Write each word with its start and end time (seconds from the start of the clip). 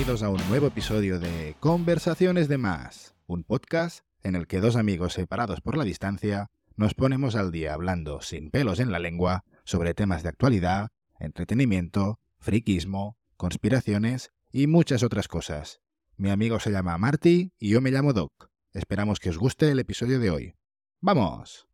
bienvenidos 0.00 0.22
a 0.22 0.30
un 0.30 0.48
nuevo 0.48 0.68
episodio 0.68 1.20
de 1.20 1.56
Conversaciones 1.60 2.48
de 2.48 2.56
Más, 2.56 3.14
un 3.26 3.44
podcast 3.44 4.02
en 4.22 4.34
el 4.34 4.46
que 4.46 4.60
dos 4.60 4.76
amigos 4.76 5.12
separados 5.12 5.60
por 5.60 5.76
la 5.76 5.84
distancia 5.84 6.46
nos 6.74 6.94
ponemos 6.94 7.36
al 7.36 7.52
día 7.52 7.74
hablando 7.74 8.22
sin 8.22 8.50
pelos 8.50 8.80
en 8.80 8.92
la 8.92 8.98
lengua 8.98 9.44
sobre 9.64 9.92
temas 9.92 10.22
de 10.22 10.30
actualidad, 10.30 10.88
entretenimiento, 11.18 12.18
friquismo, 12.38 13.18
conspiraciones 13.36 14.30
y 14.50 14.68
muchas 14.68 15.02
otras 15.02 15.28
cosas. 15.28 15.82
Mi 16.16 16.30
amigo 16.30 16.60
se 16.60 16.70
llama 16.70 16.96
Marty 16.96 17.52
y 17.58 17.68
yo 17.68 17.82
me 17.82 17.90
llamo 17.90 18.14
Doc. 18.14 18.48
Esperamos 18.72 19.20
que 19.20 19.28
os 19.28 19.36
guste 19.36 19.70
el 19.70 19.80
episodio 19.80 20.18
de 20.18 20.30
hoy. 20.30 20.54
¡Vamos! 21.02 21.68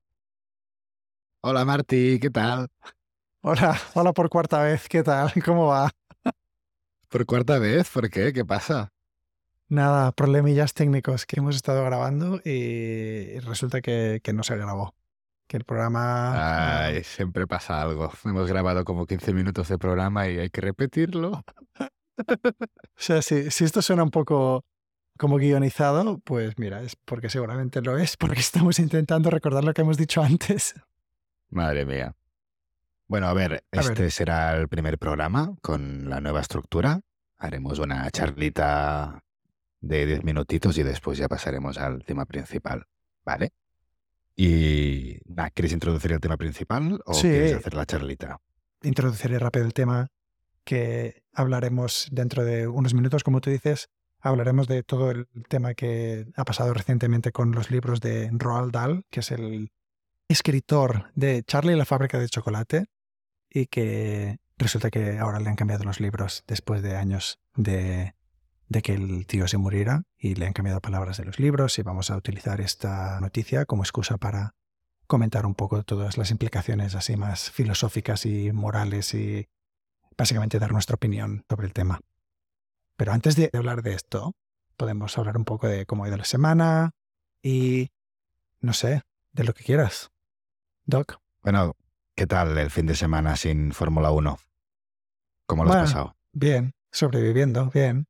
Hola 1.43 1.65
Marty, 1.65 2.19
¿qué 2.19 2.31
tal? 2.31 2.67
Hola, 3.41 3.81
hola 3.95 4.13
por 4.13 4.29
cuarta 4.29 4.63
vez, 4.63 4.89
¿qué 4.89 5.05
tal? 5.05 5.33
¿Cómo 5.45 5.67
va? 5.69 5.93
¿Por 7.09 7.27
cuarta 7.27 7.59
vez? 7.59 7.89
¿Por 7.91 8.11
qué? 8.11 8.33
¿Qué 8.33 8.45
pasa? 8.45 8.93
Nada, 9.69 10.13
problemillas 10.13 10.75
técnicos 10.75 11.27
que 11.27 11.41
hemos 11.41 11.57
estado 11.57 11.85
grabando 11.85 12.41
y 12.45 13.39
resulta 13.41 13.81
que, 13.81 14.21
que 14.23 14.33
no 14.33 14.43
se 14.43 14.57
grabó. 14.57 14.95
Que 15.49 15.57
el 15.57 15.65
programa... 15.65 16.85
Ay, 16.87 17.05
siempre 17.05 17.47
pasa 17.47 17.83
algo. 17.83 18.13
Hemos 18.25 18.49
grabado 18.49 18.85
como 18.85 19.07
15 19.07 19.33
minutos 19.33 19.69
de 19.69 19.79
programa 19.79 20.29
y 20.29 20.39
hay 20.39 20.51
que 20.51 20.61
repetirlo. 20.61 21.45
o 22.29 22.97
sea, 22.97 23.23
si, 23.23 23.51
si 23.51 23.65
esto 23.65 23.83
suena 23.83 24.03
un 24.03 24.11
poco 24.11 24.65
como 25.17 25.37
guionizado, 25.37 26.19
pues 26.19 26.59
mira, 26.59 26.83
es 26.83 26.97
porque 26.97 27.31
seguramente 27.31 27.81
lo 27.81 27.97
es, 27.99 28.17
porque 28.17 28.41
estamos 28.41 28.79
intentando 28.79 29.31
recordar 29.31 29.65
lo 29.65 29.73
que 29.75 29.83
hemos 29.83 29.97
dicho 29.97 30.23
antes. 30.23 30.75
Madre 31.51 31.85
mía. 31.85 32.15
Bueno, 33.09 33.29
a 33.29 33.35
ver, 33.35 33.65
A 33.73 33.81
este 33.81 34.03
ver. 34.03 34.11
será 34.11 34.57
el 34.57 34.69
primer 34.69 34.99
programa 34.99 35.55
con 35.63 36.11
la 36.11 36.21
nueva 36.21 36.41
estructura. 36.41 37.01
Haremos 37.39 37.79
una 37.79 38.11
charlita 38.11 39.23
de 39.81 40.07
10 40.07 40.25
minutitos 40.25 40.77
y 40.79 40.83
después 40.83 41.19
ya 41.19 41.29
pasaremos 41.29 41.79
al 41.79 42.05
tema 42.05 42.25
principal, 42.25 42.87
¿vale? 43.25 43.53
Y, 44.35 45.19
nada, 45.27 45.51
¿quieres 45.51 45.73
introducir 45.73 46.13
el 46.13 46.21
tema 46.21 46.37
principal 46.37 47.01
o 47.05 47.15
Sí. 47.15 47.29
quieres 47.29 47.55
hacer 47.55 47.75
la 47.75 47.87
charlita? 47.87 48.41
Introduciré 48.83 49.39
rápido 49.39 49.65
el 49.65 49.73
tema 49.73 50.09
que 50.65 51.23
hablaremos 51.33 52.09
dentro 52.11 52.45
de 52.45 52.67
unos 52.67 52.93
minutos, 52.93 53.23
como 53.23 53.41
tú 53.41 53.51
dices. 53.51 53.89
Hablaremos 54.21 54.67
de 54.67 54.83
todo 54.83 55.11
el 55.13 55.27
tema 55.49 55.75
que 55.75 56.27
ha 56.35 56.45
pasado 56.45 56.75
recientemente 56.75 57.31
con 57.31 57.53
los 57.53 57.71
libros 57.71 58.01
de 58.01 58.29
Roald 58.33 58.73
Dahl, 58.73 59.05
que 59.11 59.21
es 59.21 59.31
el 59.31 59.71
escritor 60.29 61.13
de 61.15 61.45
Charlie 61.45 61.75
y 61.75 61.77
la 61.77 61.85
fábrica 61.85 62.19
de 62.19 62.29
chocolate, 62.29 62.87
y 63.51 63.67
que 63.67 64.39
resulta 64.59 64.91
que 64.91 65.19
ahora 65.19 65.41
le 65.41 65.49
han 65.49 65.57
cambiado 65.57 65.85
los 65.85 66.01
libros 66.01 66.45
después 66.47 66.83
de 66.83 66.97
años 66.97 67.39
de, 67.55 68.15
de 68.69 68.83
que 68.83 68.95
el 68.95 69.27
tío 69.27 69.47
se 69.49 69.59
muriera 69.59 70.03
y 70.19 70.35
le 70.35 70.47
han 70.47 70.53
cambiado 70.53 70.81
palabras 70.81 71.17
de 71.19 71.25
los 71.25 71.39
libros 71.39 71.79
y 71.79 71.83
vamos 71.83 72.11
a 72.11 72.17
utilizar 72.17 72.61
esta 72.61 73.21
noticia 73.21 73.65
como 73.65 73.83
excusa 73.83 74.17
para 74.19 74.55
comentar 75.07 75.47
un 75.47 75.55
poco 75.55 75.83
todas 75.83 76.19
las 76.19 76.31
implicaciones 76.31 76.95
así 76.95 77.17
más 77.17 77.51
filosóficas 77.51 78.27
y 78.27 78.51
morales 78.53 79.15
y 79.15 79.49
básicamente 80.17 80.59
dar 80.59 80.73
nuestra 80.73 80.97
opinión 80.97 81.45
sobre 81.49 81.67
el 81.67 81.73
tema. 81.73 82.01
Pero 82.97 83.13
antes 83.13 83.37
de 83.37 83.51
hablar 83.53 83.83
de 83.83 83.95
esto, 83.95 84.35
podemos 84.77 85.17
hablar 85.19 85.37
un 85.37 85.45
poco 85.45 85.69
de 85.69 85.87
cómo 85.87 86.05
ha 86.05 86.09
ido 86.09 86.17
la 86.17 86.25
semana 86.25 86.93
y, 87.43 87.91
no 88.61 88.73
sé, 88.73 89.03
de 89.33 89.45
lo 89.45 89.55
que 89.55 89.65
quieras. 89.65 90.11
Doc. 90.85 91.19
Bueno, 91.43 91.77
¿qué 92.17 92.27
tal 92.27 92.59
el 92.59 92.71
fin 92.71 92.87
de 92.87 92.95
semana 92.97 93.37
sin 93.37 93.73
Fórmula 93.73 94.11
1? 94.11 94.39
¿Cómo 95.47 95.65
lo 95.65 95.71
has 95.71 95.77
pasado? 95.77 96.17
Bien, 96.33 96.73
sobreviviendo, 96.93 97.71
bien. 97.71 98.07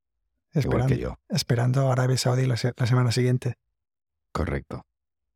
Igual 0.61 0.61
Esperando, 0.61 0.87
que 0.87 0.99
yo. 0.99 1.19
esperando 1.29 1.93
Arabia 1.93 2.17
Saudí 2.17 2.47
la, 2.47 2.57
se- 2.57 2.73
la 2.77 2.87
semana 2.87 3.13
siguiente. 3.13 3.55
Correcto. 4.33 4.83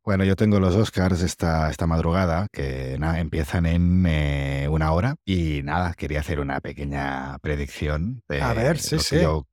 Bueno, 0.03 0.23
yo 0.23 0.35
tengo 0.35 0.59
los 0.59 0.75
Oscars 0.75 1.21
esta, 1.21 1.69
esta 1.69 1.85
madrugada, 1.87 2.47
que 2.51 2.97
nada, 2.99 3.19
empiezan 3.19 3.67
en 3.67 4.05
eh, 4.07 4.67
una 4.69 4.91
hora. 4.93 5.15
Y 5.25 5.61
nada, 5.63 5.93
quería 5.93 6.21
hacer 6.21 6.39
una 6.39 6.59
pequeña 6.59 7.37
predicción 7.39 8.23
de 8.27 8.41
A 8.41 8.53
ver, 8.53 8.79
sí, 8.79 8.95
lo, 8.95 9.01
sí. 9.01 9.15
que 9.17 9.21
yo, 9.23 9.47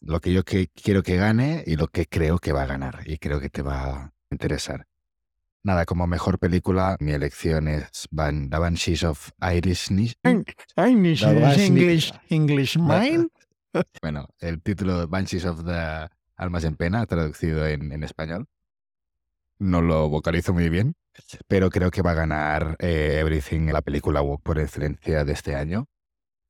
lo 0.00 0.20
que 0.20 0.32
yo 0.32 0.44
que 0.44 0.68
quiero 0.68 1.02
que 1.02 1.16
gane 1.16 1.64
y 1.66 1.76
lo 1.76 1.88
que 1.88 2.06
creo 2.06 2.38
que 2.38 2.52
va 2.52 2.62
a 2.62 2.66
ganar. 2.66 3.00
Y 3.06 3.18
creo 3.18 3.40
que 3.40 3.50
te 3.50 3.62
va 3.62 3.84
a 4.04 4.12
interesar. 4.30 4.86
Nada, 5.64 5.84
como 5.84 6.06
mejor 6.08 6.38
película, 6.38 6.96
mi 6.98 7.12
elección 7.12 7.68
es 7.68 8.08
Ban 8.10 8.50
The 8.50 8.58
Banshees 8.58 9.04
of 9.04 9.30
Irishness. 9.40 10.16
English, 10.76 11.22
La 11.22 11.32
vas- 11.34 11.58
English, 11.58 12.12
English 12.30 12.76
mine. 12.78 13.28
Bueno, 14.02 14.28
el 14.40 14.60
título 14.60 15.08
Banshees 15.08 15.46
of 15.46 15.64
the 15.64 16.08
Almas 16.36 16.64
en 16.64 16.76
Pena, 16.76 17.06
traducido 17.06 17.66
en, 17.66 17.90
en 17.92 18.02
español. 18.04 18.46
No 19.58 19.80
lo 19.80 20.08
vocalizo 20.10 20.52
muy 20.52 20.68
bien, 20.68 20.94
pero 21.48 21.70
creo 21.70 21.90
que 21.90 22.02
va 22.02 22.10
a 22.10 22.14
ganar 22.14 22.76
eh, 22.80 23.18
Everything, 23.20 23.68
la 23.72 23.80
película 23.80 24.20
woke 24.20 24.42
por 24.42 24.58
excelencia 24.58 25.24
de 25.24 25.32
este 25.32 25.54
año. 25.54 25.86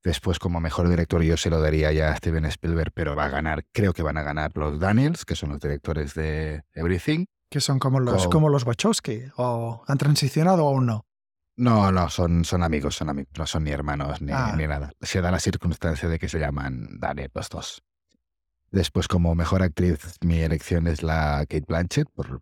Después, 0.02 0.40
como 0.40 0.58
mejor 0.60 0.88
director, 0.88 1.22
yo 1.22 1.36
se 1.36 1.48
lo 1.50 1.60
daría 1.60 1.92
ya 1.92 2.10
a 2.10 2.16
Steven 2.16 2.44
Spielberg, 2.46 2.90
pero 2.92 3.14
va 3.14 3.26
a 3.26 3.28
ganar, 3.28 3.64
creo 3.70 3.92
que 3.92 4.02
van 4.02 4.16
a 4.16 4.22
ganar 4.24 4.50
los 4.56 4.80
Daniels, 4.80 5.24
que 5.24 5.36
son 5.36 5.50
los 5.50 5.60
directores 5.60 6.14
de 6.14 6.64
Everything. 6.74 7.26
Que 7.52 7.60
son 7.60 7.78
como 7.78 8.00
los, 8.00 8.24
Co- 8.24 8.30
como 8.30 8.48
los 8.48 8.64
Wachowski. 8.64 9.24
¿O 9.36 9.84
han 9.86 9.98
transicionado 9.98 10.64
o 10.66 10.80
no? 10.80 11.04
No, 11.56 11.92
no, 11.92 12.08
son, 12.08 12.44
son 12.46 12.62
amigos, 12.62 12.96
son 12.96 13.10
amigos, 13.10 13.30
no 13.36 13.46
son 13.46 13.64
ni 13.64 13.70
hermanos 13.70 14.22
ni, 14.22 14.32
Ah. 14.32 14.54
ni 14.56 14.66
nada. 14.66 14.90
Se 15.02 15.20
da 15.20 15.30
la 15.30 15.38
circunstancia 15.38 16.08
de 16.08 16.18
que 16.18 16.28
se 16.30 16.38
llaman 16.38 16.98
Daniel 16.98 17.30
los 17.34 17.48
dos. 17.50 17.82
Después, 18.70 19.06
como 19.06 19.34
mejor 19.34 19.62
actriz, 19.62 20.16
mi 20.22 20.38
elección 20.40 20.86
es 20.86 21.02
la 21.02 21.40
Kate 21.40 21.64
Blanchett 21.68 22.08
por 22.14 22.40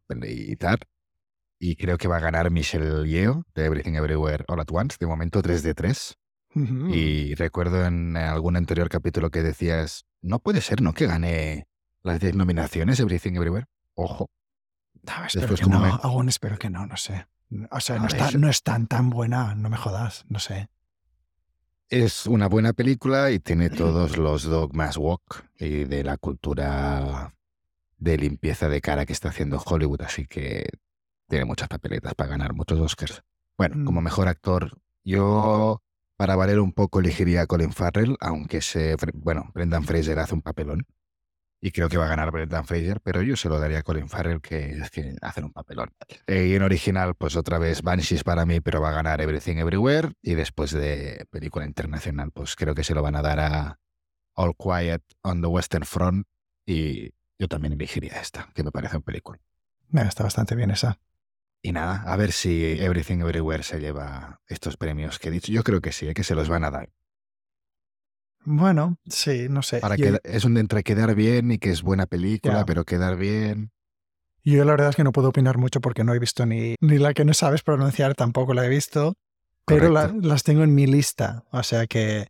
Tar. 0.58 0.78
Y 1.58 1.74
creo 1.76 1.98
que 1.98 2.06
va 2.08 2.18
a 2.18 2.20
ganar 2.20 2.50
Michelle 2.52 3.06
Yeoh 3.06 3.42
de 3.54 3.64
Everything 3.64 3.94
Everywhere 3.94 4.44
All 4.46 4.60
at 4.60 4.68
Once, 4.70 4.96
de 5.00 5.06
momento 5.08 5.42
3 5.42 5.62
de 5.64 5.74
3. 5.74 6.14
Ujú. 6.54 6.88
Y 6.94 7.34
recuerdo 7.34 7.84
en 7.84 8.16
algún 8.16 8.56
anterior 8.56 8.88
capítulo 8.88 9.30
que 9.30 9.42
decías, 9.42 10.04
no 10.22 10.38
puede 10.38 10.60
ser, 10.60 10.80
¿no? 10.82 10.94
Que 10.94 11.06
gane 11.06 11.66
las 12.02 12.20
10 12.20 12.36
nominaciones 12.36 12.98
Everything 13.00 13.34
Everywhere. 13.34 13.66
Ojo. 13.94 14.30
No, 15.02 15.24
espero 15.26 15.46
Después, 15.48 15.60
que 15.60 15.64
como 15.64 15.78
no, 15.80 15.86
me- 15.86 16.00
aún 16.02 16.28
espero 16.28 16.58
que 16.58 16.70
no, 16.70 16.86
no 16.86 16.96
sé. 16.96 17.26
O 17.70 17.80
sea, 17.80 17.98
no, 17.98 18.06
está, 18.06 18.30
no 18.32 18.48
es 18.48 18.62
tan 18.62 18.86
tan 18.86 19.10
buena, 19.10 19.54
no 19.54 19.68
me 19.70 19.76
jodas, 19.76 20.24
no 20.28 20.38
sé. 20.38 20.68
Es 21.88 22.26
una 22.26 22.46
buena 22.48 22.72
película 22.72 23.30
y 23.30 23.40
tiene 23.40 23.70
todos 23.70 24.16
los 24.16 24.44
dogmas 24.44 24.96
woke 24.96 25.44
y 25.58 25.84
de 25.84 26.04
la 26.04 26.16
cultura 26.16 27.34
de 27.98 28.16
limpieza 28.16 28.68
de 28.68 28.80
cara 28.80 29.04
que 29.04 29.12
está 29.12 29.28
haciendo 29.30 29.58
Hollywood, 29.64 30.02
así 30.02 30.26
que 30.26 30.68
tiene 31.28 31.44
muchas 31.44 31.68
papeletas 31.68 32.14
para 32.14 32.30
ganar 32.30 32.54
muchos 32.54 32.78
Oscars. 32.80 33.22
Bueno, 33.58 33.84
como 33.84 34.00
Mm. 34.00 34.04
mejor 34.04 34.28
actor, 34.28 34.78
yo 35.04 35.82
para 36.16 36.36
valer 36.36 36.60
un 36.60 36.72
poco 36.72 37.00
elegiría 37.00 37.42
a 37.42 37.46
Colin 37.46 37.72
Farrell, 37.72 38.16
aunque 38.20 38.60
se, 38.62 38.96
bueno, 39.14 39.50
Brendan 39.54 39.84
Fraser 39.84 40.18
hace 40.18 40.34
un 40.34 40.42
papelón 40.42 40.86
y 41.60 41.72
creo 41.72 41.88
que 41.88 41.98
va 41.98 42.06
a 42.06 42.08
ganar 42.08 42.30
Brendan 42.30 42.64
Fraser, 42.64 43.00
pero 43.00 43.20
yo 43.22 43.36
se 43.36 43.48
lo 43.48 43.60
daría 43.60 43.80
a 43.80 43.82
Colin 43.82 44.08
Farrell 44.08 44.40
que 44.40 44.70
es 44.70 44.90
que 44.90 45.14
hacen 45.20 45.44
un 45.44 45.52
papelón. 45.52 45.90
Eh, 46.26 46.46
y 46.46 46.54
en 46.54 46.62
original, 46.62 47.14
pues 47.14 47.36
otra 47.36 47.58
vez 47.58 47.82
Banshees 47.82 48.24
para 48.24 48.46
mí, 48.46 48.60
pero 48.60 48.80
va 48.80 48.88
a 48.88 48.94
ganar 48.94 49.20
Everything 49.20 49.56
Everywhere. 49.56 50.12
Y 50.22 50.34
después 50.34 50.70
de 50.70 51.26
película 51.30 51.66
internacional, 51.66 52.30
pues 52.32 52.56
creo 52.56 52.74
que 52.74 52.82
se 52.82 52.94
lo 52.94 53.02
van 53.02 53.16
a 53.16 53.22
dar 53.22 53.40
a 53.40 53.78
All 54.34 54.54
Quiet 54.56 55.02
on 55.22 55.42
the 55.42 55.48
Western 55.48 55.84
Front. 55.84 56.26
Y 56.64 57.12
yo 57.38 57.48
también 57.48 57.74
elegiría 57.74 58.20
esta, 58.20 58.48
que 58.54 58.64
me 58.64 58.70
parece 58.70 58.96
un 58.96 59.02
película. 59.02 59.38
Mira, 59.88 60.08
está 60.08 60.24
bastante 60.24 60.54
bien 60.54 60.70
esa. 60.70 60.98
Y 61.62 61.72
nada, 61.72 62.02
a 62.06 62.16
ver 62.16 62.32
si 62.32 62.80
Everything 62.80 63.18
Everywhere 63.18 63.62
se 63.64 63.80
lleva 63.80 64.40
estos 64.46 64.78
premios 64.78 65.18
que 65.18 65.28
he 65.28 65.30
dicho. 65.30 65.52
Yo 65.52 65.62
creo 65.62 65.82
que 65.82 65.92
sí, 65.92 66.08
eh, 66.08 66.14
que 66.14 66.24
se 66.24 66.34
los 66.34 66.48
van 66.48 66.64
a 66.64 66.70
dar. 66.70 66.88
Bueno, 68.44 68.96
sí, 69.08 69.46
no 69.48 69.62
sé. 69.62 69.80
Para 69.80 69.96
Yo- 69.96 70.12
que 70.12 70.20
es 70.24 70.44
un 70.44 70.56
entre 70.56 70.82
quedar 70.82 71.14
bien 71.14 71.52
y 71.52 71.58
que 71.58 71.70
es 71.70 71.82
buena 71.82 72.06
película, 72.06 72.64
pero 72.64 72.84
quedar 72.84 73.16
bien. 73.16 73.70
Yo 74.42 74.64
la 74.64 74.72
verdad 74.72 74.88
es 74.90 74.96
que 74.96 75.04
no 75.04 75.12
puedo 75.12 75.28
opinar 75.28 75.58
mucho 75.58 75.80
porque 75.80 76.02
no 76.02 76.14
he 76.14 76.18
visto 76.18 76.46
ni, 76.46 76.74
ni 76.80 76.98
la 76.98 77.12
que 77.12 77.24
no 77.26 77.34
sabes 77.34 77.62
pronunciar, 77.62 78.14
tampoco 78.14 78.54
la 78.54 78.64
he 78.64 78.68
visto, 78.70 79.14
pero 79.66 79.90
la- 79.90 80.08
Correcto. 80.08 80.26
las 80.28 80.42
tengo 80.42 80.62
en 80.62 80.74
mi 80.74 80.86
lista, 80.86 81.44
o 81.52 81.62
sea 81.62 81.86
que 81.86 82.28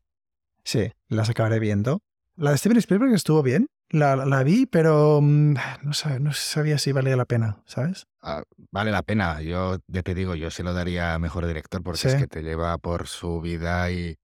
sí, 0.64 0.90
las 1.08 1.30
acabaré 1.30 1.60
viendo. 1.60 2.00
La 2.36 2.50
de 2.50 2.58
Steven 2.58 2.78
Spielberg 2.78 3.14
estuvo 3.14 3.42
bien, 3.44 3.68
la, 3.90 4.16
la 4.16 4.42
vi, 4.42 4.66
pero 4.66 5.20
mm, 5.22 5.52
no, 5.82 5.92
sab- 5.92 6.18
no 6.20 6.32
sabía 6.32 6.78
si 6.78 6.90
valía 6.92 7.16
la 7.16 7.26
pena, 7.26 7.62
¿sabes? 7.66 8.06
Ah, 8.22 8.42
vale 8.72 8.90
la 8.90 9.02
pena. 9.02 9.40
Yo 9.40 9.78
ya 9.86 10.02
te 10.02 10.14
digo, 10.14 10.34
yo 10.34 10.50
se 10.50 10.62
lo 10.64 10.74
daría 10.74 11.14
a 11.14 11.18
mejor 11.18 11.46
director 11.46 11.82
porque 11.82 12.08
es 12.08 12.16
que 12.16 12.26
te 12.26 12.42
lleva 12.42 12.76
por 12.78 13.06
su 13.06 13.40
vida 13.40 13.90
y. 13.90 14.16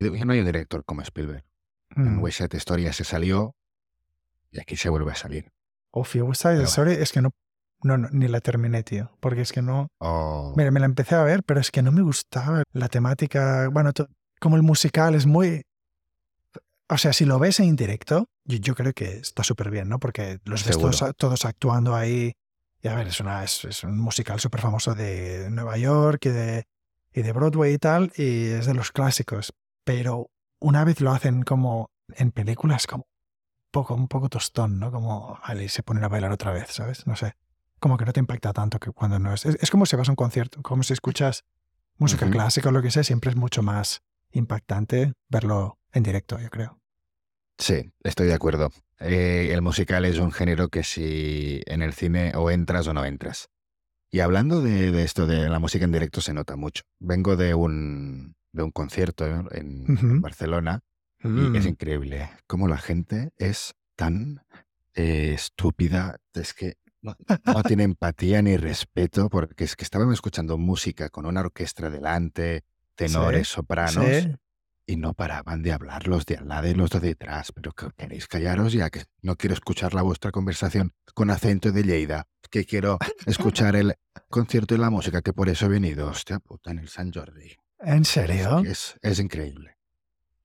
y 0.00 0.24
No 0.24 0.32
hay 0.32 0.40
un 0.40 0.46
director 0.46 0.84
como 0.84 1.02
Spielberg. 1.02 1.44
En 1.96 2.16
Mm. 2.16 2.22
West 2.22 2.38
Side 2.38 2.56
Story 2.58 2.84
ya 2.84 2.92
se 2.92 3.04
salió 3.04 3.54
y 4.52 4.60
aquí 4.60 4.76
se 4.76 4.88
vuelve 4.88 5.10
a 5.12 5.14
salir. 5.14 5.50
Y 5.92 6.20
West 6.20 6.42
Side 6.42 6.54
Pero 6.56 6.64
Story 6.68 6.92
es 6.92 7.12
que 7.12 7.22
no, 7.22 7.30
no, 7.82 7.96
no, 7.98 8.08
ni 8.12 8.28
la 8.28 8.40
terminé, 8.40 8.82
tío, 8.82 9.10
porque 9.20 9.40
es 9.40 9.52
que 9.52 9.62
no... 9.62 9.88
O- 9.98 10.52
Mira, 10.56 10.70
me 10.70 10.80
la 10.80 10.86
empecé 10.86 11.14
a 11.14 11.22
ver, 11.22 11.42
pero 11.42 11.60
es 11.60 11.70
que 11.70 11.82
no 11.82 11.90
me 11.92 12.02
gustaba 12.02 12.62
la 12.72 12.88
temática. 12.88 13.68
Bueno, 13.72 13.92
to- 13.92 14.08
como 14.40 14.56
el 14.56 14.62
musical 14.62 15.14
es 15.14 15.26
muy. 15.26 15.62
O 16.90 16.96
sea, 16.96 17.12
si 17.12 17.24
lo 17.24 17.38
ves 17.38 17.60
en 17.60 17.76
directo, 17.76 18.26
yo, 18.44 18.74
creo 18.74 18.92
que 18.92 19.16
está 19.18 19.42
súper 19.44 19.70
bien, 19.70 19.88
¿no? 19.88 19.98
Porque 19.98 20.38
los 20.44 20.64
ves 20.64 20.78
todos, 20.78 21.04
todos 21.16 21.44
actuando 21.44 21.94
ahí. 21.94 22.32
Y 22.82 22.88
a 22.88 22.94
ver, 22.94 23.08
es, 23.08 23.20
una, 23.20 23.44
es, 23.44 23.64
es 23.64 23.82
un 23.84 23.98
musical 23.98 24.40
súper 24.40 24.60
famoso 24.60 24.94
de 24.94 25.48
Nueva 25.50 25.76
York 25.76 26.26
y 26.26 26.30
de, 26.30 26.64
y 27.12 27.22
de 27.22 27.32
Broadway 27.32 27.74
y 27.74 27.78
tal, 27.78 28.12
y 28.16 28.46
es 28.50 28.66
de 28.66 28.74
los 28.74 28.92
clásicos. 28.92 29.52
Pero 29.88 30.30
una 30.60 30.84
vez 30.84 31.00
lo 31.00 31.12
hacen 31.12 31.44
como 31.44 31.90
en 32.14 32.30
películas, 32.30 32.86
como 32.86 33.04
un 33.04 33.70
poco, 33.70 33.94
un 33.94 34.06
poco 34.06 34.28
tostón, 34.28 34.78
¿no? 34.78 34.92
Como 34.92 35.40
vale, 35.48 35.70
se 35.70 35.82
ponen 35.82 36.04
a 36.04 36.08
bailar 36.08 36.30
otra 36.30 36.52
vez, 36.52 36.68
¿sabes? 36.72 37.06
No 37.06 37.16
sé. 37.16 37.36
Como 37.80 37.96
que 37.96 38.04
no 38.04 38.12
te 38.12 38.20
impacta 38.20 38.52
tanto 38.52 38.78
que 38.80 38.92
cuando 38.92 39.18
no 39.18 39.32
es. 39.32 39.46
Es, 39.46 39.56
es 39.58 39.70
como 39.70 39.86
si 39.86 39.96
vas 39.96 40.06
a 40.10 40.12
un 40.12 40.16
concierto, 40.16 40.60
como 40.60 40.82
si 40.82 40.92
escuchas 40.92 41.46
música 41.96 42.28
clásica 42.28 42.68
o 42.68 42.72
lo 42.72 42.82
que 42.82 42.90
sea, 42.90 43.02
siempre 43.02 43.30
es 43.30 43.36
mucho 43.36 43.62
más 43.62 44.02
impactante 44.30 45.14
verlo 45.30 45.78
en 45.92 46.02
directo, 46.02 46.38
yo 46.38 46.50
creo. 46.50 46.78
Sí, 47.56 47.90
estoy 48.04 48.26
de 48.26 48.34
acuerdo. 48.34 48.70
Eh, 49.00 49.48
el 49.52 49.62
musical 49.62 50.04
es 50.04 50.18
un 50.18 50.32
género 50.32 50.68
que 50.68 50.84
si 50.84 51.62
en 51.64 51.80
el 51.80 51.94
cine 51.94 52.32
o 52.36 52.50
entras 52.50 52.86
o 52.88 52.92
no 52.92 53.06
entras. 53.06 53.48
Y 54.10 54.20
hablando 54.20 54.60
de, 54.60 54.92
de 54.92 55.02
esto 55.02 55.26
de 55.26 55.48
la 55.48 55.58
música 55.58 55.86
en 55.86 55.92
directo 55.92 56.20
se 56.20 56.34
nota 56.34 56.56
mucho. 56.56 56.82
Vengo 56.98 57.36
de 57.36 57.54
un, 57.54 58.36
de 58.52 58.62
un 58.62 58.70
concierto 58.70 59.26
en, 59.52 60.20
Barcelona 60.20 60.80
y 61.22 61.56
es 61.56 61.64
Mm. 61.64 61.68
increíble 61.68 62.30
cómo 62.46 62.68
la 62.68 62.78
gente 62.78 63.30
es 63.36 63.74
tan 63.96 64.42
eh, 64.94 65.32
estúpida. 65.34 66.16
Es 66.34 66.54
que 66.54 66.76
no, 67.02 67.16
no 67.44 67.62
tiene 67.62 67.84
empatía 67.84 68.40
ni 68.42 68.56
respeto 68.56 69.28
porque 69.28 69.64
es 69.64 69.76
que 69.76 69.84
estábamos 69.84 70.14
escuchando 70.14 70.58
música 70.58 71.08
con 71.08 71.26
una 71.26 71.40
orquesta 71.40 71.90
delante, 71.90 72.64
tenores, 72.94 73.48
Sí, 73.48 73.54
sopranos 73.54 74.04
sí. 74.06 74.34
y 74.86 74.96
no 74.96 75.14
paraban 75.14 75.62
de 75.62 75.72
hablar 75.72 76.08
los 76.08 76.24
de 76.26 76.36
al 76.36 76.48
lado 76.48 76.66
y 76.68 76.74
los 76.74 76.90
de 76.90 77.00
detrás. 77.00 77.52
Pero 77.52 77.72
que 77.72 77.88
queréis 77.96 78.26
callaros 78.26 78.72
ya 78.72 78.90
que 78.90 79.04
no 79.22 79.36
quiero 79.36 79.54
escuchar 79.54 79.94
la 79.94 80.02
vuestra 80.02 80.30
conversación 80.32 80.92
con 81.14 81.30
acento 81.30 81.70
de 81.72 81.82
Lleida, 81.82 82.26
que 82.50 82.64
quiero 82.64 82.98
escuchar 83.26 83.76
el 83.76 83.94
concierto 84.28 84.74
y 84.74 84.78
la 84.78 84.90
música, 84.90 85.22
que 85.22 85.32
por 85.32 85.48
eso 85.48 85.66
he 85.66 85.68
venido. 85.68 86.08
Hostia 86.08 86.38
puta, 86.40 86.70
en 86.72 86.78
el 86.80 86.88
San 86.88 87.12
Jordi. 87.12 87.56
¿En 87.80 88.04
serio? 88.04 88.58
es, 88.60 88.96
es 89.02 89.18
increíble. 89.20 89.76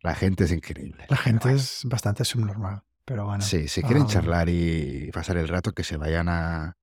La 0.01 0.15
gente 0.15 0.43
es 0.43 0.51
increíble. 0.51 1.05
La 1.09 1.17
gente 1.17 1.43
bueno, 1.45 1.57
es 1.57 1.81
bastante 1.85 2.25
subnormal, 2.25 2.83
pero 3.05 3.25
bueno. 3.25 3.43
sí, 3.43 3.67
si 3.67 3.81
quieren 3.81 4.05
charlar 4.05 4.49
y 4.49 5.09
pasar 5.13 5.37
el 5.37 5.47
rato, 5.47 5.71
que 5.71 5.83
se 5.83 5.97
vayan 5.97 6.27
a, 6.29 6.75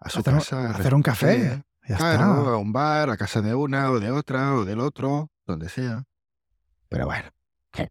a 0.00 0.08
su 0.08 0.20
hacer, 0.20 0.34
casa. 0.34 0.70
hacer 0.70 0.94
un 0.94 1.02
café, 1.02 1.62
ya 1.86 1.96
claro, 1.98 2.38
está. 2.40 2.50
a 2.52 2.56
un 2.56 2.72
bar, 2.72 3.10
a 3.10 3.16
casa 3.16 3.42
de 3.42 3.54
una 3.54 3.90
o 3.90 4.00
de 4.00 4.10
otra 4.10 4.54
o 4.54 4.64
del 4.64 4.80
otro, 4.80 5.30
donde 5.46 5.68
sea. 5.68 6.04
Pero 6.88 7.04
bueno. 7.06 7.30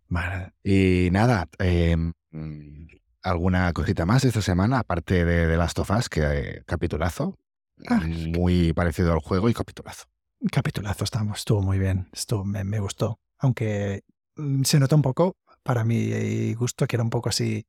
Vale. 0.09 0.53
Y 0.63 1.09
nada, 1.11 1.47
eh, 1.59 1.95
mm, 2.31 2.87
alguna 3.21 3.71
cosita 3.71 4.05
más 4.07 4.25
esta 4.25 4.41
semana, 4.41 4.79
aparte 4.79 5.23
de, 5.25 5.45
de 5.45 5.57
Last 5.57 5.77
of 5.77 5.91
Us, 5.91 6.09
que 6.09 6.21
eh, 6.23 6.63
capitulazo, 6.65 7.37
Ah, 7.89 7.99
muy 8.05 8.71
parecido 8.73 9.11
al 9.11 9.19
juego 9.19 9.49
y 9.49 9.53
capitulazo. 9.53 10.05
Capitulazo 10.51 11.03
estamos, 11.03 11.39
estuvo 11.39 11.61
muy 11.61 11.77
bien, 11.79 12.07
estuvo, 12.13 12.43
me, 12.45 12.63
me 12.63 12.79
gustó. 12.79 13.19
Aunque 13.39 14.03
mm, 14.35 14.63
se 14.63 14.79
nota 14.79 14.95
un 14.95 15.01
poco, 15.01 15.37
para 15.63 15.83
mi 15.83 16.53
gusto, 16.53 16.85
que 16.87 16.95
era 16.95 17.03
un 17.03 17.09
poco 17.09 17.29
así 17.29 17.65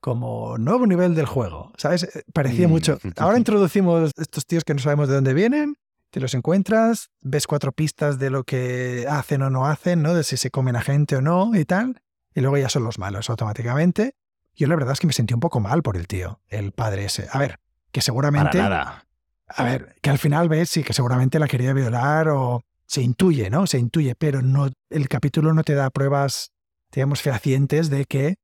como 0.00 0.56
nuevo 0.58 0.86
nivel 0.86 1.14
del 1.14 1.26
juego, 1.26 1.72
¿sabes? 1.76 2.04
Eh, 2.04 2.22
Parecía 2.32 2.68
Mm, 2.68 2.70
mucho. 2.70 2.98
Ahora 3.16 3.38
introducimos 3.38 4.12
estos 4.16 4.46
tíos 4.46 4.64
que 4.64 4.74
no 4.74 4.80
sabemos 4.80 5.08
de 5.08 5.16
dónde 5.16 5.34
vienen, 5.34 5.76
te 6.10 6.20
los 6.20 6.34
encuentras, 6.34 7.10
ves 7.20 7.46
cuatro 7.46 7.72
pistas 7.72 8.18
de 8.18 8.30
lo 8.30 8.44
que 8.44 9.06
hacen 9.10 9.42
o 9.42 9.50
no 9.50 9.66
hacen, 9.66 10.02
¿no? 10.02 10.14
De 10.14 10.24
si 10.24 10.36
se 10.36 10.50
comen 10.50 10.76
a 10.76 10.80
gente 10.82 11.16
o 11.16 11.20
no 11.20 11.54
y 11.54 11.64
tal, 11.64 12.00
y 12.34 12.40
luego 12.40 12.56
ya 12.56 12.68
son 12.68 12.84
los 12.84 12.98
malos 12.98 13.28
automáticamente. 13.28 14.14
Yo 14.54 14.66
la 14.68 14.76
verdad 14.76 14.92
es 14.92 15.00
que 15.00 15.06
me 15.06 15.12
sentí 15.12 15.34
un 15.34 15.40
poco 15.40 15.60
mal 15.60 15.82
por 15.82 15.96
el 15.96 16.06
tío, 16.06 16.40
el 16.48 16.72
padre 16.72 17.04
ese. 17.04 17.28
A 17.30 17.38
ver, 17.38 17.58
que 17.92 17.98
Para 18.00 18.02
seguramente... 18.02 18.58
nada. 18.58 19.04
A 19.48 19.64
ver, 19.64 19.96
que 20.02 20.10
al 20.10 20.18
final 20.18 20.48
ves, 20.48 20.68
sí, 20.68 20.82
que 20.82 20.92
seguramente 20.92 21.38
la 21.38 21.48
quería 21.48 21.72
violar 21.72 22.28
o 22.28 22.62
se 22.86 23.02
intuye, 23.02 23.50
¿no? 23.50 23.66
Se 23.66 23.78
intuye, 23.78 24.14
pero 24.14 24.42
no, 24.42 24.68
el 24.90 25.08
capítulo 25.08 25.52
no 25.54 25.62
te 25.62 25.74
da 25.74 25.90
pruebas, 25.90 26.52
digamos, 26.92 27.22
fehacientes 27.22 27.90
de 27.90 28.04
que 28.04 28.36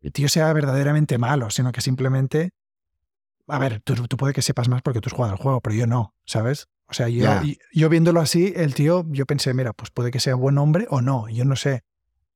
el 0.00 0.12
tío 0.12 0.28
sea 0.28 0.52
verdaderamente 0.52 1.18
malo, 1.18 1.50
sino 1.50 1.72
que 1.72 1.80
simplemente... 1.80 2.50
A 3.48 3.58
ver, 3.58 3.80
tú, 3.80 3.94
tú 4.08 4.16
puede 4.16 4.32
que 4.32 4.42
sepas 4.42 4.68
más 4.68 4.82
porque 4.82 5.00
tú 5.00 5.08
has 5.08 5.12
jugado 5.12 5.34
el 5.34 5.40
juego, 5.40 5.60
pero 5.60 5.76
yo 5.76 5.86
no, 5.86 6.14
¿sabes? 6.24 6.66
O 6.88 6.94
sea, 6.94 7.08
yo, 7.08 7.22
Ya. 7.22 7.42
yo 7.72 7.88
viéndolo 7.88 8.20
así, 8.20 8.52
el 8.56 8.74
tío, 8.74 9.04
yo 9.08 9.26
pensé, 9.26 9.54
mira, 9.54 9.72
pues 9.72 9.90
puede 9.90 10.10
que 10.10 10.20
sea 10.20 10.34
buen 10.34 10.58
hombre 10.58 10.86
o 10.90 11.00
no, 11.00 11.28
yo 11.28 11.44
no 11.44 11.56
sé. 11.56 11.82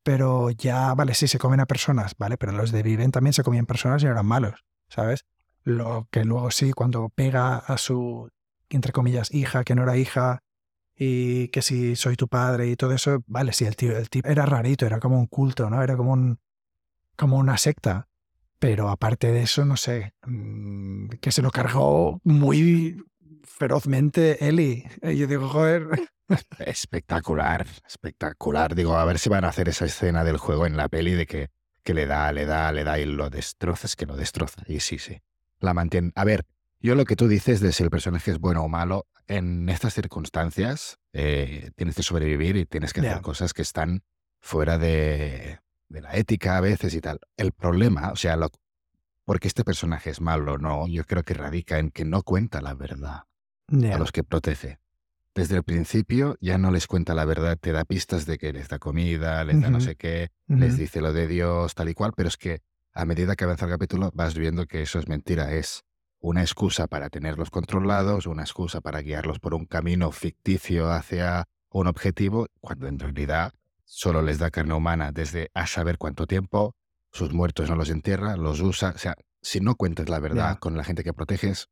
Pero 0.02 0.50
ya, 0.50 0.94
vale, 0.94 1.14
sí, 1.14 1.28
se 1.28 1.38
comen 1.38 1.60
a 1.60 1.66
personas, 1.66 2.14
¿vale? 2.16 2.36
Pero 2.36 2.52
los 2.52 2.72
de 2.72 2.82
Viven 2.82 3.10
también 3.10 3.32
se 3.32 3.42
comían 3.42 3.66
personas 3.66 4.02
y 4.02 4.06
eran 4.06 4.26
malos, 4.26 4.64
¿sabes? 4.88 5.24
Lo 5.62 6.08
que 6.10 6.24
luego 6.24 6.50
sí, 6.50 6.72
cuando 6.72 7.08
pega 7.10 7.56
a 7.56 7.78
su, 7.78 8.30
entre 8.68 8.92
comillas, 8.92 9.32
hija, 9.32 9.64
que 9.64 9.74
no 9.74 9.82
era 9.82 9.96
hija, 9.96 10.42
y 10.96 11.48
que 11.48 11.62
si 11.62 11.96
soy 11.96 12.16
tu 12.16 12.28
padre 12.28 12.68
y 12.68 12.76
todo 12.76 12.92
eso, 12.92 13.22
vale, 13.26 13.52
sí, 13.52 13.64
el 13.64 13.76
tío, 13.76 13.96
el 13.96 14.10
tipo 14.10 14.28
era 14.28 14.44
rarito, 14.44 14.86
era 14.86 15.00
como 15.00 15.18
un 15.18 15.26
culto, 15.26 15.70
¿no? 15.70 15.82
Era 15.82 15.96
como 15.96 16.12
un, 16.12 16.38
como 17.16 17.38
una 17.38 17.56
secta. 17.56 18.08
Pero 18.58 18.90
aparte 18.90 19.32
de 19.32 19.42
eso, 19.42 19.64
no 19.64 19.78
sé, 19.78 20.12
mm, 20.26 21.08
que 21.20 21.32
se 21.32 21.40
lo 21.40 21.50
cargó 21.50 22.20
muy 22.24 23.02
ferozmente 23.44 24.46
Eli. 24.46 24.84
Y 25.02 25.16
yo 25.16 25.26
digo, 25.26 25.48
joder, 25.48 25.88
Espectacular, 26.58 27.66
espectacular. 27.86 28.74
Digo, 28.74 28.96
a 28.96 29.04
ver 29.04 29.18
si 29.18 29.28
van 29.28 29.44
a 29.44 29.48
hacer 29.48 29.68
esa 29.68 29.84
escena 29.84 30.24
del 30.24 30.38
juego 30.38 30.66
en 30.66 30.76
la 30.76 30.88
peli 30.88 31.12
de 31.12 31.26
que, 31.26 31.48
que 31.82 31.94
le 31.94 32.06
da, 32.06 32.32
le 32.32 32.46
da, 32.46 32.72
le 32.72 32.84
da 32.84 32.98
y 32.98 33.06
lo 33.06 33.30
destroza, 33.30 33.86
es 33.86 33.96
que 33.96 34.06
lo 34.06 34.16
destroza. 34.16 34.62
Y 34.66 34.80
sí, 34.80 34.98
sí. 34.98 35.20
La 35.60 35.74
mantiene. 35.74 36.12
A 36.14 36.24
ver, 36.24 36.46
yo 36.80 36.94
lo 36.94 37.04
que 37.04 37.16
tú 37.16 37.28
dices 37.28 37.60
de 37.60 37.72
si 37.72 37.82
el 37.82 37.90
personaje 37.90 38.30
es 38.30 38.38
bueno 38.38 38.62
o 38.62 38.68
malo, 38.68 39.06
en 39.26 39.68
estas 39.68 39.94
circunstancias 39.94 40.98
eh, 41.12 41.70
tienes 41.76 41.94
que 41.94 42.02
sobrevivir 42.02 42.56
y 42.56 42.66
tienes 42.66 42.92
que 42.92 43.00
hacer 43.00 43.20
cosas 43.20 43.52
que 43.52 43.62
están 43.62 44.02
fuera 44.40 44.78
de, 44.78 45.60
de 45.88 46.00
la 46.00 46.16
ética 46.16 46.56
a 46.56 46.60
veces 46.60 46.94
y 46.94 47.00
tal. 47.00 47.20
El 47.36 47.52
problema, 47.52 48.10
o 48.10 48.16
sea, 48.16 48.36
lo, 48.36 48.50
porque 49.24 49.48
este 49.48 49.62
personaje 49.62 50.10
es 50.10 50.20
malo 50.20 50.54
o 50.54 50.58
no, 50.58 50.88
yo 50.88 51.04
creo 51.04 51.22
que 51.22 51.34
radica 51.34 51.78
en 51.78 51.90
que 51.90 52.04
no 52.04 52.22
cuenta 52.22 52.60
la 52.60 52.74
verdad 52.74 53.24
a 53.68 53.98
los 53.98 54.10
que 54.10 54.24
protege. 54.24 54.80
Desde 55.34 55.56
el 55.56 55.62
principio 55.62 56.36
ya 56.40 56.58
no 56.58 56.72
les 56.72 56.88
cuenta 56.88 57.14
la 57.14 57.24
verdad, 57.24 57.56
te 57.56 57.70
da 57.70 57.84
pistas 57.84 58.26
de 58.26 58.38
que 58.38 58.52
les 58.52 58.68
da 58.68 58.80
comida, 58.80 59.44
les 59.44 59.60
da 59.60 59.70
no 59.70 59.80
sé 59.80 59.94
qué, 59.94 60.30
les 60.48 60.76
dice 60.76 61.00
lo 61.00 61.12
de 61.12 61.28
Dios, 61.28 61.74
tal 61.74 61.88
y 61.88 61.94
cual, 61.94 62.12
pero 62.16 62.28
es 62.28 62.36
que 62.36 62.62
a 62.94 63.04
medida 63.04 63.36
que 63.36 63.44
avanza 63.44 63.66
el 63.66 63.70
capítulo 63.72 64.10
vas 64.14 64.34
viendo 64.34 64.66
que 64.66 64.82
eso 64.82 64.98
es 64.98 65.08
mentira, 65.08 65.52
es 65.52 65.82
una 66.20 66.42
excusa 66.42 66.86
para 66.86 67.08
tenerlos 67.08 67.50
controlados, 67.50 68.26
una 68.26 68.42
excusa 68.42 68.80
para 68.80 69.00
guiarlos 69.00 69.38
por 69.38 69.54
un 69.54 69.64
camino 69.66 70.12
ficticio 70.12 70.90
hacia 70.90 71.44
un 71.70 71.86
objetivo, 71.86 72.46
cuando 72.60 72.88
en 72.88 72.98
realidad 72.98 73.52
solo 73.84 74.22
les 74.22 74.38
da 74.38 74.50
carne 74.50 74.74
humana 74.74 75.12
desde 75.12 75.50
a 75.54 75.66
saber 75.66 75.98
cuánto 75.98 76.26
tiempo, 76.26 76.74
sus 77.12 77.32
muertos 77.32 77.70
no 77.70 77.76
los 77.76 77.90
entierra, 77.90 78.36
los 78.36 78.60
usa, 78.60 78.92
o 78.94 78.98
sea, 78.98 79.14
si 79.42 79.60
no 79.60 79.74
cuentas 79.76 80.08
la 80.08 80.18
verdad 80.20 80.58
con 80.58 80.76
la 80.76 80.84
gente 80.84 81.02
que 81.02 81.12
proteges, 81.14 81.68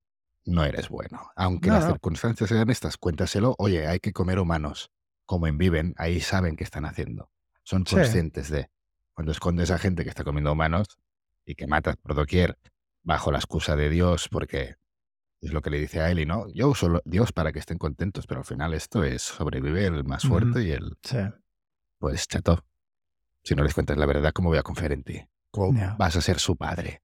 no 0.47 0.65
eres 0.65 0.89
bueno. 0.89 1.31
Aunque 1.37 1.69
No, 1.69 1.75
las 1.75 1.85
no. 1.85 1.91
circunstancias 1.93 2.49
sean 2.49 2.71
estas, 2.71 2.97
cuéntaselo, 2.97 3.55
oye, 3.59 3.87
hay 3.87 4.01
que 4.01 4.13
comer 4.13 4.39
humanos. 4.39 4.91
Como 5.27 5.47
en 5.47 5.59
Viven, 5.59 5.95
ahí 5.99 6.21
saben 6.21 6.57
qué 6.57 6.65
están 6.65 6.87
haciendo. 6.87 7.31
Son 7.65 7.85
Sí. 7.87 7.97
conscientes 7.97 8.49
de. 8.49 8.71
Cuando 9.13 9.33
escondes 9.33 9.71
a 9.71 9.79
gente 9.79 10.05
que 10.05 10.09
está 10.09 10.25
comiendo 10.25 10.51
humanos 10.53 10.87
y 11.49 11.55
que 11.55 11.67
matas 11.67 11.97
por 11.97 12.15
doquier 12.15 12.59
bajo 13.03 13.33
la 13.33 13.39
excusa 13.39 13.75
de 13.75 13.89
Dios, 13.89 14.29
porque 14.29 14.77
es 15.41 15.53
lo 15.53 15.63
que 15.63 15.71
le 15.71 15.79
dice 15.79 16.01
a 16.03 16.11
Eli, 16.11 16.27
¿no? 16.27 16.47
Yo 16.53 16.69
uso 16.69 17.01
Dios 17.07 17.33
para 17.33 17.53
que 17.53 17.59
estén 17.59 17.79
contentos, 17.79 18.27
pero 18.27 18.41
al 18.41 18.45
final 18.45 18.75
esto 18.75 19.03
es 19.03 19.23
sobrevive 19.23 19.87
el 19.87 20.05
más 20.05 20.25
fuerte 20.25 20.63
y 20.63 20.73
el, 20.73 20.99
Sí. 21.03 21.17
pues, 21.99 22.29
chato. 22.29 22.65
Si 23.43 23.55
no 23.55 23.65
les 23.65 23.73
cuentas 23.73 23.97
la 23.97 24.05
verdad, 24.05 24.33
¿cómo 24.35 24.51
voy 24.51 24.59
a 24.59 24.63
confiar 24.63 24.93
en 24.93 25.05
ti? 25.05 25.27
¿Cómo 25.51 25.97
vas 25.97 26.17
a 26.17 26.21
ser 26.21 26.39
su 26.39 26.55
padre? 26.57 27.03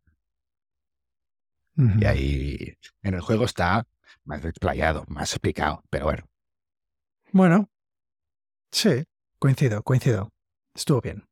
Y 1.77 2.05
ahí 2.05 2.77
en 3.03 3.15
el 3.15 3.21
juego 3.21 3.47
está 3.47 3.87
más 4.25 4.45
explayado, 4.45 5.05
más 5.09 5.33
explicado, 5.33 5.83
pero 5.89 6.05
bueno. 6.05 6.25
Bueno, 7.33 7.71
sí, 8.71 9.05
coincido, 9.39 9.83
coincido. 9.83 10.31
Estuvo 10.75 11.01
bien. 11.01 11.25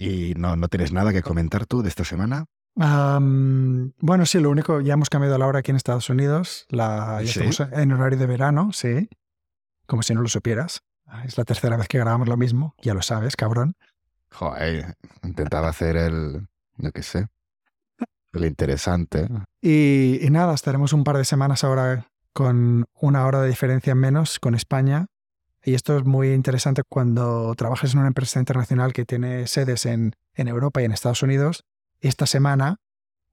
¿Y 0.00 0.34
no, 0.36 0.54
no 0.54 0.68
tienes 0.68 0.92
nada 0.92 1.12
que 1.12 1.22
comentar 1.22 1.66
tú 1.66 1.82
de 1.82 1.88
esta 1.88 2.04
semana? 2.04 2.44
Bueno, 2.76 4.24
sí, 4.26 4.38
lo 4.38 4.50
único, 4.50 4.80
ya 4.80 4.94
hemos 4.94 5.10
cambiado 5.10 5.36
la 5.36 5.46
hora 5.48 5.58
aquí 5.58 5.72
en 5.72 5.76
Estados 5.76 6.08
Unidos. 6.08 6.66
La, 6.68 7.20
ya 7.22 7.32
¿Sí? 7.32 7.40
estamos 7.40 7.72
en 7.72 7.92
horario 7.92 8.16
de 8.16 8.26
verano, 8.26 8.70
sí. 8.72 9.08
Como 9.86 10.02
si 10.02 10.14
no 10.14 10.22
lo 10.22 10.28
supieras. 10.28 10.82
Ah, 11.04 11.24
Es 11.24 11.36
la 11.36 11.44
tercera 11.44 11.76
vez 11.76 11.88
que 11.88 11.98
grabamos 11.98 12.28
lo 12.28 12.36
mismo. 12.36 12.74
Ya 12.80 12.94
lo 12.94 13.02
sabes, 13.02 13.34
cabrón. 13.34 13.74
Joder, 14.30 14.94
intentaba 15.24 15.68
hacer 15.68 15.96
el, 15.96 16.46
yo 16.76 16.92
qué 16.92 17.02
sé, 17.02 17.26
el 18.34 18.44
interesante. 18.44 19.26
Y, 19.60 20.20
y 20.24 20.30
nada, 20.30 20.54
estaremos 20.54 20.92
un 20.92 21.02
par 21.02 21.16
de 21.16 21.24
semanas 21.24 21.64
ahora 21.64 22.06
con 22.32 22.84
una 23.00 23.26
hora 23.26 23.40
de 23.40 23.48
diferencia 23.48 23.96
menos 23.96 24.38
con 24.38 24.54
España. 24.54 25.06
Y 25.64 25.74
esto 25.74 25.96
es 25.96 26.04
muy 26.04 26.32
interesante 26.32 26.82
cuando 26.88 27.54
trabajas 27.56 27.92
en 27.92 28.00
una 28.00 28.08
empresa 28.08 28.38
internacional 28.38 28.92
que 28.92 29.04
tiene 29.04 29.46
sedes 29.46 29.86
en, 29.86 30.12
en 30.34 30.48
Europa 30.48 30.80
y 30.80 30.84
en 30.84 30.92
Estados 30.92 31.22
Unidos, 31.22 31.64
esta 32.00 32.26
semana 32.26 32.80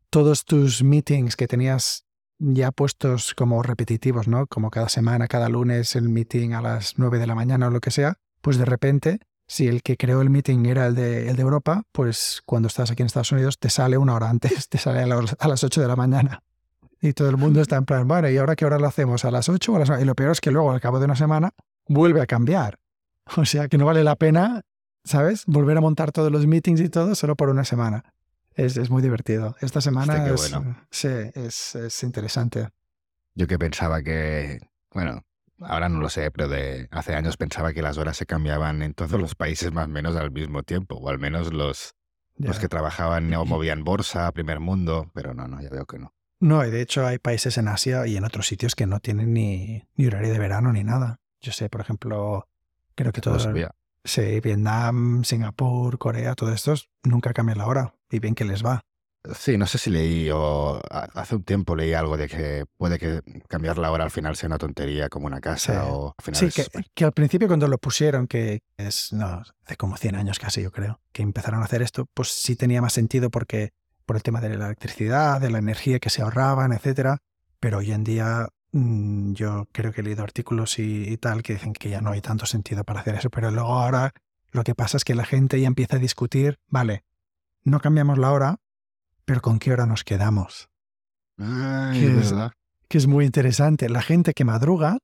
todos 0.10 0.46
tus 0.46 0.84
meetings 0.84 1.36
que 1.36 1.48
tenías 1.48 2.06
ya 2.40 2.72
puestos 2.72 3.34
como 3.34 3.62
repetitivos, 3.64 4.28
¿no? 4.28 4.48
Como 4.48 4.72
cada 4.72 4.90
semana, 4.90 5.28
cada 5.28 5.50
lunes 5.50 5.96
el 5.96 6.10
meeting 6.10 6.54
a 6.54 6.62
las 6.62 6.98
9 6.98 7.20
de 7.20 7.28
la 7.28 7.36
mañana 7.36 7.68
o 7.68 7.70
lo 7.70 7.80
que 7.80 7.92
sea, 7.92 8.18
pues 8.42 8.58
de 8.58 8.66
repente, 8.66 9.20
si 9.48 9.68
el 9.68 9.84
que 9.84 9.98
creó 9.98 10.22
el 10.22 10.30
meeting 10.30 10.66
era 10.66 10.88
el 10.88 10.96
de, 10.96 11.30
el 11.30 11.36
de 11.36 11.42
Europa, 11.42 11.84
pues 11.92 12.42
cuando 12.46 12.68
estás 12.68 12.92
aquí 12.92 13.04
en 13.04 13.08
Estados 13.08 13.32
Unidos 13.32 13.60
te 13.60 13.70
sale 13.70 13.98
una 13.98 14.16
hora 14.16 14.30
antes, 14.30 14.70
te 14.70 14.78
sale 14.78 15.02
a, 15.02 15.48
las 15.48 15.64
8 15.64 15.82
de 15.82 15.88
la 15.88 15.96
mañana. 15.96 16.44
Y 17.02 17.14
todo 17.14 17.30
el 17.30 17.38
mundo 17.38 17.62
está 17.62 17.76
en 17.76 17.86
plan, 17.86 18.08
bueno, 18.08 18.30
¿y 18.30 18.38
ahora 18.38 18.56
qué 18.56 18.66
hora 18.66 18.80
lo 18.80 18.88
hacemos? 18.88 19.26
¿A 19.26 19.32
las 19.32 19.50
8 19.50 19.72
o 19.72 19.76
a 19.76 19.80
las 19.80 19.90
9? 19.90 20.04
Y 20.04 20.06
lo 20.06 20.16
peor 20.16 20.32
es 20.32 20.42
que 20.42 20.52
luego, 20.52 20.72
al 20.72 20.82
cabo 20.82 21.00
de 21.00 21.06
una 21.06 21.16
semana, 21.16 21.52
vuelve 21.88 22.22
a 22.22 22.26
cambiar. 22.26 22.80
O 23.38 23.46
sea 23.46 23.68
que 23.68 23.78
no 23.78 23.86
vale 23.86 24.04
la 24.04 24.16
pena, 24.16 24.62
¿sabes? 25.04 25.46
Volver 25.46 25.78
a 25.78 25.82
montar 25.82 26.12
todos 26.12 26.32
los 26.32 26.46
meetings 26.48 26.82
y 26.82 26.90
todo 26.90 27.16
solo 27.16 27.36
por 27.36 27.50
una 27.50 27.66
semana. 27.66 28.04
Es, 28.54 28.78
es 28.78 28.90
muy 28.90 29.02
divertido. 29.02 29.56
Esta 29.62 29.82
semana 29.82 30.28
es, 30.28 30.56
sí, 30.90 31.08
es, 31.08 31.76
es, 31.76 32.04
interesante. 32.04 32.70
Yo 33.34 33.48
que 33.48 33.60
pensaba 33.60 34.02
que, 34.02 34.60
bueno, 34.94 35.24
ahora 35.60 35.90
no 35.90 36.00
lo 36.00 36.10
sé, 36.10 36.32
pero 36.32 36.48
de 36.48 36.88
hace 36.92 37.16
años 37.16 37.36
pensaba 37.36 37.74
que 37.74 37.82
las 37.82 37.98
horas 37.98 38.16
se 38.16 38.26
cambiaban 38.26 38.82
en 38.82 38.94
todos 38.94 39.20
los 39.20 39.36
países 39.36 39.74
más 39.74 39.86
o 39.86 39.90
menos 39.90 40.16
al 40.16 40.32
mismo 40.32 40.64
tiempo, 40.64 40.96
o 40.96 41.10
al 41.10 41.20
menos 41.20 41.52
los, 41.52 41.96
los 42.38 42.60
que 42.60 42.70
trabajaban 42.70 43.34
o 43.34 43.46
movían 43.46 43.84
bolsa, 43.84 44.32
primer 44.32 44.62
mundo, 44.62 45.12
pero 45.14 45.34
no, 45.34 45.48
no, 45.48 45.62
ya 45.62 45.70
veo 45.70 45.86
que 45.86 46.00
no. 46.00 46.14
No, 46.40 46.66
y 46.66 46.72
de 46.72 46.82
hecho 46.82 47.06
hay 47.06 47.18
países 47.18 47.58
en 47.58 47.68
Asia 47.68 48.08
y 48.08 48.16
en 48.16 48.24
otros 48.24 48.48
sitios 48.48 48.76
que 48.76 48.86
no 48.86 49.00
tienen 49.00 49.34
ni, 49.34 49.84
ni 49.96 50.08
horario 50.08 50.32
de 50.32 50.40
verano 50.40 50.72
ni 50.72 50.84
nada. 50.84 51.20
Yo 51.42 51.52
sé, 51.52 51.70
por 51.70 51.82
ejemplo, 51.82 52.48
creo 52.96 53.12
que 53.12 53.22
todos... 53.22 53.48
Sí, 54.06 54.40
Vietnam, 54.40 55.24
Singapur, 55.24 55.98
Corea, 55.98 56.36
todos 56.36 56.54
estos 56.54 56.90
nunca 57.04 57.34
cambian 57.34 57.58
la 57.58 57.66
hora 57.66 57.96
y 58.12 58.20
bien 58.20 58.36
que 58.36 58.46
les 58.46 58.64
va. 58.64 58.82
Sí, 59.34 59.58
no 59.58 59.66
sé 59.66 59.80
si 59.80 59.90
leí 59.90 60.30
o 60.32 60.80
hace 60.92 61.36
un 61.36 61.44
tiempo 61.44 61.76
leí 61.76 61.94
algo 61.94 62.16
de 62.16 62.28
que 62.28 62.66
puede 62.78 63.00
que 63.00 63.22
cambiar 63.48 63.80
la 63.80 63.92
hora 63.92 64.04
al 64.04 64.12
final 64.12 64.36
sea 64.36 64.48
una 64.48 64.60
tontería 64.60 65.10
como 65.10 65.26
una 65.26 65.42
casa 65.42 65.86
o 65.86 66.14
al 66.16 66.24
final 66.24 66.52
Sí, 66.52 66.64
que, 66.94 67.06
al 67.06 67.12
principio 67.12 67.48
cuando 67.48 67.68
lo 67.68 67.80
pusieron, 67.80 68.28
que 68.28 68.62
es, 68.78 69.12
no, 69.14 69.42
hace 69.66 69.76
como 69.78 69.98
100 69.98 70.16
años 70.16 70.38
casi 70.38 70.62
yo 70.62 70.72
creo, 70.72 71.02
que 71.12 71.24
empezaron 71.24 71.62
a 71.62 71.66
hacer 71.66 71.82
esto, 71.82 72.06
pues 72.14 72.30
sí 72.30 72.56
tenía 72.56 72.82
más 72.82 72.94
sentido 72.94 73.32
porque 73.32 73.74
por 74.06 74.16
el 74.16 74.22
tema 74.22 74.42
de 74.42 74.50
la 74.50 74.68
electricidad, 74.68 75.42
de 75.42 75.50
la 75.50 75.58
energía 75.58 76.00
que 76.00 76.12
se 76.12 76.22
ahorraban, 76.22 76.72
etcétera, 76.72 77.18
pero 77.60 77.80
hoy 77.80 77.92
en 77.92 78.04
día 78.04 78.50
yo 78.78 79.70
creo 79.72 79.94
que 79.94 80.02
he 80.02 80.04
leído 80.04 80.24
artículos 80.24 80.80
y, 80.80 81.16
tal 81.18 81.44
que 81.44 81.54
dicen 81.54 81.72
que 81.72 81.90
ya 81.90 82.02
no 82.02 82.12
hay 82.12 82.20
tanto 82.20 82.46
sentido 82.46 82.84
para 82.84 83.00
hacer 83.00 83.16
eso, 83.16 83.30
pero 83.30 83.50
luego 83.50 83.74
ahora 83.74 84.12
lo 84.52 84.64
que 84.64 84.76
pasa 84.76 84.98
es 84.98 85.06
que 85.06 85.16
la 85.16 85.24
gente 85.24 85.62
ya 85.62 85.68
empieza 85.68 85.96
a 85.96 86.00
discutir, 86.00 86.60
vale, 86.68 87.06
no 87.64 87.80
cambiamos 87.80 88.18
la 88.18 88.32
hora, 88.32 88.58
pero 89.24 89.42
¿con 89.42 89.60
qué 89.60 89.72
hora 89.72 89.86
nos 89.86 90.04
quedamos? 90.04 90.70
que, 91.38 92.20
es, 92.20 92.34
que 92.90 92.98
es 92.98 93.08
muy 93.08 93.26
interesante. 93.26 93.90
La 93.90 94.02
gente 94.02 94.34
que 94.34 94.44
madruga 94.44 94.98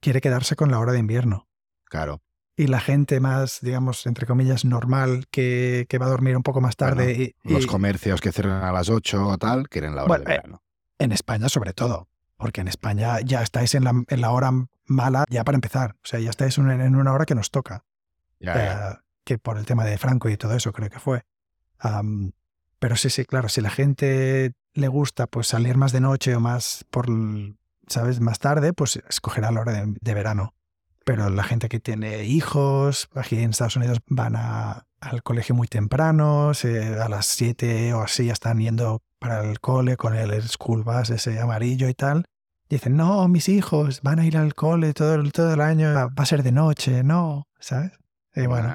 quiere 0.00 0.20
quedarse 0.20 0.56
con 0.56 0.70
la 0.70 0.78
hora 0.80 0.92
de 0.92 0.98
invierno. 0.98 1.48
Claro. 1.84 2.22
Y 2.56 2.66
la 2.66 2.80
gente 2.80 3.18
más, 3.20 3.60
digamos, 3.62 4.04
entre 4.06 4.26
comillas, 4.26 4.64
normal, 4.64 5.26
que, 5.30 5.86
que 5.88 5.98
va 5.98 6.06
a 6.06 6.10
dormir 6.10 6.36
un 6.36 6.42
poco 6.42 6.60
más 6.60 6.76
tarde. 6.76 7.34
y, 7.44 7.52
los 7.52 7.66
comercios 7.66 8.20
que 8.20 8.32
cierran 8.32 8.64
a 8.64 8.72
las 8.72 8.88
8 8.88 9.26
o 9.26 9.38
tal, 9.38 9.68
quieren 9.68 9.94
la 9.94 10.04
hora 10.04 10.18
de 10.18 10.22
eh, 10.22 10.26
verano. 10.26 10.62
en 10.98 11.12
España, 11.12 11.48
sobre 11.48 11.72
todo. 11.72 12.08
Porque 12.42 12.60
en 12.60 12.68
España 12.68 13.20
ya 13.20 13.42
estáis 13.42 13.74
en 13.74 13.84
la, 13.84 13.94
en 14.08 14.20
la, 14.20 14.30
hora 14.32 14.50
mala 14.86 15.24
ya 15.30 15.44
para 15.44 15.56
empezar. 15.56 15.92
O 15.92 16.06
sea, 16.06 16.20
ya 16.20 16.30
estáis 16.30 16.58
en 16.58 16.96
una 16.96 17.12
hora 17.12 17.24
que 17.24 17.34
nos 17.34 17.50
toca. 17.50 17.84
Eh, 18.40 18.74
que 19.24 19.38
por 19.38 19.56
el 19.56 19.64
tema 19.64 19.84
de 19.84 19.96
Franco 19.96 20.28
y 20.28 20.36
todo 20.36 20.54
eso, 20.54 20.72
creo 20.72 20.90
que 20.90 20.98
fue 20.98 21.24
pero 22.78 22.96
sí, 22.96 23.10
sí, 23.10 23.24
claro, 23.24 23.48
si 23.48 23.60
la 23.60 23.70
gente 23.70 24.54
le 24.74 24.88
gusta 24.88 25.26
pues 25.26 25.46
salir 25.48 25.76
más 25.76 25.92
de 25.92 26.00
noche 26.00 26.34
o 26.34 26.40
más 26.40 26.84
por, 26.90 27.06
¿sabes? 27.86 28.20
Más 28.20 28.38
tarde, 28.38 28.72
pues 28.72 29.00
escogerá 29.08 29.50
la 29.50 29.60
hora 29.60 29.84
de, 29.86 30.14
verano. 30.14 30.54
Pero 31.04 31.30
la 31.30 31.42
gente 31.42 31.68
que 31.68 31.80
tiene 31.80 32.24
hijos, 32.24 33.08
aquí 33.14 33.38
en 33.38 33.50
Estados 33.50 33.76
Unidos 33.76 33.98
van 34.06 34.34
a, 34.36 34.86
al 35.00 35.22
colegio 35.22 35.54
muy 35.54 35.68
temprano, 35.68 36.50
a 36.50 37.08
las 37.08 37.26
7 37.26 37.94
o 37.94 38.02
así 38.02 38.26
ya 38.26 38.32
están 38.32 38.58
yendo 38.58 39.02
para 39.18 39.48
el 39.48 39.60
cole 39.60 39.96
con 39.96 40.14
el 40.14 40.42
school 40.48 40.82
bus 40.82 41.10
ese 41.10 41.38
amarillo 41.40 41.88
y 41.88 41.94
tal. 41.94 42.24
Dicen, 42.72 42.96
no, 42.96 43.28
mis 43.28 43.50
hijos 43.50 44.00
van 44.00 44.18
a 44.18 44.24
ir 44.24 44.38
al 44.38 44.54
cole 44.54 44.94
todo, 44.94 45.22
todo 45.30 45.52
el 45.52 45.60
año, 45.60 45.92
va 45.92 46.10
a 46.16 46.24
ser 46.24 46.42
de 46.42 46.52
noche, 46.52 47.02
no, 47.02 47.46
¿sabes? 47.60 47.92
Y 48.34 48.46
bueno, 48.46 48.74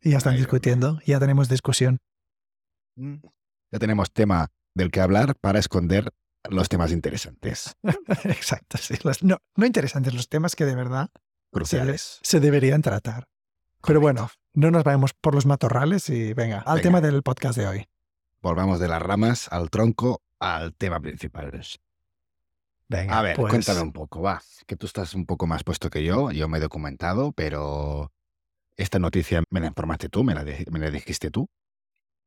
y 0.00 0.10
ya 0.10 0.18
están 0.18 0.36
discutiendo, 0.36 1.00
ya 1.04 1.18
tenemos 1.18 1.48
discusión. 1.48 1.98
Mm. 2.94 3.16
Ya 3.72 3.78
tenemos 3.80 4.12
tema 4.12 4.52
del 4.74 4.92
que 4.92 5.00
hablar 5.00 5.34
para 5.34 5.58
esconder 5.58 6.12
los 6.48 6.68
temas 6.68 6.92
interesantes. 6.92 7.76
Exacto, 8.22 8.78
sí. 8.78 8.94
no, 9.22 9.38
no, 9.56 9.66
interesantes, 9.66 10.14
los 10.14 10.28
temas 10.28 10.54
que 10.54 10.64
de 10.64 10.76
verdad 10.76 11.10
Cruciales. 11.50 12.20
Se, 12.22 12.38
deberían 12.38 12.82
tratar. 12.82 13.26
Pero 13.84 14.00
bueno, 14.00 14.30
no 14.52 14.70
nos 14.70 14.84
vayamos 14.84 15.12
por 15.12 15.34
los 15.34 15.44
matorrales 15.44 16.08
y 16.08 16.34
venga, 16.34 16.60
al 16.60 16.82
tema 16.82 17.00
del 17.00 17.24
podcast 17.24 17.58
de 17.58 17.66
hoy. 17.66 17.88
Volvamos 18.40 18.78
de 18.78 18.86
las 18.86 19.02
ramas 19.02 19.48
al 19.50 19.70
tronco 19.70 20.22
al 20.38 20.72
tema 20.76 21.00
principal. 21.00 21.50
Venga, 22.88 23.18
a 23.18 23.22
ver, 23.22 23.36
pues 23.36 23.50
cuéntame 23.50 23.80
un 23.80 23.92
poco, 23.92 24.22
va. 24.22 24.42
Que 24.66 24.76
tú 24.76 24.86
estás 24.86 25.14
un 25.14 25.26
poco 25.26 25.46
más 25.46 25.64
puesto 25.64 25.90
que 25.90 26.04
yo, 26.04 26.30
yo 26.30 26.48
me 26.48 26.58
he 26.58 26.60
documentado, 26.60 27.32
pero 27.32 28.12
esta 28.76 28.98
noticia 28.98 29.42
me 29.50 29.60
la 29.60 29.66
informaste 29.66 30.08
tú, 30.08 30.24
me 30.24 30.34
la, 30.34 30.44
me 30.44 30.78
la 30.78 30.90
dijiste 30.90 31.30
tú. 31.30 31.48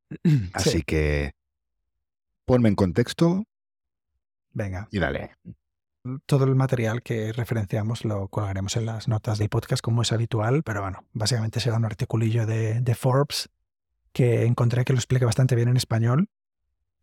Así 0.54 0.84
que 0.84 1.34
ponme 2.46 2.70
en 2.70 2.76
contexto. 2.76 3.44
Venga. 4.54 4.88
Y 4.92 5.00
dale. 5.00 5.36
Todo 6.26 6.46
el 6.46 6.56
material 6.56 7.04
que 7.04 7.34
referenciamos 7.34 8.06
lo 8.06 8.30
colgaremos 8.30 8.78
en 8.78 8.86
las 8.86 9.08
notas 9.08 9.38
del 9.38 9.50
podcast 9.50 9.84
como 9.84 10.02
es 10.02 10.14
habitual, 10.14 10.64
pero 10.64 10.82
bueno, 10.82 11.04
básicamente 11.12 11.60
será 11.60 11.76
un 11.76 11.86
articulillo 11.86 12.46
de, 12.46 12.96
Forbes 12.96 13.50
que 14.14 14.46
encontré 14.46 14.86
que 14.86 14.94
lo 14.94 15.00
explica 15.00 15.26
bastante 15.26 15.56
bien 15.56 15.68
en 15.68 15.78
español. 15.78 16.30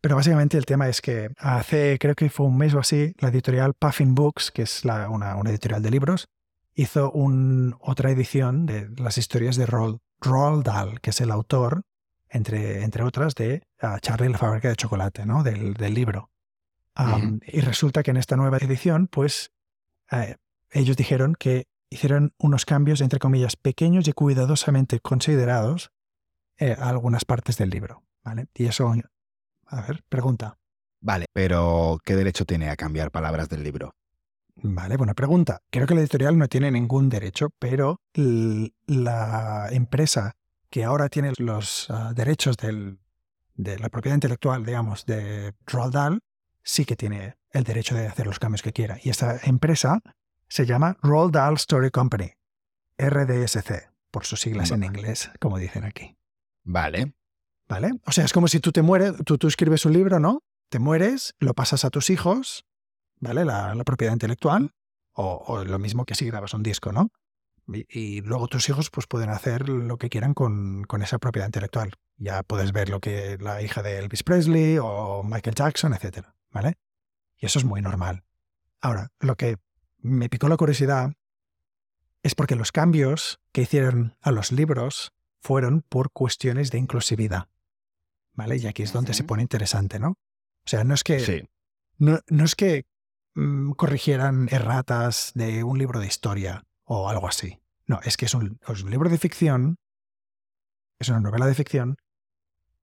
Pero 0.05 0.17
básicamente 0.17 0.59
el 0.59 0.67
tema 0.67 0.87
es 0.91 1.01
que 1.01 1.31
hace, 1.39 1.99
creo 1.99 2.15
que 2.15 2.29
fue 2.29 2.45
un 2.45 2.59
mes 2.59 2.75
o 2.75 2.79
así, 2.79 3.15
la 3.21 3.31
editorial 3.31 3.73
Puffin 3.73 4.15
Books, 4.15 4.51
que 4.51 4.61
es 4.61 4.85
una, 4.85 5.09
una, 5.09 5.49
editorial 5.49 5.81
de 5.81 5.91
libros, 5.91 6.29
hizo 6.75 7.11
un, 7.11 7.75
otra 7.81 8.11
edición 8.11 8.67
de 8.67 8.91
las 8.99 9.17
historias 9.17 9.57
de 9.57 9.65
Roald 9.65 10.63
Dahl, 10.63 11.01
que 11.01 11.09
es 11.09 11.23
el 11.23 11.31
autor 11.31 11.85
entre, 12.29 12.83
entre 12.85 13.03
otras, 13.03 13.35
de 13.35 13.63
uh, 13.83 13.99
Charlie 13.99 14.29
la 14.29 14.37
fábrica 14.37 14.69
de 14.69 14.77
chocolate, 14.77 15.25
¿no? 15.25 15.43
del, 15.43 15.73
del 15.73 15.95
libro. 15.95 16.31
Y 17.47 17.63
resulta 17.63 18.03
que 18.03 18.11
en 18.11 18.19
esta 18.19 18.37
nueva 18.37 18.59
edición, 18.59 19.07
pues 19.07 19.53
eh, 20.13 20.37
ellos 20.71 20.99
dijeron 20.99 21.35
que 21.35 21.67
hicieron 21.89 22.35
unos 22.37 22.67
cambios, 22.67 23.01
entre 23.01 23.19
comillas, 23.19 23.57
pequeños 23.57 24.07
y 24.07 24.13
cuidadosamente 24.13 25.01
considerados 25.01 25.93
eh, 26.59 26.77
a 26.79 26.91
algunas 26.91 27.25
partes 27.25 27.57
del 27.57 27.71
libro. 27.71 28.03
¿vale? 28.23 28.49
Y 28.55 28.67
eso, 28.67 28.93
a 29.79 29.83
ver, 29.83 30.03
pregunta. 30.09 30.59
Vale, 31.01 31.27
pero 31.33 31.99
¿qué 32.05 32.17
derecho 32.17 32.45
tiene 32.45 32.71
a 32.71 32.77
cambiar 32.77 33.11
palabras 33.11 33.49
del 33.49 33.63
libro? 33.63 33.95
Vale, 34.57 34.97
buena 34.97 35.15
pregunta. 35.15 35.61
Creo 35.71 35.87
que 35.87 35.95
la 35.95 36.01
editorial 36.01 36.39
no 36.39 36.49
tiene 36.49 36.71
ningún 36.71 37.09
derecho, 37.09 37.51
pero 37.59 38.01
la 38.15 39.69
empresa 39.71 40.37
que 40.71 40.85
ahora 40.85 41.09
tiene 41.09 41.33
los 41.39 41.91
ah, 41.91 42.13
derechos 42.15 42.57
de 42.57 43.79
la 43.79 43.89
propiedad 43.89 44.17
intelectual, 44.17 44.65
digamos, 44.65 45.07
de 45.07 45.55
Roald 45.67 45.93
Dahl, 45.93 46.21
sí 46.63 46.85
que 46.85 46.97
tiene 46.97 47.37
el 47.51 47.65
derecho 47.65 47.95
de 47.95 48.07
hacer 48.07 48.27
los 48.27 48.39
cambios 48.39 48.63
que 48.63 48.73
quiera. 48.73 48.99
Y 49.03 49.11
esta 49.11 49.39
empresa 49.45 50.01
se 50.49 50.67
llama 50.67 50.97
Roald 51.03 51.33
Dahl 51.33 51.55
Story 51.55 51.91
Company, 51.91 52.33
RDSC, 52.99 53.91
por 54.11 54.25
sus 54.25 54.41
siglas 54.41 54.71
en 54.71 54.85
inglés, 54.85 55.31
como 55.41 55.59
dicen 55.59 55.85
aquí. 55.85 56.17
Vale. 56.63 57.15
¿Vale? 57.69 57.93
O 58.05 58.13
sea, 58.13 58.25
es 58.25 58.33
como 58.33 58.49
si 58.49 58.61
tú 58.61 58.73
te 58.73 58.83
mueres, 58.83 59.15
tú, 59.25 59.39
tú 59.39 59.49
escribes 59.49 59.85
un 59.87 59.93
libro, 59.93 60.21
¿no? 60.21 60.43
Te 60.69 60.79
mueres, 60.79 61.35
lo 61.39 61.55
pasas 61.55 61.85
a 61.85 61.91
tus 61.91 62.11
hijos, 62.11 62.65
¿vale? 63.21 63.45
La, 63.45 63.75
propiedad 63.85 64.13
intelectual, 64.13 64.73
o, 65.13 65.65
lo 65.65 65.79
mismo 65.79 66.05
que 66.05 66.15
si 66.15 66.27
grabas 66.27 66.55
un 66.55 66.63
disco, 66.63 66.93
¿no? 66.93 67.11
Y, 67.67 68.21
luego 68.21 68.49
tus 68.49 68.69
hijos 68.69 68.91
pues, 68.91 69.07
pueden 69.07 69.31
hacer 69.31 69.69
lo 69.69 69.97
que 69.97 70.11
quieran 70.11 70.35
con, 70.35 70.85
con, 70.85 71.03
esa 71.03 71.19
propiedad 71.19 71.49
intelectual. 71.49 71.95
Ya 72.17 72.43
puedes 72.43 72.73
ver 72.73 72.91
lo 72.91 73.01
que 73.01 73.39
la 73.41 73.63
hija 73.63 73.83
de 73.83 73.99
Elvis 73.99 74.23
Presley 74.23 74.79
o 74.79 75.23
Michael 75.25 75.55
Jackson, 75.55 75.95
etc. 75.95 76.27
¿Vale? 76.51 76.75
Y 77.39 77.47
eso 77.47 77.59
es 77.59 77.65
muy 77.65 77.81
normal. 77.81 78.25
Ahora, 78.83 79.13
lo 79.21 79.37
que 79.37 79.57
me 79.99 80.29
picó 80.29 80.49
la 80.49 80.59
curiosidad 80.59 81.15
es 82.23 82.35
porque 82.35 82.57
los 82.57 82.73
cambios 82.73 83.41
que 83.53 83.63
hicieron 83.63 84.17
a 84.21 84.31
los 84.31 84.53
libros 84.53 85.13
fueron 85.41 85.83
por 85.89 86.11
cuestiones 86.11 86.71
de 86.71 86.79
inclusividad. 86.79 87.49
¿Vale? 88.35 88.57
Y 88.57 88.67
aquí 88.67 88.83
es 88.83 88.93
donde 88.93 89.15
se 89.15 89.25
pone 89.25 89.43
interesante, 89.43 89.99
¿no? 89.99 90.11
O 90.11 90.69
sea, 90.69 90.85
no 90.85 90.95
es 90.95 91.05
que. 91.05 91.49
No, 91.99 92.19
no, 92.29 92.45
es 92.45 92.57
que 92.57 92.87
mm, 93.35 93.73
corrigieran 93.73 94.49
erratas 94.51 95.33
de 95.35 95.63
un 95.63 95.79
libro 95.79 96.01
de 96.01 96.07
historia 96.07 96.65
o 96.85 97.09
algo 97.09 97.29
así. 97.29 97.61
No, 97.87 98.01
es 98.03 98.17
que 98.17 98.27
es 98.27 98.35
un, 98.35 98.59
libro 98.89 99.11
de 99.11 99.19
ficción, 99.19 99.79
es 100.99 101.09
una 101.09 101.21
novela 101.21 101.47
de 101.47 101.55
ficción 101.55 101.97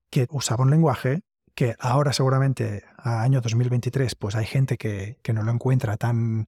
que 0.09 0.27
usaba 0.29 0.63
un 0.63 0.69
lenguaje 0.69 1.21
que 1.55 1.75
ahora 1.79 2.13
seguramente 2.13 2.85
a 2.97 3.21
año 3.21 3.41
2023 3.41 4.15
pues 4.15 4.35
hay 4.35 4.45
gente 4.45 4.77
que, 4.77 5.17
que 5.21 5.33
no 5.33 5.43
lo 5.43 5.51
encuentra 5.51 5.97
tan, 5.97 6.47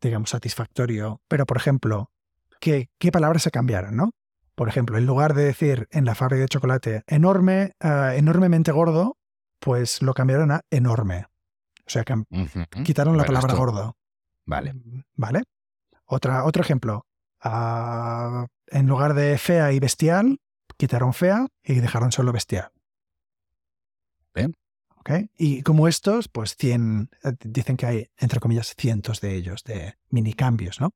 digamos, 0.00 0.30
satisfactorio. 0.30 1.22
Pero, 1.28 1.46
por 1.46 1.56
ejemplo, 1.56 2.10
¿qué, 2.60 2.90
qué 2.98 3.12
palabras 3.12 3.42
se 3.42 3.50
cambiaron, 3.50 3.96
no? 3.96 4.10
Por 4.54 4.68
ejemplo, 4.68 4.98
en 4.98 5.06
lugar 5.06 5.34
de 5.34 5.44
decir 5.44 5.88
en 5.90 6.04
la 6.04 6.14
fábrica 6.14 6.42
de 6.42 6.48
chocolate 6.48 7.02
enorme, 7.06 7.72
ah, 7.80 8.14
enormemente 8.14 8.72
gordo, 8.72 9.18
pues 9.58 10.02
lo 10.02 10.14
cambiaron 10.14 10.52
a 10.52 10.60
enorme. 10.70 11.26
O 11.86 11.90
sea, 11.90 12.04
que 12.04 12.14
quitaron 12.84 13.16
la 13.16 13.24
palabra 13.24 13.54
gordo. 13.54 13.96
Vale. 14.46 14.74
Vale. 15.16 15.42
Otra, 16.06 16.44
otro 16.44 16.62
ejemplo. 16.62 17.06
Ah, 17.40 18.46
en 18.68 18.86
lugar 18.86 19.14
de 19.14 19.36
fea 19.38 19.72
y 19.72 19.80
bestial, 19.80 20.38
quitaron 20.76 21.12
fea 21.12 21.46
y 21.62 21.74
dejaron 21.74 22.12
solo 22.12 22.32
bestial. 22.32 22.70
Bien. 24.34 24.54
¿Okay? 24.96 25.30
Y 25.36 25.62
como 25.62 25.86
estos, 25.86 26.28
pues 26.28 26.56
100, 26.56 27.10
eh, 27.22 27.32
dicen 27.40 27.76
que 27.76 27.86
hay, 27.86 28.06
entre 28.16 28.40
comillas, 28.40 28.74
cientos 28.76 29.20
de 29.20 29.34
ellos, 29.34 29.62
de 29.64 29.96
mini 30.08 30.32
cambios, 30.32 30.80
¿no? 30.80 30.92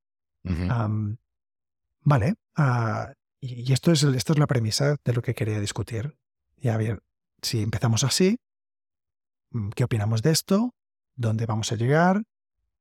vale. 2.05 2.35
Ah, 2.57 3.13
y 3.41 3.73
esto 3.73 3.93
es, 3.93 4.03
esto 4.03 4.33
es 4.33 4.39
la 4.39 4.47
premisa 4.47 4.97
de 5.05 5.13
lo 5.13 5.23
que 5.23 5.35
quería 5.35 5.61
discutir. 5.61 6.17
Y 6.61 6.69
a 6.69 6.77
ver, 6.77 7.03
si 7.43 7.63
empezamos 7.63 8.05
así, 8.05 8.41
mm, 9.51 9.71
¿qué 9.71 9.85
opinamos 9.85 10.23
de 10.23 10.31
esto? 10.31 10.75
¿Dónde 11.15 11.47
vamos 11.47 11.73
a 11.73 11.77
llegar? 11.77 12.23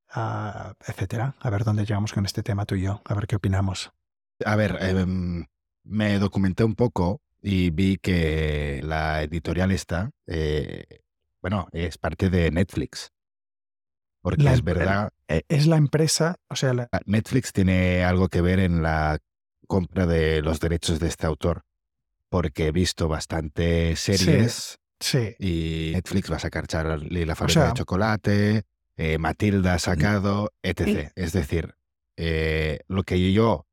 Ah, 0.10 0.74
etcétera. 0.88 1.36
A 1.40 1.50
ver 1.50 1.64
dónde 1.64 1.86
llegamos 1.86 2.14
con 2.14 2.26
este 2.26 2.44
tema 2.44 2.66
tú 2.66 2.76
y 2.76 2.84
yo. 2.84 3.02
A 3.06 3.14
ver 3.14 3.28
qué 3.28 3.36
opinamos. 3.36 3.92
A 4.46 4.56
ver, 4.56 4.78
em, 4.82 5.46
me 5.84 6.20
documenté 6.20 6.64
un 6.64 6.76
poco 6.76 7.22
y 7.42 7.72
vi 7.72 7.98
que 7.98 8.82
la 8.84 9.24
editorial 9.24 9.72
esta, 9.72 10.12
eh, 10.28 11.02
bueno, 11.42 11.68
es 11.72 11.98
parte 11.98 12.30
de 12.30 12.52
Netflix. 12.52 13.12
Porque 14.22 14.48
es 14.52 14.64
verdad. 14.64 15.12
E, 15.28 15.44
es 15.48 15.68
la 15.68 15.78
empresa, 15.78 16.36
o 16.50 16.56
sea, 16.56 16.90
ah, 16.92 17.00
Netflix 17.06 17.54
tiene 17.54 18.04
algo 18.04 18.28
que 18.28 18.42
ver 18.42 18.60
en 18.60 18.82
la 18.82 19.20
compra 19.68 20.06
de 20.06 20.42
los 20.42 20.60
derechos 20.60 21.00
de 21.00 21.08
este 21.08 21.28
autor. 21.28 21.64
Porque 22.30 22.68
he 22.68 22.72
visto 22.72 23.08
bastantes 23.08 24.00
series. 24.00 24.80
Sí. 25.00 25.36
Y 25.40 25.92
Netflix 25.94 26.32
va 26.32 26.38
a 26.38 26.40
sacar 26.40 26.68
Charlie 26.68 27.26
la 27.26 27.36
fábrica 27.36 27.68
de 27.68 27.74
chocolate, 27.74 28.64
eh, 28.98 29.18
Matilda 29.20 29.76
ha 29.76 29.80
sacado, 29.80 30.52
etc. 30.64 31.12
Es 31.16 31.32
decir, 31.32 31.76
eh, 32.18 32.80
lo 32.88 33.04
que 33.04 33.32
yo 33.32 33.68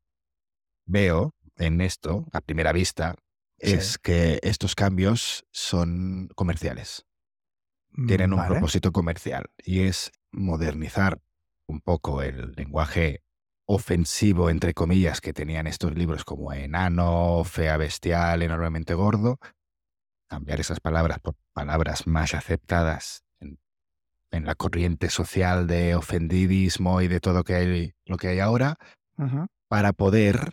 veo 0.85 1.33
en 1.57 1.81
esto, 1.81 2.27
a 2.31 2.41
primera 2.41 2.71
vista, 2.71 3.15
es 3.57 3.97
que 3.97 4.39
estos 4.43 4.75
cambios 4.75 5.45
son 5.51 6.29
comerciales. 6.35 7.05
Tienen 8.07 8.33
un 8.33 8.45
propósito 8.45 8.91
comercial 8.91 9.49
y 9.63 9.81
es 9.81 10.11
modernizar 10.31 11.21
un 11.65 11.81
poco 11.81 12.21
el 12.21 12.51
lenguaje 12.51 13.23
ofensivo, 13.65 14.49
entre 14.49 14.73
comillas, 14.73 15.21
que 15.21 15.33
tenían 15.33 15.67
estos 15.67 15.93
libros 15.95 16.23
como 16.23 16.53
enano, 16.53 17.43
fea 17.43 17.77
bestial, 17.77 18.41
enormemente 18.41 18.93
gordo, 18.93 19.39
cambiar 20.27 20.59
esas 20.59 20.79
palabras 20.79 21.19
por 21.19 21.35
palabras 21.53 22.07
más 22.07 22.33
aceptadas 22.33 23.23
en, 23.39 23.57
la 24.45 24.55
corriente 24.55 25.09
social 25.09 25.65
de 25.65 25.95
ofendidismo 25.95 27.01
y 27.01 27.07
de 27.07 27.21
todo 27.21 27.45
que 27.45 27.55
hay, 27.55 27.93
lo 28.05 28.17
que 28.17 28.27
hay 28.27 28.39
ahora, 28.39 28.75
para 29.69 29.93
poder 29.93 30.51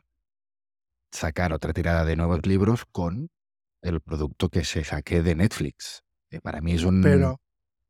sacar 1.10 1.52
otra 1.52 1.72
tirada 1.72 2.04
de 2.04 2.14
nuevos 2.14 2.46
libros 2.46 2.84
con 2.86 3.28
el 3.82 4.00
producto 4.00 4.48
que 4.48 4.64
se 4.64 4.84
saque 4.84 5.22
de 5.22 5.34
Netflix. 5.34 6.04
para 6.42 6.60
mí 6.60 6.74
es 6.74 6.84
un, 6.84 7.04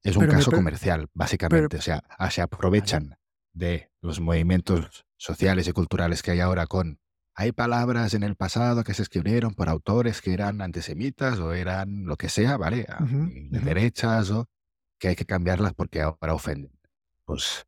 es 0.02 0.16
un 0.16 0.26
caso 0.26 0.50
comercial, 0.50 1.08
básicamente. 1.12 1.76
o 1.76 1.82
sea, 1.82 2.02
se 2.30 2.40
aprovechan 2.40 3.16
de 3.52 3.91
los 4.02 4.20
movimientos 4.20 5.06
sociales 5.16 5.68
y 5.68 5.72
culturales 5.72 6.22
que 6.22 6.32
hay 6.32 6.40
ahora 6.40 6.66
con 6.66 6.98
hay 7.34 7.52
palabras 7.52 8.12
en 8.12 8.24
el 8.24 8.36
pasado 8.36 8.84
que 8.84 8.92
se 8.92 9.02
escribieron 9.02 9.54
por 9.54 9.68
autores 9.70 10.20
que 10.20 10.34
eran 10.34 10.60
antisemitas 10.60 11.38
o 11.38 11.54
eran 11.54 12.04
lo 12.04 12.16
que 12.16 12.28
sea, 12.28 12.58
¿vale? 12.58 12.84
Ah, 12.90 12.98
de 13.00 13.58
derechas 13.60 14.30
o 14.30 14.50
que 14.98 15.08
hay 15.08 15.16
que 15.16 15.24
cambiarlas 15.24 15.72
porque 15.72 16.02
ahora 16.02 16.34
ofenden. 16.34 16.78
Pues 17.24 17.66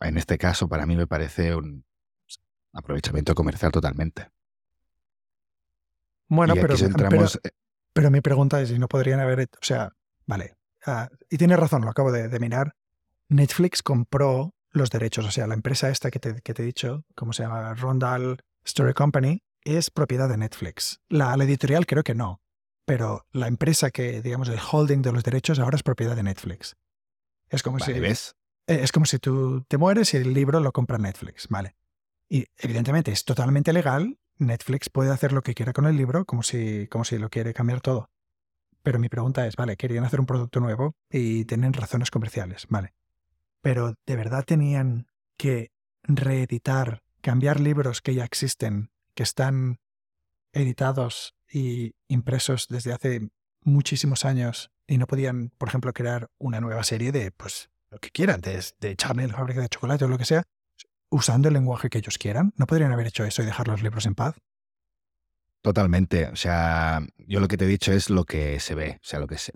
en 0.00 0.16
este 0.16 0.38
caso 0.38 0.68
para 0.68 0.86
mí 0.86 0.96
me 0.96 1.06
parece 1.06 1.54
un 1.54 1.84
aprovechamiento 2.72 3.34
comercial 3.34 3.72
totalmente. 3.72 4.30
Bueno, 6.26 6.54
pero, 6.54 6.74
eh 6.74 7.50
pero, 7.92 8.10
mi 8.10 8.22
pregunta 8.22 8.60
es 8.62 8.70
si 8.70 8.78
no 8.78 8.88
podrían 8.88 9.20
haber, 9.20 9.40
o 9.42 9.64
sea, 9.64 9.92
vale, 10.26 10.56
ah, 10.86 11.10
y 11.28 11.36
tienes 11.36 11.58
razón, 11.58 11.82
lo 11.82 11.90
acabo 11.90 12.10
de, 12.10 12.28
de 12.28 12.40
mirar. 12.40 12.74
Netflix 13.28 13.82
compró 13.82 14.54
los 14.74 14.90
derechos. 14.90 15.24
O 15.24 15.30
sea, 15.30 15.46
la 15.46 15.54
empresa 15.54 15.88
esta 15.88 16.10
que 16.10 16.18
te, 16.18 16.40
que 16.42 16.52
te 16.52 16.62
he 16.62 16.66
dicho, 16.66 17.04
¿cómo 17.14 17.32
se 17.32 17.44
llama? 17.44 17.74
Rondal 17.74 18.40
Story 18.64 18.92
Company, 18.92 19.42
es 19.62 19.90
propiedad 19.90 20.28
de 20.28 20.36
Netflix. 20.36 21.00
La, 21.08 21.34
editorial 21.34 21.86
creo 21.86 22.02
que 22.02 22.14
no, 22.14 22.42
pero 22.84 23.26
la 23.32 23.46
empresa 23.46 23.90
que, 23.90 24.20
digamos, 24.20 24.48
el 24.48 24.58
holding 24.70 25.00
de 25.00 25.12
los 25.12 25.24
derechos 25.24 25.58
ahora 25.58 25.76
es 25.76 25.82
propiedad 25.82 26.16
de 26.16 26.22
Netflix. 26.22 26.76
Es 27.48 27.62
como 27.62 27.78
si... 27.78 27.92
¿ves? 27.94 28.36
Eh, 28.66 28.80
es 28.82 28.92
como 28.92 29.06
si 29.06 29.18
tú 29.18 29.64
te 29.68 29.78
mueres 29.78 30.12
y 30.14 30.18
el 30.18 30.34
libro 30.34 30.60
lo 30.60 30.72
compra 30.72 30.98
Netflix, 30.98 31.48
¿vale? 31.48 31.76
Y 32.28 32.46
evidentemente 32.56 33.12
es 33.12 33.24
totalmente 33.24 33.72
legal. 33.72 34.18
Netflix 34.38 34.90
puede 34.90 35.10
hacer 35.10 35.32
lo 35.32 35.42
que 35.42 35.54
quiera 35.54 35.72
con 35.72 35.86
el 35.86 35.96
libro, 35.96 36.24
como 36.24 36.42
si, 36.42 36.88
como 36.88 37.04
si 37.04 37.18
lo 37.18 37.30
quiere 37.30 37.54
cambiar 37.54 37.80
todo. 37.80 38.10
Pero 38.82 38.98
mi 38.98 39.08
pregunta 39.08 39.46
es, 39.46 39.56
vale, 39.56 39.76
querían 39.76 40.04
hacer 40.04 40.20
un 40.20 40.26
producto 40.26 40.60
nuevo 40.60 40.96
y 41.10 41.44
tienen 41.44 41.72
razones 41.72 42.10
comerciales, 42.10 42.66
vale 42.68 42.94
pero 43.64 43.94
de 44.04 44.14
verdad 44.14 44.44
tenían 44.44 45.06
que 45.38 45.72
reeditar, 46.02 47.02
cambiar 47.22 47.60
libros 47.60 48.02
que 48.02 48.14
ya 48.14 48.22
existen, 48.22 48.90
que 49.14 49.22
están 49.22 49.80
editados 50.52 51.34
y 51.50 51.94
impresos 52.06 52.66
desde 52.68 52.92
hace 52.92 53.30
muchísimos 53.62 54.26
años 54.26 54.70
y 54.86 54.98
no 54.98 55.06
podían, 55.06 55.48
por 55.56 55.68
ejemplo, 55.68 55.94
crear 55.94 56.28
una 56.36 56.60
nueva 56.60 56.84
serie 56.84 57.10
de, 57.10 57.30
pues, 57.30 57.70
lo 57.90 57.98
que 58.00 58.10
quieran, 58.10 58.42
de, 58.42 58.62
de 58.80 58.96
Charlie, 58.96 59.28
la 59.28 59.34
fábrica 59.34 59.62
de 59.62 59.70
chocolate 59.70 60.04
o 60.04 60.08
lo 60.08 60.18
que 60.18 60.26
sea, 60.26 60.42
usando 61.08 61.48
el 61.48 61.54
lenguaje 61.54 61.88
que 61.88 61.96
ellos 61.96 62.18
quieran. 62.18 62.52
¿No 62.56 62.66
podrían 62.66 62.92
haber 62.92 63.06
hecho 63.06 63.24
eso 63.24 63.42
y 63.42 63.46
dejar 63.46 63.66
los 63.66 63.82
libros 63.82 64.04
en 64.04 64.14
paz? 64.14 64.36
Totalmente. 65.62 66.26
O 66.26 66.36
sea, 66.36 67.00
yo 67.16 67.40
lo 67.40 67.48
que 67.48 67.56
te 67.56 67.64
he 67.64 67.68
dicho 67.68 67.92
es 67.92 68.10
lo 68.10 68.24
que 68.24 68.60
se 68.60 68.74
ve, 68.74 68.98
o 69.02 69.06
sea, 69.06 69.20
lo 69.20 69.26
que 69.26 69.38
se, 69.38 69.54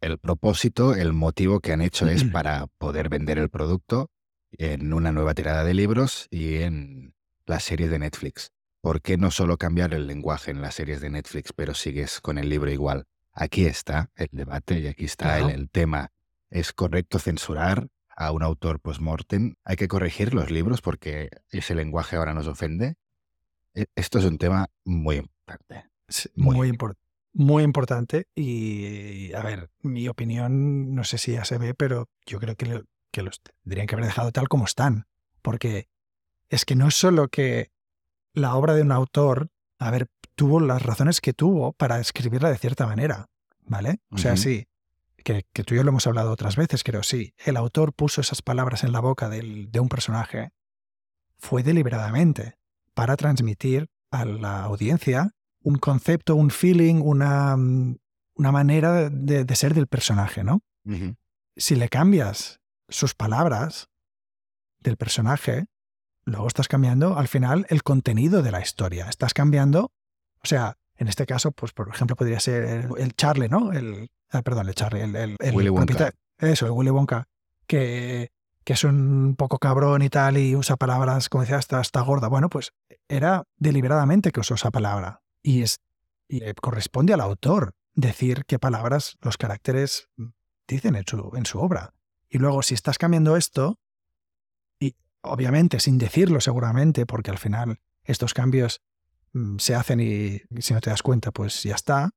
el 0.00 0.18
propósito, 0.18 0.94
el 0.94 1.12
motivo 1.12 1.60
que 1.60 1.72
han 1.72 1.82
hecho 1.82 2.06
es 2.06 2.24
para 2.32 2.66
poder 2.78 3.08
vender 3.08 3.38
el 3.38 3.50
producto 3.50 4.10
en 4.52 4.92
una 4.92 5.12
nueva 5.12 5.34
tirada 5.34 5.64
de 5.64 5.74
libros 5.74 6.26
y 6.30 6.56
en 6.56 7.14
la 7.46 7.60
serie 7.60 7.88
de 7.88 7.98
Netflix. 7.98 8.50
¿Por 8.80 9.02
qué 9.02 9.16
no 9.16 9.30
solo 9.30 9.56
cambiar 9.56 9.92
el 9.92 10.06
lenguaje 10.06 10.50
en 10.50 10.62
las 10.62 10.76
series 10.76 11.00
de 11.00 11.10
Netflix, 11.10 11.52
pero 11.52 11.74
sigues 11.74 12.20
con 12.20 12.38
el 12.38 12.48
libro 12.48 12.70
igual? 12.70 13.06
Aquí 13.32 13.66
está 13.66 14.10
el 14.14 14.28
debate 14.32 14.78
y 14.78 14.86
aquí 14.86 15.04
está 15.04 15.38
el, 15.38 15.68
tema. 15.70 16.10
¿Es 16.50 16.72
correcto 16.72 17.18
censurar 17.18 17.88
a 18.16 18.32
un 18.32 18.42
autor 18.42 18.80
post-mortem? 18.80 19.54
¿Hay 19.64 19.76
que 19.76 19.88
corregir 19.88 20.32
los 20.32 20.50
libros 20.50 20.80
porque 20.80 21.28
ese 21.50 21.74
lenguaje 21.74 22.16
ahora 22.16 22.34
nos 22.34 22.46
ofende? 22.46 22.94
E, 23.74 23.86
esto 23.94 24.18
es 24.18 24.24
un 24.24 24.38
tema 24.38 24.68
muy 24.84 25.16
importante. 25.16 25.90
muy 26.36 26.68
importante 26.68 27.07
muy 27.32 27.62
importante 27.62 28.26
y, 28.34 29.32
a 29.34 29.42
ver, 29.42 29.70
mi 29.80 30.08
opinión, 30.08 30.94
no 30.94 31.04
sé 31.04 31.18
si 31.18 31.32
ya 31.32 31.44
se 31.44 31.58
ve, 31.58 31.74
pero 31.74 32.08
yo 32.26 32.38
creo 32.40 32.56
que, 32.56 32.82
que 33.10 33.22
los 33.22 33.40
tendrían 33.62 33.86
que 33.86 33.94
haber 33.94 34.06
dejado 34.06 34.32
tal 34.32 34.48
como 34.48 34.64
están, 34.64 35.06
porque 35.42 35.88
es 36.48 36.64
que 36.64 36.74
no 36.74 36.88
es 36.88 36.94
solo 36.94 37.28
que 37.28 37.70
la 38.32 38.54
obra 38.54 38.74
de 38.74 38.82
un 38.82 38.92
autor, 38.92 39.50
a 39.78 39.90
ver, 39.90 40.08
tuvo 40.34 40.60
las 40.60 40.82
razones 40.82 41.20
que 41.20 41.32
tuvo 41.32 41.72
para 41.72 42.00
escribirla 42.00 42.50
de 42.50 42.58
cierta 42.58 42.86
manera, 42.86 43.28
¿vale? 43.62 44.00
O 44.10 44.18
sea, 44.18 44.36
sí, 44.36 44.68
que, 45.16 45.44
que, 45.52 45.64
tú 45.64 45.74
y 45.74 45.78
yo 45.78 45.84
lo 45.84 45.90
hemos 45.90 46.06
hablado 46.06 46.30
otras 46.30 46.56
veces, 46.56 46.84
creo, 46.84 47.02
sí, 47.02 47.34
el 47.44 47.56
autor 47.56 47.92
puso 47.92 48.20
esas 48.20 48.42
palabras 48.42 48.84
en 48.84 48.92
la 48.92 49.00
boca 49.00 49.28
del, 49.28 49.70
de 49.70 49.80
un 49.80 49.88
personaje, 49.88 50.50
fue 51.38 51.62
deliberadamente 51.62 52.56
para 52.94 53.16
transmitir 53.16 53.90
a 54.10 54.24
la 54.24 54.64
audiencia 54.64 55.34
un 55.68 55.76
concepto, 55.76 56.34
un 56.34 56.50
feeling, 56.50 57.02
una, 57.02 57.54
mm, 57.54 57.98
una 58.36 58.52
manera 58.52 59.10
de, 59.10 59.54
ser 59.54 59.74
del 59.74 59.86
personaje, 59.86 60.42
¿no? 60.42 60.62
Si 61.56 61.76
le 61.76 61.90
cambias 61.90 62.60
sus 62.88 63.14
palabras 63.14 63.90
del 64.80 64.96
personaje, 64.96 65.66
luego 66.24 66.46
estás 66.46 66.68
cambiando 66.68 67.18
al 67.18 67.28
final 67.28 67.66
el 67.68 67.82
contenido 67.82 68.42
de 68.42 68.50
la 68.50 68.62
historia. 68.62 69.10
Estás 69.10 69.34
cambiando, 69.34 69.92
o 70.42 70.46
sea, 70.46 70.78
en 70.96 71.08
este 71.08 71.26
caso, 71.26 71.52
pues 71.52 71.72
por 71.72 71.90
ejemplo, 71.90 72.16
podría 72.16 72.40
ser 72.40 72.88
el, 72.96 73.14
Charlie, 73.14 73.50
¿no? 73.50 73.72
El, 73.72 74.08
ah, 74.30 74.40
perdón, 74.40 74.68
el 74.68 74.74
Charlie, 74.74 75.02
el, 75.02 75.36
el, 75.38 75.54
Willy 75.54 75.68
Wonka. 75.68 76.12
Eso, 76.38 76.64
el 76.64 76.72
Willy 76.72 76.90
Wonka, 76.90 77.28
que, 77.66 78.30
que 78.64 78.72
es 78.72 78.84
un 78.84 79.34
poco 79.36 79.58
cabrón 79.58 80.00
y 80.00 80.08
tal 80.08 80.38
y 80.38 80.56
usa 80.56 80.76
palabras, 80.76 81.28
como 81.28 81.42
decía, 81.42 81.58
hasta, 81.58 81.78
hasta 81.78 82.00
gorda. 82.00 82.28
Bueno, 82.28 82.48
pues 82.48 82.72
era 83.08 83.44
deliberadamente 83.58 84.32
que 84.32 84.40
usó 84.40 84.54
esa 84.54 84.70
palabra 84.70 85.20
y, 85.48 85.62
es, 85.62 85.80
y 86.28 86.40
corresponde 86.60 87.14
al 87.14 87.22
autor. 87.22 87.74
decir 87.94 88.44
qué 88.46 88.58
palabras 88.58 89.16
los 89.22 89.38
caracteres 89.38 90.08
dicen 90.68 90.94
en 90.94 91.04
su, 91.06 91.32
en 91.34 91.46
su 91.46 91.58
obra. 91.58 91.94
Y 92.28 92.38
luego, 92.38 92.62
si 92.62 92.74
estás 92.74 92.98
cambiando 92.98 93.34
esto, 93.34 93.78
y 94.78 94.94
obviamente 95.22 95.80
sin 95.80 95.96
decirlo 95.96 96.40
seguramente, 96.40 97.06
porque 97.06 97.30
al 97.30 97.38
final 97.38 97.80
estos 98.04 98.34
cambios 98.34 98.82
mm, 99.32 99.56
se 99.56 99.74
hacen 99.74 100.00
y 100.00 100.42
si 100.60 100.74
no 100.74 100.80
te 100.82 100.90
das 100.90 101.02
cuenta, 101.02 101.32
pues 101.32 101.62
ya 101.62 101.74
está. 101.74 102.10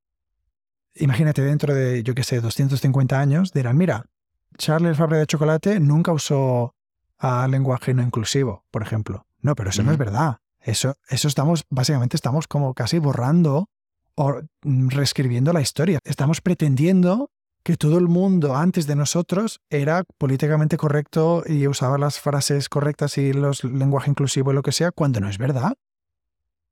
Imagínate 0.95 1.41
dentro 1.41 1.73
de, 1.73 2.03
yo 2.03 2.13
qué 2.13 2.23
sé, 2.23 2.41
250 2.41 3.17
años, 3.17 3.53
dirán, 3.53 3.77
mira, 3.77 4.07
Charles 4.57 4.97
Fabre 4.97 5.19
de 5.19 5.25
Chocolate 5.25 5.79
nunca 5.79 6.11
usó 6.11 6.75
a 7.17 7.47
lenguaje 7.47 7.93
no 7.93 8.03
inclusivo, 8.03 8.65
por 8.71 8.81
ejemplo. 8.81 9.25
No, 9.39 9.55
pero 9.55 9.69
eso 9.69 9.83
no 9.83 9.93
es 9.93 9.97
verdad. 9.97 10.40
Eso, 10.61 10.95
eso 11.09 11.27
estamos, 11.27 11.65
básicamente 11.69 12.15
estamos 12.15 12.47
como 12.47 12.73
casi 12.73 12.99
borrando 12.99 13.69
o 14.15 14.41
reescribiendo 14.63 15.53
la 15.53 15.61
historia. 15.61 15.99
Estamos 16.03 16.41
pretendiendo 16.41 17.31
que 17.63 17.77
todo 17.77 17.97
el 17.97 18.07
mundo 18.07 18.55
antes 18.55 18.87
de 18.87 18.95
nosotros 18.95 19.59
era 19.69 20.03
políticamente 20.17 20.77
correcto 20.77 21.43
y 21.45 21.67
usaba 21.67 21.97
las 21.97 22.19
frases 22.19 22.69
correctas 22.69 23.17
y 23.17 23.33
los 23.33 23.63
lenguaje 23.63 24.09
inclusivo 24.09 24.51
y 24.51 24.55
lo 24.55 24.63
que 24.63 24.71
sea, 24.71 24.91
cuando 24.91 25.19
no 25.19 25.29
es 25.29 25.37
verdad. 25.37 25.73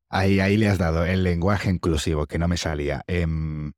Ahí, 0.08 0.40
ahí 0.40 0.56
le 0.56 0.68
has 0.68 0.78
dado 0.78 1.04
el 1.04 1.22
lenguaje 1.22 1.70
inclusivo, 1.70 2.26
que 2.26 2.38
no 2.38 2.48
me 2.48 2.56
salía. 2.56 3.02
Em, 3.06 3.72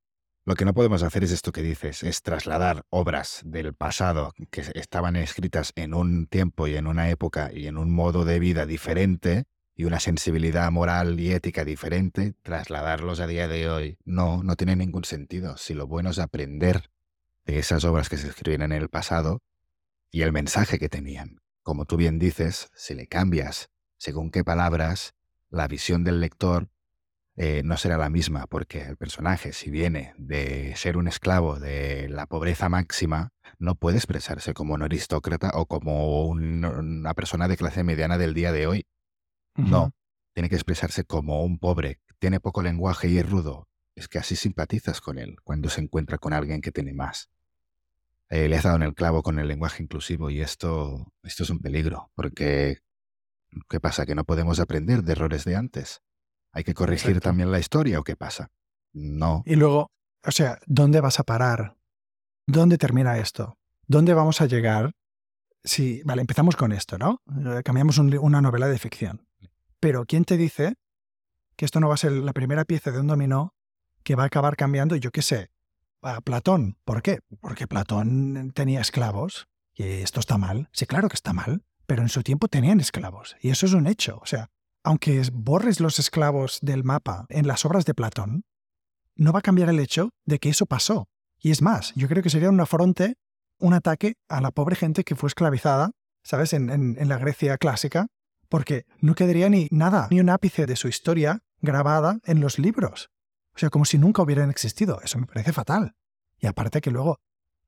lo 0.47 0.55
que 0.55 0.65
no 0.65 0.73
podemos 0.73 1.03
hacer 1.03 1.23
es 1.25 1.31
esto 1.31 1.53
que 1.53 1.63
dices, 1.63 2.03
es 2.03 2.23
trasladar 2.23 2.83
obras 2.89 3.43
del 3.45 3.75
pasado 3.75 4.33
que 4.51 4.65
estaban 4.75 5.17
escritas 5.17 5.73
en 5.77 5.93
un 5.93 6.27
tiempo 6.27 6.67
y 6.67 6.77
en 6.77 6.87
una 6.87 7.11
época 7.11 7.51
y 7.53 7.67
en 7.67 7.77
un 7.77 7.95
modo 7.95 8.25
de 8.25 8.39
vida 8.39 8.65
diferente 8.65 9.45
y 9.75 9.85
una 9.85 10.01
sensibilidad 10.01 10.71
moral 10.71 11.19
y 11.19 11.33
ética 11.33 11.65
diferente, 11.65 12.35
trasladarlos 12.43 13.21
a 13.21 13.27
día 13.27 13.49
de 13.49 13.69
hoy. 13.69 13.99
No, 14.05 14.43
no 14.43 14.57
tiene 14.57 14.77
ningún 14.77 15.05
sentido. 15.05 15.57
Si 15.57 15.75
lo 15.75 15.87
bueno 15.87 16.11
es 16.11 16.19
aprender 16.19 16.91
de 17.45 17.59
esas 17.59 17.85
obras 17.85 18.09
que 18.09 18.17
se 18.17 18.29
escribían 18.29 18.63
en 18.63 18.73
el 18.73 18.89
pasado 18.89 19.43
y 20.11 20.23
el 20.23 20.33
mensaje 20.33 20.79
que 20.79 20.89
tenían. 20.89 21.41
Como 21.63 21.85
tú 21.85 21.97
bien 21.97 22.19
dices, 22.19 22.69
si 22.75 22.95
le 22.95 23.07
cambias 23.07 23.71
según 24.03 24.33
qué 24.33 24.43
palabras, 24.43 25.15
la 25.49 25.69
visión 25.69 26.03
del 26.03 26.19
lector 26.19 26.69
eh, 27.37 27.63
no 27.65 27.77
será 27.77 27.97
la 27.99 28.11
misma, 28.11 28.47
porque 28.49 28.83
el 28.83 28.97
personaje, 28.97 29.53
si 29.53 29.71
viene 29.71 30.13
de 30.19 30.75
ser 30.75 30.97
un 30.97 31.07
esclavo 31.07 31.61
de 31.61 32.09
la 32.09 32.27
pobreza 32.27 32.69
máxima, 32.69 33.31
no 33.61 33.77
puede 33.77 33.99
expresarse 33.99 34.55
como 34.55 34.75
un 34.75 34.83
aristócrata 34.83 35.53
o 35.55 35.67
como 35.67 36.27
una 36.27 37.15
persona 37.15 37.47
de 37.47 37.57
clase 37.57 37.85
mediana 37.85 38.19
del 38.19 38.35
día 38.35 38.51
de 38.51 38.67
hoy. 38.67 38.87
No, 39.55 39.93
tiene 40.33 40.49
que 40.49 40.55
expresarse 40.55 41.05
como 41.05 41.43
un 41.45 41.59
pobre, 41.59 42.01
tiene 42.19 42.41
poco 42.41 42.63
lenguaje 42.63 43.09
y 43.09 43.19
es 43.19 43.29
rudo. 43.29 43.69
Es 43.95 44.09
que 44.09 44.19
así 44.19 44.37
simpatizas 44.37 45.01
con 45.01 45.19
él 45.19 45.37
cuando 45.45 45.69
se 45.69 45.83
encuentra 45.83 46.19
con 46.19 46.33
alguien 46.33 46.61
que 46.61 46.73
tiene 46.73 46.95
más. 46.95 47.31
Eh, 48.31 48.49
le 48.49 48.57
has 48.57 48.63
dado 48.63 48.77
en 48.77 48.83
el 48.83 48.95
clavo 48.95 49.23
con 49.23 49.39
el 49.39 49.47
lenguaje 49.47 49.83
inclusivo 49.83 50.31
y 50.31 50.41
esto, 50.41 51.13
esto 51.23 51.43
es 51.43 51.51
un 51.51 51.59
peligro, 51.59 52.11
porque 52.15 52.79
¿qué 53.69 53.79
pasa? 53.79 54.07
¿Que 54.07 54.15
no 54.15 54.25
podemos 54.25 54.59
aprender 54.59 55.03
de 55.03 55.13
errores 55.13 55.45
de 55.45 55.57
antes? 55.57 56.01
¿Hay 56.53 56.65
que 56.65 56.73
corregir 56.73 57.21
también 57.21 57.53
la 57.53 57.59
historia 57.59 57.99
o 57.99 58.05
qué 58.05 58.17
pasa? 58.17 58.51
No. 58.95 59.43
Y 59.45 59.57
luego, 59.57 59.91
o 60.25 60.31
sea, 60.31 60.59
¿dónde 60.67 61.01
vas 61.01 61.21
a 61.21 61.25
parar? 61.25 61.77
¿Dónde 62.47 62.79
termina 62.79 63.19
esto? 63.19 63.59
¿Dónde 63.87 64.15
vamos 64.15 64.41
a 64.41 64.47
llegar? 64.47 64.93
Si, 65.65 66.03
vale, 66.05 66.23
empezamos 66.23 66.57
con 66.57 66.73
esto, 66.73 66.99
¿no? 66.99 67.21
Eh, 67.47 67.63
cambiamos 67.63 67.99
una 67.99 68.41
novela 68.41 68.69
de 68.69 68.79
ficción. 68.79 69.27
Pero 69.83 70.05
¿quién 70.07 70.25
te 70.25 70.37
dice 70.37 70.77
que 71.57 71.65
esto 71.65 71.81
no 71.81 71.89
va 71.89 71.95
a 71.95 71.97
ser 71.97 72.13
la 72.13 72.33
primera 72.33 72.65
pieza 72.65 72.93
de 72.93 73.01
un 73.01 73.09
dominó 73.09 73.57
que 74.05 74.15
va 74.15 74.23
a 74.23 74.27
acabar 74.27 74.55
cambiando, 74.55 74.95
yo 74.95 75.11
qué 75.11 75.23
sé, 75.23 75.51
a 76.03 76.21
Platón? 76.21 76.79
¿Por 76.85 77.03
qué? 77.03 77.19
Porque 77.41 77.67
Platón 77.67 78.53
tenía 78.55 78.81
esclavos 78.81 79.49
y 79.75 79.83
esto 79.83 80.21
está 80.21 80.39
mal. 80.39 80.69
Sí, 80.73 80.87
claro 80.87 81.09
que 81.09 81.17
está 81.17 81.33
mal, 81.33 81.65
pero 81.85 82.03
en 82.03 82.11
su 82.11 82.23
tiempo 82.23 82.47
tenían 82.47 82.79
esclavos 82.79 83.35
y 83.41 83.51
eso 83.51 83.67
es 83.67 83.73
un 83.73 83.89
hecho. 83.89 84.21
O 84.23 84.27
sea, 84.27 84.51
aunque 84.85 85.21
borres 85.33 85.81
los 85.81 85.99
esclavos 85.99 86.61
del 86.63 86.85
mapa 86.85 87.27
en 87.29 87.49
las 87.49 87.65
obras 87.65 87.85
de 87.85 87.95
Platón, 87.95 88.45
no 89.17 89.33
va 89.33 89.41
a 89.41 89.43
cambiar 89.43 89.69
el 89.69 89.81
hecho 89.81 90.11
de 90.25 90.39
que 90.39 90.51
eso 90.51 90.67
pasó. 90.67 91.09
Y 91.41 91.51
es 91.51 91.61
más, 91.61 91.93
yo 91.97 92.07
creo 92.07 92.23
que 92.23 92.31
sería 92.31 92.51
un 92.51 92.61
afronte, 92.61 93.17
un 93.59 93.75
ataque 93.75 94.15
a 94.29 94.41
la 94.41 94.53
pobre 94.53 94.77
gente 94.77 95.03
que 95.03 95.17
fue 95.17 95.27
esclavizada, 95.27 95.91
¿sabes?, 96.23 96.53
en, 96.53 97.09
la 97.09 97.19
Grecia 97.19 97.59
clásica, 97.59 98.07
porque 98.53 98.85
no 99.01 99.15
quedaría 99.15 99.49
ni 99.49 99.67
nada, 99.71 100.09
ni 100.11 100.21
un 100.21 100.29
ápice 100.29 100.67
de 100.67 100.77
su 100.77 100.87
historia 100.87 101.43
grabada 101.63 102.19
en 102.25 102.41
los 102.41 102.59
libros. 102.59 103.09
O 103.55 103.59
sea, 103.59 103.71
como 103.71 103.87
si 103.87 103.97
nunca 103.97 104.21
hubieran 104.21 104.51
existido. 104.51 105.01
Eso 105.03 105.19
me 105.19 105.25
parece 105.25 105.55
fatal. 105.55 105.95
Y 106.39 106.47
aparte 106.47 106.83
que 106.83 106.91
luego 106.91 107.19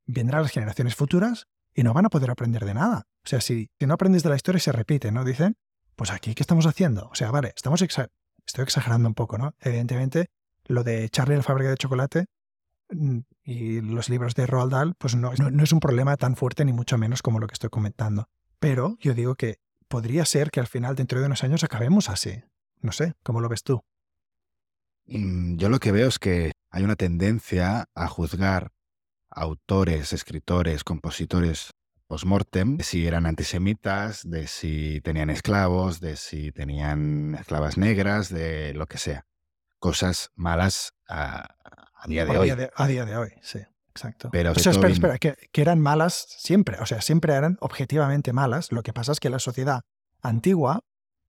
vendrán 0.04 0.42
las 0.42 0.50
generaciones 0.50 0.94
futuras 0.94 1.46
y 1.72 1.84
no 1.84 1.94
van 1.94 2.04
a 2.04 2.10
poder 2.10 2.30
aprender 2.30 2.66
de 2.66 2.74
nada. 2.74 3.06
O 3.24 3.26
sea, 3.26 3.40
si, 3.40 3.70
no 3.80 3.94
aprendes 3.94 4.24
de 4.24 4.28
la 4.28 4.36
historia 4.36 4.60
se 4.60 4.72
repite, 4.72 5.10
¿no? 5.10 5.24
Dicen, 5.24 5.56
pues 5.96 6.10
aquí, 6.10 6.34
¿qué 6.34 6.42
estamos 6.42 6.66
haciendo? 6.66 7.08
O 7.10 7.14
sea, 7.14 7.30
vale, 7.30 7.54
estamos 7.56 7.80
estoy 7.80 8.62
exagerando 8.62 9.08
un 9.08 9.14
poco, 9.14 9.38
¿no? 9.38 9.54
Evidentemente, 9.60 10.26
lo 10.64 10.84
de 10.84 11.08
Charlie 11.08 11.36
la 11.36 11.42
fábrica 11.42 11.70
de 11.70 11.78
chocolate 11.78 12.26
mm, 12.90 13.20
y 13.42 13.80
los 13.80 14.10
libros 14.10 14.34
de 14.34 14.46
Roald 14.46 14.72
Dahl, 14.72 14.94
pues 14.98 15.16
no, 15.16 15.32
no, 15.32 15.64
es 15.64 15.72
un 15.72 15.80
problema 15.80 16.18
tan 16.18 16.36
fuerte 16.36 16.62
ni 16.66 16.74
mucho 16.74 16.98
menos 16.98 17.22
como 17.22 17.38
lo 17.38 17.46
que 17.46 17.54
estoy 17.54 17.70
comentando. 17.70 18.28
Pero 18.58 18.98
yo 19.00 19.14
digo 19.14 19.34
que 19.34 19.63
podría 19.94 20.24
ser 20.24 20.50
que 20.50 20.58
al 20.58 20.66
final, 20.66 20.96
dentro 20.96 21.20
de 21.20 21.26
unos 21.26 21.44
años, 21.44 21.62
acabemos 21.62 22.08
así. 22.08 22.42
No 22.80 22.90
sé, 22.90 23.14
¿cómo 23.22 23.40
lo 23.40 23.48
ves 23.48 23.62
tú? 23.62 23.84
Mm, 25.06 25.54
yo 25.56 25.68
lo 25.68 25.78
que 25.78 25.92
veo 25.92 26.08
es 26.08 26.18
que 26.18 26.50
hay 26.72 26.82
una 26.82 26.96
tendencia 26.96 27.84
a 27.94 28.08
juzgar 28.08 28.72
autores, 29.30 30.12
escritores, 30.12 30.82
compositores 30.82 31.70
post-mortem, 32.08 32.76
de 32.76 32.82
si 32.82 33.06
eran 33.06 33.24
antisemitas, 33.24 34.28
de 34.28 34.48
si 34.48 35.00
tenían 35.02 35.30
esclavos, 35.30 36.00
de 36.00 36.16
si 36.16 36.50
tenían 36.50 37.36
esclavas 37.36 37.78
negras, 37.78 38.30
de 38.30 38.74
lo 38.74 38.86
que 38.86 38.98
sea. 38.98 39.26
Cosas 39.78 40.32
malas 40.34 40.92
a, 41.06 41.54
día 42.08 42.24
de 42.24 42.36
hoy. 42.36 42.50
a 42.50 42.86
día 42.88 43.04
de 43.04 43.16
hoy, 43.16 43.30
sí. 43.42 43.60
Exacto. 43.94 44.28
Pero 44.32 44.52
o 44.52 44.54
sea, 44.56 44.72
espera, 44.72 44.92
espera, 44.92 45.18
que, 45.18 45.36
eran 45.54 45.80
malas 45.80 46.26
siempre, 46.28 46.78
o 46.80 46.86
sea, 46.86 47.00
siempre 47.00 47.32
eran 47.32 47.56
objetivamente 47.60 48.32
malas. 48.32 48.72
Lo 48.72 48.82
que 48.82 48.92
pasa 48.92 49.12
es 49.12 49.20
que 49.20 49.30
la 49.30 49.38
sociedad 49.38 49.82
antigua, 50.20 50.80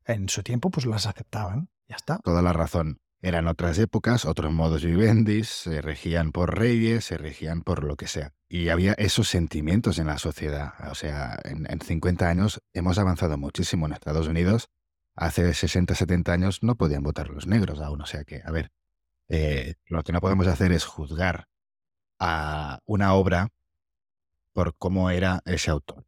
en 0.06 0.30
su 0.30 0.42
tiempo, 0.42 0.72
pues 0.72 0.86
las 0.88 1.06
aceptaban. 1.06 1.70
Ya 1.88 1.96
está. 1.96 2.18
Toda 2.24 2.42
la 2.42 2.54
razón. 2.54 3.00
Eran 3.22 3.48
otras 3.48 3.78
épocas, 3.78 4.26
otros 4.26 4.52
modos 4.52 4.84
vivendis, 4.84 5.48
se 5.50 5.82
regían 5.82 6.32
por 6.32 6.58
reyes, 6.58 7.06
se 7.06 7.18
regían 7.18 7.62
por 7.62 7.84
lo 7.84 7.96
que 7.96 8.08
sea. 8.08 8.34
Y 8.50 8.70
había 8.70 8.94
esos 8.94 9.30
sentimientos 9.30 10.00
en 10.00 10.08
la 10.08 10.18
sociedad. 10.18 10.74
O 10.90 10.96
sea, 10.96 11.40
en, 11.44 11.80
50 11.80 12.28
años 12.28 12.62
hemos 12.74 12.98
avanzado 12.98 13.38
muchísimo 13.38 13.86
en 13.86 13.94
Estados 13.94 14.28
Unidos. 14.28 14.70
Hace 15.16 15.54
60, 15.54 15.96
70 15.96 16.34
años 16.34 16.64
no 16.64 16.76
podían 16.76 17.04
votar 17.04 17.30
los 17.30 17.48
negros 17.48 17.80
aún. 17.80 18.02
O 18.02 18.06
sea 18.06 18.24
que, 18.24 18.42
a 18.44 18.52
ver, 18.52 18.72
eh, 19.28 19.76
lo 19.88 20.04
que 20.04 20.12
no 20.12 20.22
podemos 20.22 20.48
hacer 20.48 20.72
es 20.72 20.86
juzgar 20.86 21.48
a 22.20 22.80
una 22.86 23.14
obra 23.14 23.50
por 24.54 24.76
cómo 24.78 25.10
era 25.10 25.42
ese 25.46 25.72
autor. 25.72 26.06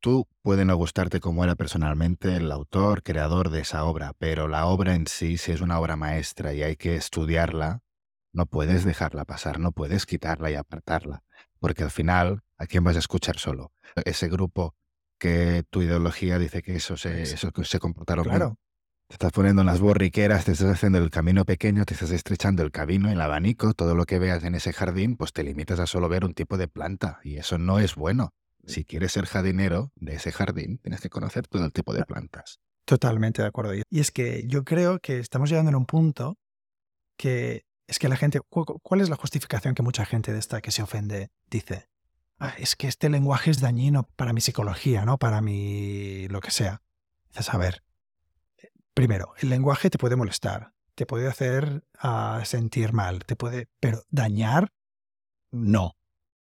Tú 0.00 0.26
puede 0.42 0.64
no 0.64 0.74
gustarte 0.76 1.20
cómo 1.20 1.44
era 1.44 1.54
personalmente 1.54 2.36
el 2.36 2.50
autor, 2.50 3.02
creador 3.02 3.50
de 3.50 3.60
esa 3.60 3.84
obra, 3.84 4.14
pero 4.18 4.48
la 4.48 4.66
obra 4.66 4.94
en 4.94 5.06
sí, 5.06 5.38
si 5.38 5.52
es 5.52 5.60
una 5.60 5.78
obra 5.78 5.96
maestra 5.96 6.52
y 6.52 6.62
hay 6.62 6.76
que 6.76 6.96
estudiarla, 6.96 7.82
no 8.32 8.46
puedes 8.46 8.84
dejarla 8.84 9.24
pasar, 9.24 9.60
no 9.60 9.72
puedes 9.72 10.04
quitarla 10.04 10.50
y 10.50 10.54
apartarla, 10.54 11.22
porque 11.60 11.84
al 11.84 11.90
final, 11.90 12.42
¿a 12.58 12.66
quién 12.66 12.82
vas 12.82 12.96
a 12.96 12.98
escuchar 12.98 13.38
solo? 13.38 13.72
Ese 14.04 14.28
grupo 14.28 14.74
que 15.18 15.64
tu 15.70 15.82
ideología 15.82 16.38
dice 16.38 16.62
que 16.62 16.74
eso 16.74 16.96
se, 16.96 17.22
eso 17.22 17.52
se 17.62 17.78
comportaron 17.78 18.24
claro. 18.24 18.58
Te 19.12 19.16
estás 19.16 19.32
poniendo 19.32 19.60
en 19.60 19.66
las 19.66 19.80
borriqueras, 19.80 20.46
te 20.46 20.52
estás 20.52 20.72
haciendo 20.72 20.96
el 20.96 21.10
camino 21.10 21.44
pequeño, 21.44 21.84
te 21.84 21.92
estás 21.92 22.12
estrechando 22.12 22.62
el 22.62 22.70
camino, 22.70 23.10
el 23.10 23.20
abanico, 23.20 23.74
todo 23.74 23.94
lo 23.94 24.06
que 24.06 24.18
veas 24.18 24.42
en 24.42 24.54
ese 24.54 24.72
jardín, 24.72 25.18
pues 25.18 25.34
te 25.34 25.42
limitas 25.42 25.80
a 25.80 25.86
solo 25.86 26.08
ver 26.08 26.24
un 26.24 26.32
tipo 26.32 26.56
de 26.56 26.66
planta 26.66 27.20
y 27.22 27.36
eso 27.36 27.58
no 27.58 27.78
es 27.78 27.94
bueno 27.94 28.32
si 28.64 28.86
quieres 28.86 29.12
ser 29.12 29.26
jardinero 29.26 29.92
de 29.96 30.14
ese 30.14 30.32
jardín, 30.32 30.78
tienes 30.78 31.02
que 31.02 31.10
conocer 31.10 31.46
todo 31.46 31.62
el 31.66 31.74
tipo 31.74 31.92
de 31.92 32.06
plantas. 32.06 32.58
Totalmente 32.86 33.42
de 33.42 33.48
acuerdo. 33.48 33.74
Y 33.74 34.00
es 34.00 34.10
que 34.12 34.46
yo 34.46 34.64
creo 34.64 34.98
que 34.98 35.18
estamos 35.18 35.50
llegando 35.50 35.70
a 35.72 35.76
un 35.76 35.84
punto 35.84 36.38
que 37.18 37.66
es 37.86 37.98
que 37.98 38.08
la 38.08 38.16
gente, 38.16 38.40
¿cuál 38.48 39.02
es 39.02 39.10
la 39.10 39.16
justificación 39.16 39.74
que 39.74 39.82
mucha 39.82 40.06
gente 40.06 40.32
de 40.32 40.38
esta 40.38 40.62
que 40.62 40.70
se 40.70 40.82
ofende 40.82 41.28
dice? 41.50 41.86
Ah, 42.38 42.54
es 42.56 42.76
que 42.76 42.88
este 42.88 43.10
lenguaje 43.10 43.50
es 43.50 43.60
dañino 43.60 44.08
para 44.16 44.32
mi 44.32 44.40
psicología, 44.40 45.04
¿no? 45.04 45.18
Para 45.18 45.42
mi 45.42 46.28
lo 46.28 46.40
que 46.40 46.50
sea. 46.50 46.80
Dices, 47.28 47.52
a 47.52 47.58
ver, 47.58 47.82
primero, 48.94 49.34
el 49.38 49.50
lenguaje 49.50 49.90
te 49.90 49.98
puede 49.98 50.16
molestar, 50.16 50.72
te 50.94 51.06
puede 51.06 51.28
hacer 51.28 51.84
ah, 51.98 52.42
sentir 52.44 52.92
mal, 52.92 53.24
te 53.24 53.36
puede, 53.36 53.68
pero 53.80 54.02
dañar, 54.10 54.72
no 55.50 55.96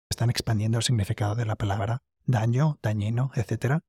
están 0.08 0.30
expandiendo 0.30 0.78
el 0.78 0.84
significado 0.84 1.34
de 1.34 1.46
la 1.46 1.56
palabra 1.56 2.02
daño, 2.26 2.78
dañino, 2.82 3.30
etc. 3.34 3.80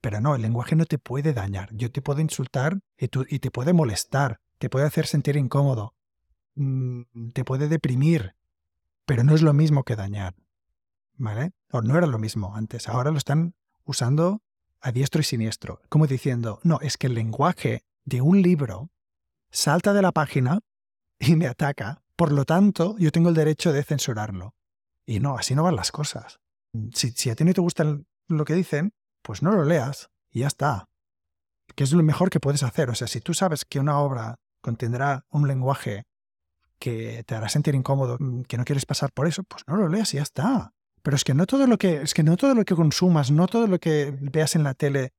Pero 0.00 0.20
no, 0.20 0.34
el 0.34 0.42
lenguaje 0.42 0.76
no 0.76 0.84
te 0.84 0.98
puede 0.98 1.32
dañar. 1.32 1.68
Yo 1.72 1.90
te 1.90 2.02
puedo 2.02 2.20
insultar 2.20 2.80
y, 2.98 3.08
tú, 3.08 3.24
te 3.24 3.50
puede 3.50 3.72
molestar, 3.72 4.40
te 4.58 4.68
puede 4.68 4.86
hacer 4.86 5.06
sentir 5.06 5.36
incómodo. 5.36 5.94
mm, 6.54 7.30
te 7.32 7.44
puede 7.44 7.68
deprimir, 7.68 8.34
pero 9.06 9.24
no 9.24 9.34
es 9.34 9.42
lo 9.42 9.52
mismo 9.52 9.84
que 9.84 9.96
dañar. 9.96 10.34
¿Vale? 11.16 11.52
O 11.70 11.82
no 11.82 11.96
era 11.96 12.06
lo 12.06 12.18
mismo 12.18 12.54
antes. 12.56 12.88
Ahora 12.88 13.10
lo 13.10 13.18
están 13.18 13.54
usando 13.84 14.42
a 14.82 14.92
diestro 14.92 15.20
y 15.20 15.24
siniestro. 15.24 15.80
Como 15.88 16.06
diciendo, 16.06 16.60
no, 16.62 16.78
es 16.80 16.98
que 16.98 17.06
el 17.06 17.14
lenguaje 17.14 17.84
de 18.04 18.20
un 18.20 18.42
libro 18.42 18.90
salta 19.50 19.92
de 19.92 20.02
la 20.02 20.12
página 20.12 20.60
y 21.18 21.36
me 21.36 21.46
ataca. 21.46 22.02
Por 22.16 22.32
lo 22.32 22.44
tanto, 22.44 22.96
yo 22.98 23.10
tengo 23.12 23.28
el 23.28 23.34
derecho 23.34 23.72
de 23.72 23.84
censurarlo. 23.84 24.54
Y 25.06 25.20
no, 25.20 25.36
así 25.36 25.54
no 25.54 25.62
van 25.62 25.76
las 25.76 25.92
cosas. 25.92 26.40
Si, 26.92 27.30
a 27.30 27.34
ti 27.34 27.44
no 27.44 27.52
te 27.52 27.60
gusta 27.60 27.84
lo 28.28 28.44
que 28.44 28.54
dicen, 28.54 28.92
pues 29.22 29.42
no 29.42 29.52
lo 29.52 29.64
leas 29.64 30.10
y 30.30 30.40
ya 30.40 30.46
está. 30.46 30.88
Que 31.74 31.84
es 31.84 31.92
lo 31.92 32.02
mejor 32.02 32.30
que 32.30 32.40
puedes 32.40 32.62
hacer. 32.62 32.90
O 32.90 32.94
sea, 32.94 33.06
si 33.06 33.20
tú 33.20 33.34
sabes 33.34 33.64
que 33.64 33.80
una 33.80 33.98
obra 33.98 34.36
contendrá 34.60 35.26
un 35.30 35.48
lenguaje 35.48 36.04
que 36.78 37.22
te 37.24 37.34
hará 37.34 37.48
sentir 37.48 37.74
incómodo, 37.74 38.18
que 38.48 38.58
no 38.58 38.64
quieres 38.64 38.86
pasar 38.86 39.12
por 39.12 39.26
eso, 39.26 39.44
pues 39.44 39.62
no 39.66 39.76
lo 39.76 39.88
leas 39.88 40.12
y 40.14 40.16
ya 40.16 40.22
está. 40.22 40.74
Pero 41.02 41.16
es 41.16 41.24
que 41.24 41.34
no 41.34 41.46
todo 41.46 41.66
lo 41.66 41.78
que, 41.78 42.02
es 42.02 42.14
que 42.14 42.22
no 42.22 42.36
todo 42.36 42.54
lo 42.54 42.64
que 42.64 42.74
consumas, 42.74 43.30
no 43.30 43.46
todo 43.46 43.66
lo 43.66 43.78
que 43.78 44.16
veas 44.20 44.54
en 44.54 44.62
la 44.62 44.74
tele 44.74 45.12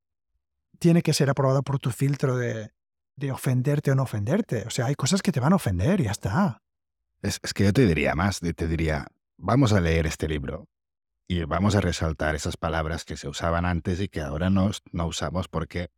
tiene 0.78 1.02
que 1.02 1.12
ser 1.12 1.30
aprobado 1.30 1.62
por 1.62 1.78
tu 1.78 1.90
filtro 1.90 2.36
de, 2.36 2.72
de 3.16 3.32
ofenderte 3.32 3.90
o 3.90 3.94
no 3.94 4.02
ofenderte. 4.02 4.64
O 4.66 4.70
sea, 4.70 4.86
hay 4.86 4.94
cosas 4.94 5.22
que 5.22 5.32
te 5.32 5.40
van 5.40 5.52
a 5.52 5.56
ofender 5.56 6.00
y 6.00 6.04
ya 6.04 6.10
está. 6.10 6.62
Es, 7.22 7.38
es 7.42 7.54
que 7.54 7.64
yo 7.64 7.72
te 7.72 7.86
diría 7.86 8.14
más, 8.14 8.40
te 8.40 8.68
diría, 8.68 9.06
vamos 9.36 9.72
a 9.72 9.80
leer 9.80 10.06
este 10.06 10.28
libro 10.28 10.68
y 11.26 11.44
vamos 11.44 11.74
a 11.74 11.80
resaltar 11.80 12.34
esas 12.34 12.56
palabras 12.56 13.04
que 13.04 13.16
se 13.16 13.28
usaban 13.28 13.64
antes 13.64 14.00
y 14.00 14.08
que 14.08 14.20
ahora 14.20 14.50
no, 14.50 14.70
no 14.92 15.06
usamos 15.06 15.48
porque 15.48 15.90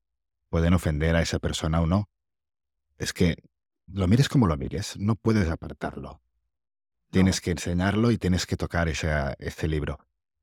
pueden 0.49 0.75
ofender 0.75 1.17
a 1.17 1.23
esa 1.23 1.39
persona 1.39 1.81
o 1.81 1.87
no. 1.87 2.09
Es 2.99 3.13
que 3.13 3.37
lo 3.87 4.09
mires 4.09 4.29
como 4.29 4.47
lo 4.47 4.57
mires, 4.57 4.97
no 4.99 5.17
puedes 5.17 5.49
apartarlo. 5.49 6.21
Tienes 7.11 7.41
que 7.41 7.53
enseñarlo 7.53 8.11
y 8.11 8.19
tienes 8.19 8.47
que 8.47 8.57
tocar 8.57 8.89
ese, 8.89 9.09
ese 9.39 9.69
libro. 9.69 9.99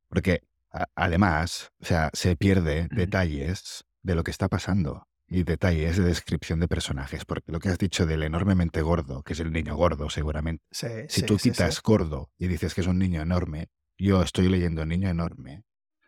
Porque 0.08 0.44
además, 0.96 1.72
o 1.80 1.86
sea, 1.86 2.10
se 2.14 2.36
pierde 2.36 2.88
detalles 2.92 3.86
de 4.02 4.16
lo 4.16 4.24
que 4.24 4.32
está 4.32 4.48
pasando 4.48 5.08
y 5.28 5.44
detalles 5.44 5.98
de 5.98 6.04
descripción 6.04 6.60
de 6.60 6.68
personajes. 6.68 7.26
Porque 7.26 7.52
lo 7.52 7.60
que 7.60 7.70
has 7.70 7.78
dicho 7.78 8.06
del 8.06 8.24
enormemente 8.24 8.82
gordo, 8.82 9.24
que 9.24 9.34
es 9.34 9.40
el 9.40 9.52
niño 9.52 9.76
gordo 9.76 10.10
seguramente, 10.10 10.64
si 10.72 11.24
tú 11.24 11.38
quitas 11.38 11.82
gordo 11.82 12.32
y 12.38 12.48
dices 12.48 12.74
que 12.74 12.82
es 12.82 12.88
un 12.88 13.00
niño 13.00 13.22
enorme, 13.22 13.70
yo 13.98 14.22
estoy 14.22 14.50
leyendo 14.50 14.86
niño 14.86 15.10
enorme 15.10 15.64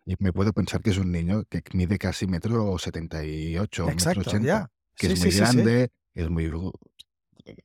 y 0.05 0.15
me 0.19 0.31
puedo 0.31 0.53
pensar 0.53 0.81
que 0.81 0.91
es 0.91 0.97
un 0.97 1.11
niño 1.11 1.45
que 1.45 1.63
mide 1.73 1.97
casi 1.97 2.27
metro 2.27 2.77
78, 2.77 3.87
metro 3.87 4.21
80, 4.21 4.71
que 4.95 5.07
es 5.07 5.19
muy 5.19 5.31
grande, 5.31 5.91
es 6.13 6.29
muy 6.29 6.51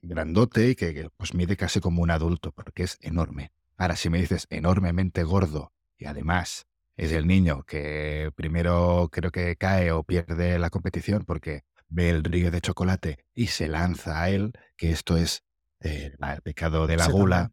grandote 0.03 0.71
y 0.71 0.75
que, 0.75 1.09
pues 1.17 1.35
mide 1.35 1.57
casi 1.57 1.81
como 1.81 2.03
un 2.03 2.11
adulto, 2.11 2.53
porque 2.53 2.85
es 2.85 2.99
enorme. 3.01 3.53
Ahora, 3.77 3.97
si 3.97 4.11
me 4.11 4.21
dices 4.21 4.47
enormemente 4.51 5.23
gordo 5.23 5.73
y 5.97 6.07
además 6.07 6.67
es 6.97 7.13
el 7.13 7.27
niño 7.27 7.63
que 7.63 8.31
primero 8.35 9.09
creo 9.11 9.31
que 9.31 9.57
cae 9.57 9.91
o 9.93 10.05
pierde 10.05 10.59
la 10.59 10.71
competición 10.71 11.25
porque 11.25 11.65
ve 11.89 12.11
el 12.11 12.23
río 12.23 12.51
de 12.51 12.61
chocolate 12.61 13.25
y 13.35 13.49
se 13.49 13.69
lanza 13.69 14.23
a 14.23 14.31
él, 14.31 14.53
que 14.77 14.91
esto 14.91 15.17
es 15.17 15.45
eh, 15.81 16.13
el 16.21 16.43
pecado 16.43 16.87
de 16.87 16.97
la 16.97 17.09
gula, 17.09 17.53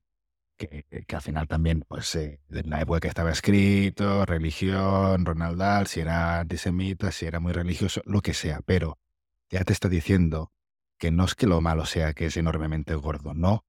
que, 0.58 0.84
que, 1.08 1.16
al 1.16 1.22
final 1.22 1.48
también, 1.48 1.86
pues, 1.88 2.14
eh, 2.16 2.42
en 2.50 2.70
la 2.70 2.82
época 2.82 3.00
que 3.00 3.08
estaba 3.08 3.32
escrito, 3.32 4.26
religión, 4.26 5.26
Ronald 5.26 5.58
Dahl, 5.58 5.88
si 5.88 6.02
era 6.02 6.40
antisemita, 6.40 7.12
si 7.12 7.26
era 7.26 7.40
muy 7.40 7.54
religioso, 7.54 8.02
lo 8.06 8.22
que 8.22 8.34
sea, 8.34 8.62
pero 8.66 9.00
ya 9.50 9.64
te 9.64 9.74
está 9.74 9.88
diciendo 9.88 10.52
que 10.98 11.12
no 11.12 11.26
es 11.26 11.36
que 11.36 11.48
lo 11.48 11.62
malo 11.62 11.86
sea 11.86 12.14
que 12.14 12.28
es 12.28 12.38
enormemente 12.38 12.96
gordo, 12.96 13.34
no, 13.34 13.66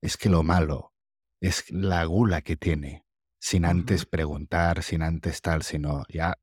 es 0.00 0.16
que 0.16 0.28
lo 0.28 0.42
malo 0.42 0.92
es 1.40 1.70
la 1.70 2.04
gula 2.04 2.42
que 2.42 2.56
tiene, 2.56 3.04
sin 3.38 3.64
antes 3.64 4.06
preguntar, 4.06 4.82
sin 4.82 5.02
antes 5.02 5.40
tal, 5.40 5.62
sino 5.62 6.04
ya... 6.08 6.38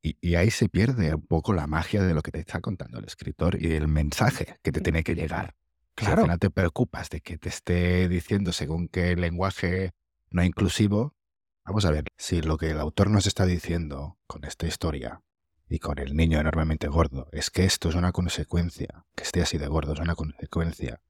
Y, 0.00 0.36
ahí 0.36 0.50
se 0.50 0.68
pierde 0.68 1.12
un 1.12 1.26
poco 1.26 1.52
la 1.52 1.66
magia 1.66 2.02
de 2.02 2.14
lo 2.14 2.22
que 2.22 2.30
te 2.30 2.38
está 2.38 2.60
contando 2.60 2.98
el 2.98 3.04
escritor 3.04 3.60
y 3.60 3.72
el 3.72 3.88
mensaje 3.88 4.56
que 4.62 4.70
te 4.70 4.80
tiene 4.80 5.02
que 5.02 5.16
llegar. 5.16 5.56
Claro. 5.96 6.12
Si 6.14 6.20
al 6.20 6.22
final 6.22 6.38
te 6.38 6.50
preocupas 6.50 7.10
de 7.10 7.20
que 7.20 7.36
te 7.36 7.48
esté 7.48 8.08
diciendo 8.08 8.52
según 8.52 8.88
qué 8.88 9.16
lenguaje 9.16 9.90
no 10.30 10.44
inclusivo, 10.44 11.16
vamos 11.64 11.84
a 11.84 11.90
ver 11.90 12.04
si 12.16 12.40
lo 12.40 12.56
que 12.56 12.70
el 12.70 12.78
autor 12.78 13.10
nos 13.10 13.26
está 13.26 13.44
diciendo 13.44 14.18
con 14.28 14.44
esta 14.44 14.68
historia 14.68 15.20
y 15.68 15.78
con 15.78 15.98
el 15.98 16.16
niño 16.16 16.40
enormemente 16.40 16.88
gordo, 16.88 17.28
es 17.32 17.50
que 17.50 17.64
esto 17.64 17.88
es 17.88 17.94
una 17.94 18.12
consecuencia, 18.12 19.04
que 19.14 19.24
esté 19.24 19.42
así 19.42 19.58
de 19.58 19.68
gordo, 19.68 19.92
es 19.92 20.00
una 20.00 20.14
consecuencia 20.14 21.00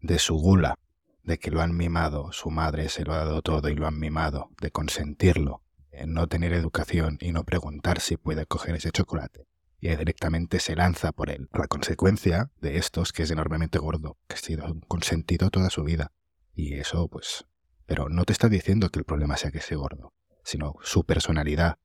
de 0.00 0.18
su 0.18 0.36
gula, 0.36 0.78
de 1.22 1.38
que 1.38 1.50
lo 1.50 1.60
han 1.60 1.76
mimado, 1.76 2.32
su 2.32 2.50
madre 2.50 2.88
se 2.88 3.04
lo 3.04 3.12
ha 3.12 3.18
dado 3.18 3.42
todo 3.42 3.68
y 3.68 3.74
lo 3.74 3.86
han 3.86 3.98
mimado, 3.98 4.50
de 4.60 4.70
consentirlo, 4.70 5.62
de 5.90 6.06
no 6.06 6.26
tener 6.28 6.52
educación 6.52 7.18
y 7.20 7.32
no 7.32 7.44
preguntar 7.44 8.00
si 8.00 8.16
puede 8.16 8.46
coger 8.46 8.76
ese 8.76 8.92
chocolate. 8.92 9.46
Y 9.80 9.94
directamente 9.94 10.58
se 10.58 10.74
lanza 10.74 11.12
por 11.12 11.30
él. 11.30 11.48
La 11.52 11.68
consecuencia 11.68 12.50
de 12.60 12.78
esto 12.78 13.02
es 13.02 13.12
que 13.12 13.22
es 13.22 13.30
enormemente 13.30 13.78
gordo, 13.78 14.16
que 14.26 14.34
ha 14.34 14.38
sido 14.38 14.80
consentido 14.88 15.50
toda 15.50 15.70
su 15.70 15.84
vida. 15.84 16.12
Y 16.54 16.74
eso, 16.74 17.08
pues... 17.08 17.44
Pero 17.86 18.08
no 18.08 18.24
te 18.24 18.32
está 18.32 18.48
diciendo 18.48 18.90
que 18.90 18.98
el 18.98 19.04
problema 19.04 19.36
sea 19.36 19.50
que 19.50 19.60
sea 19.60 19.78
gordo, 19.78 20.12
sino 20.44 20.74
su 20.82 21.04
personalidad, 21.04 21.78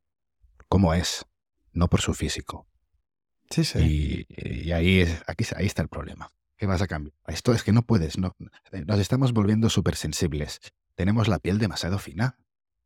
cómo 0.67 0.93
es, 0.93 1.25
no 1.73 1.87
por 1.87 2.01
su 2.01 2.13
físico. 2.13 2.67
Sí, 3.49 3.63
sí. 3.63 4.25
Y, 4.29 4.71
ahí, 4.71 5.01
es, 5.01 5.23
aquí, 5.27 5.45
ahí 5.55 5.65
está 5.65 5.81
el 5.81 5.89
problema. 5.89 6.31
¿Qué 6.57 6.65
vas 6.65 6.81
a 6.81 6.87
cambiar? 6.87 7.13
Esto 7.27 7.53
es 7.53 7.63
que 7.63 7.71
no 7.71 7.83
puedes. 7.83 8.17
No, 8.17 8.35
nos 8.85 8.99
estamos 8.99 9.33
volviendo 9.33 9.69
súper 9.69 9.95
sensibles. 9.95 10.59
Tenemos 10.95 11.27
la 11.27 11.39
piel 11.39 11.59
demasiado 11.59 11.99
fina. 11.99 12.37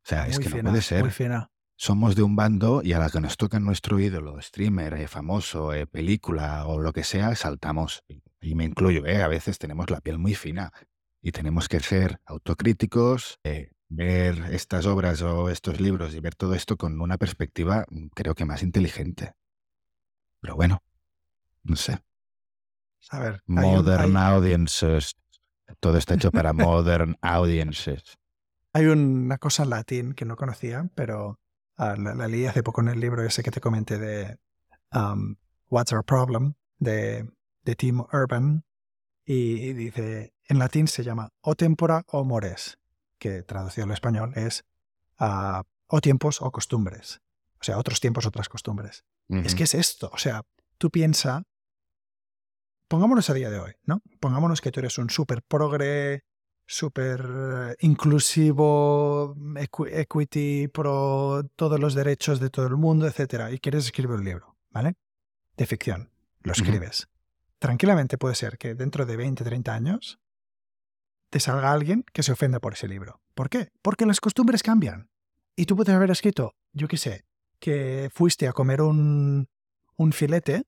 O 0.04 0.08
sea, 0.08 0.26
es 0.26 0.38
que 0.38 0.48
no 0.48 0.70
puede 0.70 0.82
ser. 0.82 1.02
Muy 1.02 1.10
fina. 1.10 1.50
Somos 1.76 2.16
de 2.16 2.22
un 2.22 2.34
bando 2.34 2.82
y 2.82 2.92
a 2.92 2.98
la 2.98 3.08
que 3.08 3.20
nos 3.20 3.36
toca 3.36 3.60
nuestro 3.60 4.00
ídolo, 4.00 4.42
streamer, 4.42 4.94
eh, 4.94 5.06
famoso, 5.06 5.72
eh, 5.72 5.86
película 5.86 6.66
o 6.66 6.80
lo 6.80 6.92
que 6.92 7.04
sea, 7.04 7.36
saltamos. 7.36 8.02
Y 8.40 8.56
me 8.56 8.64
incluyo, 8.64 9.06
eh, 9.06 9.22
a 9.22 9.28
veces 9.28 9.58
tenemos 9.58 9.88
la 9.88 10.00
piel 10.00 10.18
muy 10.18 10.34
fina 10.34 10.72
y 11.20 11.32
tenemos 11.32 11.68
que 11.68 11.80
ser 11.80 12.20
autocríticos, 12.24 13.38
eh, 13.44 13.70
ver 13.88 14.52
estas 14.52 14.86
obras 14.86 15.22
o 15.22 15.48
estos 15.48 15.80
libros 15.80 16.14
y 16.14 16.20
ver 16.20 16.34
todo 16.34 16.54
esto 16.54 16.76
con 16.76 17.00
una 17.00 17.16
perspectiva 17.16 17.86
mm, 17.88 18.08
creo 18.08 18.34
que 18.34 18.44
más 18.44 18.62
inteligente. 18.62 19.34
Pero 20.40 20.56
bueno, 20.56 20.82
no 21.64 21.76
sé. 21.76 21.98
A 23.10 23.18
ver, 23.20 23.42
modern 23.46 24.16
audiences. 24.16 25.16
Todo 25.80 25.98
está 25.98 26.14
hecho 26.14 26.30
para 26.30 26.52
modern 26.52 27.16
audiences. 27.22 28.18
Hay 28.72 28.86
una 28.86 29.38
cosa 29.38 29.62
en 29.62 29.70
latín 29.70 30.12
que 30.14 30.24
no 30.24 30.36
conocía, 30.36 30.88
pero 30.94 31.40
ah, 31.76 31.96
la, 31.96 32.28
leí 32.28 32.46
hace 32.46 32.62
poco 32.62 32.82
en 32.82 32.88
el 32.88 33.00
libro 33.00 33.22
ese 33.24 33.42
que 33.42 33.50
te 33.50 33.60
comenté 33.60 33.98
de 33.98 34.38
um, 34.92 35.36
What's 35.68 35.92
Our 35.92 36.04
Problem 36.04 36.54
de, 36.78 37.28
de 37.62 37.74
Tim 37.74 38.00
Urban. 38.12 38.64
Y, 39.24 39.62
y 39.62 39.72
dice, 39.74 40.32
en 40.44 40.58
latín 40.58 40.88
se 40.88 41.04
llama 41.04 41.30
o 41.42 41.54
tempora 41.54 42.02
o 42.06 42.24
mores 42.24 42.78
que 43.18 43.42
traducido 43.42 43.84
al 43.84 43.92
español 43.92 44.32
es 44.36 44.64
uh, 45.20 45.62
o 45.86 46.00
tiempos 46.00 46.40
o 46.42 46.50
costumbres. 46.50 47.20
O 47.60 47.64
sea, 47.64 47.78
otros 47.78 48.00
tiempos, 48.00 48.26
otras 48.26 48.48
costumbres. 48.48 49.04
Es 49.28 49.54
que 49.54 49.64
es 49.64 49.74
esto. 49.74 50.10
O 50.14 50.18
sea, 50.18 50.42
tú 50.78 50.90
piensa, 50.90 51.42
pongámonos 52.88 53.28
a 53.28 53.34
día 53.34 53.50
de 53.50 53.58
hoy, 53.58 53.72
¿no? 53.84 54.00
Pongámonos 54.20 54.62
que 54.62 54.70
tú 54.70 54.80
eres 54.80 54.96
un 54.96 55.10
súper 55.10 55.42
progre, 55.42 56.24
súper 56.64 57.76
inclusivo, 57.80 59.36
equity, 59.90 60.68
pro 60.68 61.42
todos 61.56 61.78
los 61.78 61.94
derechos 61.94 62.40
de 62.40 62.48
todo 62.48 62.68
el 62.68 62.76
mundo, 62.76 63.06
etcétera, 63.06 63.50
y 63.50 63.58
quieres 63.58 63.86
escribir 63.86 64.16
un 64.16 64.24
libro, 64.24 64.56
¿vale? 64.70 64.94
De 65.56 65.66
ficción. 65.66 66.10
Lo 66.42 66.52
escribes. 66.52 67.08
Tranquilamente 67.58 68.16
puede 68.16 68.34
ser 68.34 68.56
que 68.56 68.74
dentro 68.74 69.04
de 69.04 69.16
20, 69.16 69.44
30 69.44 69.74
años 69.74 70.20
te 71.30 71.40
salga 71.40 71.72
alguien 71.72 72.04
que 72.12 72.22
se 72.22 72.32
ofenda 72.32 72.60
por 72.60 72.72
ese 72.72 72.88
libro. 72.88 73.20
¿Por 73.34 73.48
qué? 73.48 73.70
Porque 73.82 74.06
las 74.06 74.20
costumbres 74.20 74.62
cambian. 74.62 75.10
Y 75.56 75.66
tú 75.66 75.76
puedes 75.76 75.94
haber 75.94 76.10
escrito, 76.10 76.54
yo 76.72 76.88
qué 76.88 76.96
sé, 76.96 77.24
que 77.58 78.10
fuiste 78.12 78.48
a 78.48 78.52
comer 78.52 78.80
un, 78.80 79.48
un 79.96 80.12
filete 80.12 80.64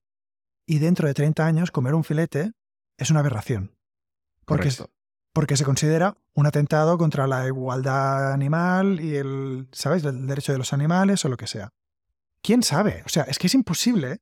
y 0.66 0.78
dentro 0.78 1.08
de 1.08 1.14
30 1.14 1.46
años 1.46 1.70
comer 1.70 1.94
un 1.94 2.04
filete 2.04 2.52
es 2.96 3.10
una 3.10 3.20
aberración. 3.20 3.76
Porque, 4.44 4.70
porque 5.32 5.56
se 5.56 5.64
considera 5.64 6.16
un 6.34 6.46
atentado 6.46 6.98
contra 6.98 7.26
la 7.26 7.46
igualdad 7.46 8.32
animal 8.32 9.00
y 9.00 9.16
el, 9.16 9.68
¿sabes?, 9.72 10.04
el 10.04 10.26
derecho 10.26 10.52
de 10.52 10.58
los 10.58 10.72
animales 10.72 11.24
o 11.24 11.28
lo 11.28 11.36
que 11.36 11.46
sea. 11.46 11.70
¿Quién 12.42 12.62
sabe? 12.62 13.02
O 13.06 13.08
sea, 13.08 13.24
es 13.24 13.38
que 13.38 13.46
es 13.46 13.54
imposible 13.54 14.18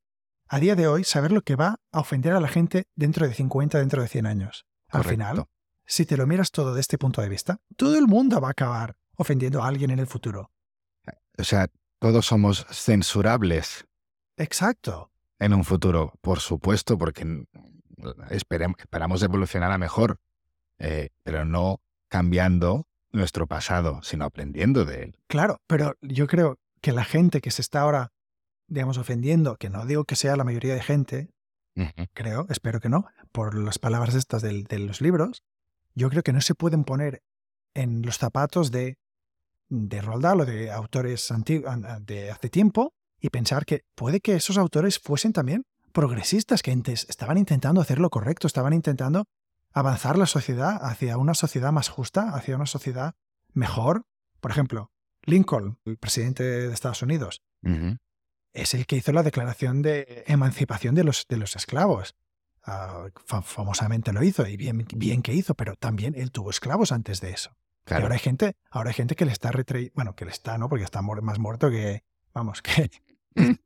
a 0.48 0.59
día 0.59 0.74
de 0.74 0.87
hoy 0.88 1.05
saber 1.05 1.33
lo 1.33 1.42
que 1.42 1.57
va 1.57 1.77
a 1.92 2.01
ofender 2.01 2.33
a 2.33 2.40
la 2.40 2.48
gente 2.48 2.85
dentro 2.94 3.27
de 3.27 3.35
50, 3.35 3.79
dentro 3.79 4.03
de 4.03 4.09
100 4.09 4.27
años. 4.27 4.66
Al 4.88 5.05
final, 5.05 5.46
si 5.88 6.05
te 6.05 6.16
lo 6.16 6.27
miras 6.27 6.51
todo 6.53 6.74
de 6.74 6.81
este 6.83 6.98
punto 6.98 7.22
de 7.22 7.31
vista, 7.31 7.61
todo 7.77 7.96
el 7.98 8.07
mundo 8.07 8.40
va 8.40 8.48
a 8.48 8.51
acabar 8.53 8.94
ofendiendo 9.16 9.62
a 9.62 9.68
alguien 9.68 9.90
en 9.90 9.98
el 9.98 10.07
futuro. 10.07 10.51
O 11.38 11.44
sea, 11.44 11.68
todos 11.98 12.27
somos 12.27 12.66
censurables. 12.70 13.87
Exacto. 14.37 15.11
En 15.40 15.55
un 15.55 15.64
futuro, 15.64 16.12
por 16.20 16.40
supuesto, 16.40 16.98
porque 16.98 17.46
esperamos 18.31 19.22
evolucionar 19.22 19.72
a 19.72 19.79
mejor. 19.79 20.20
eh, 20.79 21.09
pero 21.24 21.44
no 21.44 21.81
cambiando 22.09 22.87
nuestro 23.11 23.46
pasado, 23.46 24.01
sino 24.03 24.24
aprendiendo 24.24 24.85
de 24.85 25.03
él. 25.03 25.16
Claro, 25.27 25.61
pero 25.66 25.94
yo 26.03 26.27
creo 26.27 26.59
que 26.81 26.92
la 26.92 27.05
gente 27.05 27.40
que 27.40 27.51
se 27.51 27.62
está 27.62 27.81
ahora, 27.81 28.12
digamos, 28.68 28.98
ofendiendo, 28.98 29.57
que 29.57 29.70
no 29.70 29.87
digo 29.87 30.05
que 30.05 30.16
sea 30.16 30.37
la 30.37 30.44
mayoría 30.44 30.74
de 30.74 30.83
gente, 30.83 31.31
creo, 32.12 32.46
espero 32.51 32.81
que 32.81 32.88
no, 32.88 33.07
por 33.33 33.57
las 33.57 33.79
palabras 33.79 34.14
estas 34.14 34.42
de, 34.42 34.62
de 34.64 34.79
los 34.79 35.01
libros, 35.01 35.42
yo 35.98 36.08
creo 36.11 36.22
que 36.22 36.32
no 36.32 36.40
se 36.40 36.54
pueden 36.54 36.84
poner 36.84 37.22
en 37.74 38.02
los 38.02 38.18
zapatos 38.18 38.70
de, 38.70 38.98
de 39.68 40.00
Roald 40.00 40.22
Dahl 40.22 40.40
o 40.40 40.46
de 40.46 40.70
autores 40.70 41.28
de 42.00 42.30
hace 42.30 42.48
tiempo 42.48 42.94
y 43.20 43.30
pensar 43.30 43.66
que 43.66 43.84
puede 43.94 44.20
que 44.20 44.37
esos 44.37 44.58
autores 44.58 44.98
fuesen 44.98 45.32
también 45.32 45.64
progresistas, 45.92 46.62
que 46.62 46.70
estaban 46.72 47.38
intentando 47.38 47.80
hacer 47.80 47.98
lo 47.98 48.11
correcto, 48.11 48.46
estaban 48.46 48.72
intentando 48.72 49.24
avanzar 49.72 50.16
la 50.16 50.26
sociedad 50.26 50.78
hacia 50.80 51.18
una 51.18 51.34
sociedad 51.34 51.72
más 51.72 51.88
justa, 51.88 52.34
hacia 52.34 52.54
una 52.54 52.66
sociedad 52.66 53.14
mejor. 53.52 54.04
Por 54.40 54.52
ejemplo, 54.52 54.92
Lincoln, 55.22 55.78
el 55.84 55.98
presidente 55.98 56.44
de 56.44 56.72
Estados 56.72 57.02
Unidos, 57.02 57.42
es 58.52 58.74
el 58.74 58.87
que 58.87 58.96
hizo 58.96 59.12
la 59.12 59.24
declaración 59.24 59.82
de 59.82 60.24
emancipación 60.28 60.94
de 60.94 61.04
los, 61.04 61.26
de 61.28 61.37
los 61.38 61.56
esclavos. 61.56 62.14
Ah, 62.70 63.09
famosamente 63.16 64.12
lo 64.12 64.22
hizo 64.22 64.46
y 64.46 64.59
bien, 64.59 64.87
bien 64.94 65.22
que 65.22 65.33
hizo, 65.33 65.54
pero 65.54 65.74
también 65.76 66.14
él 66.14 66.31
tuvo 66.31 66.50
esclavos 66.50 66.92
antes 66.92 67.22
de 67.22 67.31
eso. 67.31 67.57
ahora 67.87 68.12
hay 68.12 68.18
gente, 68.18 68.57
ahora 68.70 68.90
hay 68.90 68.94
gente 68.94 69.16
que 69.16 69.24
le 69.24 69.33
está 69.33 69.50
retrayendo, 69.50 69.94
bueno, 69.94 70.14
que 70.14 70.26
le 70.26 70.33
está, 70.33 70.59
¿no? 70.59 70.68
Porque 70.68 70.85
está 70.85 71.00
más 71.00 71.38
muerto 71.38 71.70
que, 71.70 72.04
vamos, 72.35 72.61
que 72.61 72.90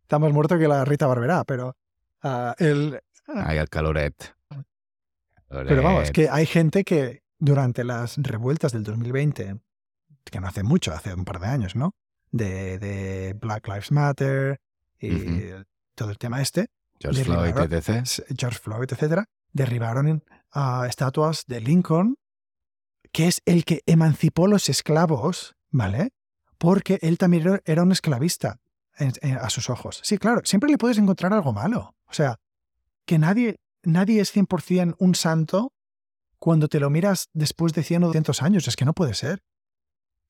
está 0.00 0.18
más 0.18 0.32
muerto 0.32 0.58
que 0.58 0.68
la 0.68 0.86
Rita 0.86 1.06
Barberá, 1.06 1.44
pero 1.44 1.76
uh, 2.22 2.54
el... 2.56 2.98
Hay 3.26 3.58
el 3.58 3.68
caloret. 3.68 4.34
Pero 5.48 5.82
vamos, 5.82 6.10
que 6.10 6.30
hay 6.30 6.46
gente 6.46 6.82
que 6.82 7.24
durante 7.38 7.84
las 7.84 8.16
revueltas 8.16 8.72
del 8.72 8.84
2020, 8.84 9.60
que 10.24 10.40
no 10.40 10.46
hace 10.46 10.62
mucho, 10.62 10.94
hace 10.94 11.12
un 11.12 11.26
par 11.26 11.40
de 11.40 11.48
años, 11.48 11.76
¿no? 11.76 11.94
De, 12.32 12.78
de 12.78 13.34
Black 13.34 13.68
Lives 13.68 13.92
Matter 13.92 14.62
y 14.98 15.50
todo 15.94 16.10
el 16.10 16.16
tema 16.16 16.40
este. 16.40 16.68
George 17.12 17.24
Floyd, 17.24 17.72
etc. 17.72 18.04
George 18.36 18.58
Floyd, 18.58 18.92
etc. 18.92 19.24
Derribaron 19.52 20.22
uh, 20.54 20.84
estatuas 20.84 21.44
de 21.46 21.60
Lincoln, 21.60 22.16
que 23.12 23.28
es 23.28 23.42
el 23.44 23.64
que 23.64 23.82
emancipó 23.86 24.46
los 24.46 24.68
esclavos, 24.68 25.54
¿vale? 25.70 26.10
Porque 26.58 26.98
él 27.02 27.18
también 27.18 27.60
era 27.64 27.82
un 27.82 27.92
esclavista 27.92 28.58
a 29.40 29.50
sus 29.50 29.70
ojos. 29.70 30.00
Sí, 30.02 30.18
claro, 30.18 30.42
siempre 30.44 30.70
le 30.70 30.78
puedes 30.78 30.98
encontrar 30.98 31.32
algo 31.32 31.52
malo. 31.52 31.94
O 32.06 32.12
sea, 32.12 32.36
que 33.06 33.18
nadie 33.18 33.56
nadie 33.84 34.20
es 34.20 34.34
100% 34.34 34.96
un 34.98 35.14
santo 35.14 35.72
cuando 36.38 36.68
te 36.68 36.80
lo 36.80 36.90
miras 36.90 37.28
después 37.32 37.72
de 37.72 37.82
100 37.82 38.04
o 38.04 38.06
200 38.08 38.42
años. 38.42 38.68
Es 38.68 38.76
que 38.76 38.84
no 38.84 38.94
puede 38.94 39.14
ser. 39.14 39.42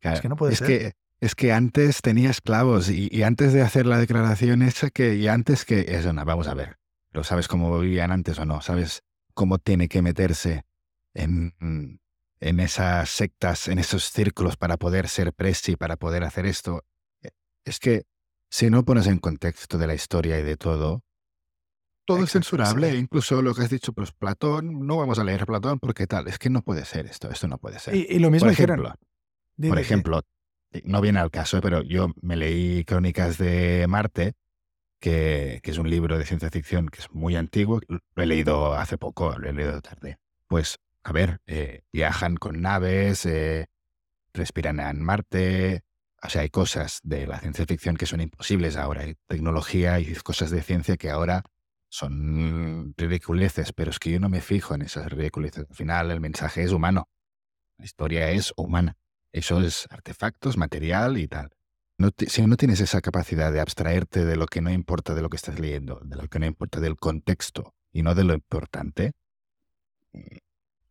es 0.00 0.20
que 0.20 0.28
no 0.28 0.37
puede 0.37 0.56
ser. 0.56 0.66
Que, 0.66 0.92
es 1.24 1.34
que 1.34 1.52
antes 1.52 2.02
tenía 2.02 2.28
esclavos 2.28 2.90
y, 2.90 3.22
antes 3.22 3.54
de 3.54 3.62
hacer 3.62 3.87
la 3.87 3.98
declaración 3.98 4.60
esa 4.60 4.90
que, 4.90 5.14
y 5.14 5.26
antes 5.26 5.64
que, 5.64 5.87
eso, 5.88 6.12
no, 6.12 6.22
vamos 6.24 6.48
a 6.48 6.54
ver, 6.54 6.76
¿lo 7.12 7.24
sabes 7.24 7.48
cómo 7.48 7.78
vivían 7.78 8.12
antes 8.12 8.38
o 8.38 8.44
no? 8.44 8.60
¿Sabes 8.60 9.02
cómo 9.32 9.58
tiene 9.58 9.88
que 9.88 10.02
meterse 10.02 10.66
en, 11.14 11.54
en 12.40 12.60
esas 12.60 13.08
sectas, 13.08 13.68
en 13.68 13.78
esos 13.78 14.10
círculos 14.10 14.58
para 14.58 14.76
poder 14.76 15.08
ser 15.08 15.32
presi, 15.32 15.76
para 15.76 15.96
poder 15.96 16.24
hacer 16.24 16.44
esto? 16.44 16.84
Es 17.64 17.80
que 17.80 18.04
si 18.50 18.68
no 18.68 18.84
pones 18.84 19.06
en 19.06 19.18
contexto 19.18 19.78
de 19.78 19.87
la 19.87 19.94
historia 19.94 20.38
y 20.38 20.42
de 20.42 20.58
todo, 20.58 21.02
todo 22.04 22.22
es 22.22 22.32
censurable, 22.32 22.94
incluso 22.96 23.40
lo 23.40 23.54
que 23.54 23.62
has 23.62 23.70
dicho, 23.70 23.94
pues 23.94 24.12
Platón, 24.12 24.87
no 24.87 24.98
vamos 24.98 25.18
a 25.18 25.24
leer 25.24 25.46
Platón 25.46 25.78
porque 25.78 26.06
tal, 26.06 26.28
es 26.28 26.38
que 26.38 26.50
no 26.50 26.60
puede 26.60 26.84
ser 26.84 27.06
esto, 27.06 27.30
esto 27.30 27.48
no 27.48 27.56
puede 27.56 27.78
ser. 27.78 27.94
Y, 27.94 28.18
lo 28.18 28.30
mismo 28.30 28.44
por 28.44 28.52
ejemplo, 28.52 28.94
por 29.56 29.78
ejemplo, 29.78 30.20
no 30.84 31.00
viene 31.00 31.20
al 31.20 31.30
caso, 31.30 31.60
pero 31.60 31.82
yo 31.82 32.12
me 32.20 32.37
leí 32.37 32.84
Crónicas 32.84 33.38
de 33.38 33.87
Marte, 33.88 34.34
que, 35.00 35.60
es 35.62 35.78
un 35.78 35.90
libro 35.90 36.18
de 36.18 36.24
ciencia 36.24 36.50
ficción 36.50 36.88
que 36.88 37.00
es 37.00 37.10
muy 37.12 37.37
antiguo, 37.37 37.80
lo 37.88 38.22
he 38.22 38.26
leído 38.26 38.74
hace 38.74 38.98
poco, 38.98 39.38
lo 39.38 39.48
he 39.48 39.52
leído 39.52 39.80
tarde. 39.82 40.18
Pues, 40.48 40.78
a 41.02 41.12
ver, 41.12 41.40
eh, 41.46 41.82
viajan 41.92 42.37
con 42.37 42.60
naves, 42.62 43.26
eh, 43.26 43.66
respiran 44.32 44.80
en 44.80 45.02
Marte, 45.02 45.82
o 46.22 46.28
sea, 46.30 46.42
hay 46.42 46.50
cosas 46.50 47.00
de 47.02 47.26
la 47.26 47.38
ciencia 47.38 47.66
ficción 47.66 47.96
que 47.96 48.06
son 48.06 48.20
imposibles 48.22 48.76
ahora, 48.76 49.02
hay 49.02 49.16
tecnología 49.26 50.00
y 50.00 50.14
cosas 50.16 50.50
de 50.50 50.62
ciencia 50.62 50.96
que 50.96 51.10
ahora 51.10 51.44
son 51.90 52.94
ridiculeces, 52.96 53.72
pero 53.72 53.90
es 53.90 53.98
que 53.98 54.10
yo 54.10 54.20
no 54.20 54.28
me 54.28 54.40
fijo 54.40 54.74
en 54.74 54.82
esas 54.82 55.12
ridiculeces. 55.12 55.66
Al 55.68 55.76
final 55.76 56.10
el 56.10 56.20
mensaje 56.20 56.62
es 56.62 56.72
humano, 56.72 57.08
la 57.78 57.84
historia 57.84 58.30
es 58.30 58.52
humana. 58.56 58.96
Eso 59.35 59.61
es 59.61 59.88
artefactos, 59.90 60.57
material 60.57 61.18
y 61.18 61.27
tal. 61.27 61.51
No 61.99 62.11
si 62.16 62.47
no 62.47 62.57
tienes 62.57 62.79
esa 62.79 63.01
capacidad 63.01 63.53
de 63.53 63.59
abstraerte 63.59 64.25
de 64.25 64.37
lo 64.37 64.47
que 64.47 64.61
no 64.61 64.70
importa 64.70 65.12
de 65.12 65.23
lo 65.23 65.29
que 65.29 65.37
estás 65.37 65.59
leyendo, 65.59 66.01
de 66.05 66.14
lo 66.14 66.29
que 66.29 66.38
no 66.38 66.47
importa 66.47 66.79
del 66.79 66.97
contexto 66.97 67.75
y 67.90 68.03
no 68.05 68.14
de 68.14 68.23
lo 68.23 68.35
importante. 68.35 69.12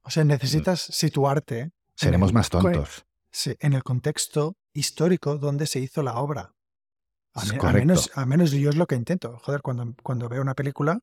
O 0.01 0.09
sea, 0.09 0.25
necesitas 0.25 0.81
situarte. 0.81 1.71
Seremos 1.95 2.33
más 2.33 2.49
tontos. 2.49 3.05
En 3.45 3.71
el 3.71 3.83
contexto 3.83 4.57
histórico 4.73 5.37
donde 5.37 5.65
se 5.65 5.79
hizo 5.79 6.03
la 6.03 6.15
obra. 6.15 6.53
A, 7.35 7.71
menos, 7.71 8.11
a 8.13 8.25
menos 8.25 8.51
yo 8.51 8.69
es 8.69 8.75
lo 8.75 8.87
que 8.87 8.95
intento. 8.95 9.39
Joder, 9.39 9.61
cuando, 9.61 9.95
cuando 10.03 10.27
veo 10.27 10.41
una 10.41 10.53
película, 10.53 10.99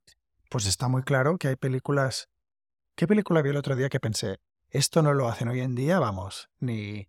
pues 0.51 0.67
está 0.67 0.89
muy 0.89 1.05
claro 1.05 1.39
que 1.39 1.49
hay 1.49 1.57
películas. 1.57 2.29
¿Qué 2.97 3.07
película 3.07 3.41
vi 3.41 3.49
el 3.49 3.57
otro 3.57 3.77
día 3.77 3.89
que 3.89 3.99
pensé? 3.99 4.41
Esto 4.69 5.01
no 5.01 5.15
lo 5.15 5.27
hacen 5.27 5.49
hoy 5.49 5.61
en 5.61 5.75
día, 5.75 5.99
vamos, 5.99 6.51
ni. 6.59 7.09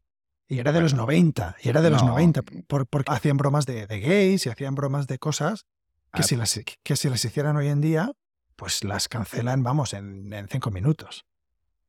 Y 0.52 0.60
era 0.60 0.72
de 0.74 0.82
los 0.82 0.94
90, 0.94 1.56
y 1.64 1.70
era 1.70 1.82
de 1.82 1.90
los 1.90 2.04
90, 2.04 2.42
porque 2.68 3.12
hacían 3.12 3.38
bromas 3.38 3.66
de, 3.66 3.86
gays 3.88 4.46
y 4.46 4.50
hacían 4.50 4.76
bromas 4.76 5.08
de 5.08 5.18
cosas 5.18 5.66
que, 6.14 6.22
ah, 6.22 6.24
si 6.24 6.36
las, 6.36 6.60
que 6.84 6.96
si 6.98 7.10
las 7.10 7.24
hicieran 7.24 7.56
hoy 7.56 7.70
en 7.70 7.80
día, 7.80 8.12
pues 8.58 8.84
las 8.84 9.08
cancelan, 9.08 9.64
vamos, 9.64 9.94
en, 9.94 10.48
cinco 10.50 10.70
minutos. 10.70 11.26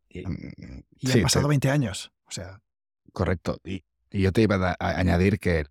Y, 0.08 0.24
mm, 0.24 1.12
han 1.12 1.22
pasado 1.22 1.48
20 1.48 1.70
años, 1.70 2.12
o 2.24 2.30
sea. 2.30 2.60
Correcto. 3.12 3.58
Y, 3.64 3.82
y 4.10 4.22
yo 4.22 4.30
te 4.30 4.42
iba 4.42 4.76
a 4.78 4.98
añadir 4.98 5.40
que 5.40 5.66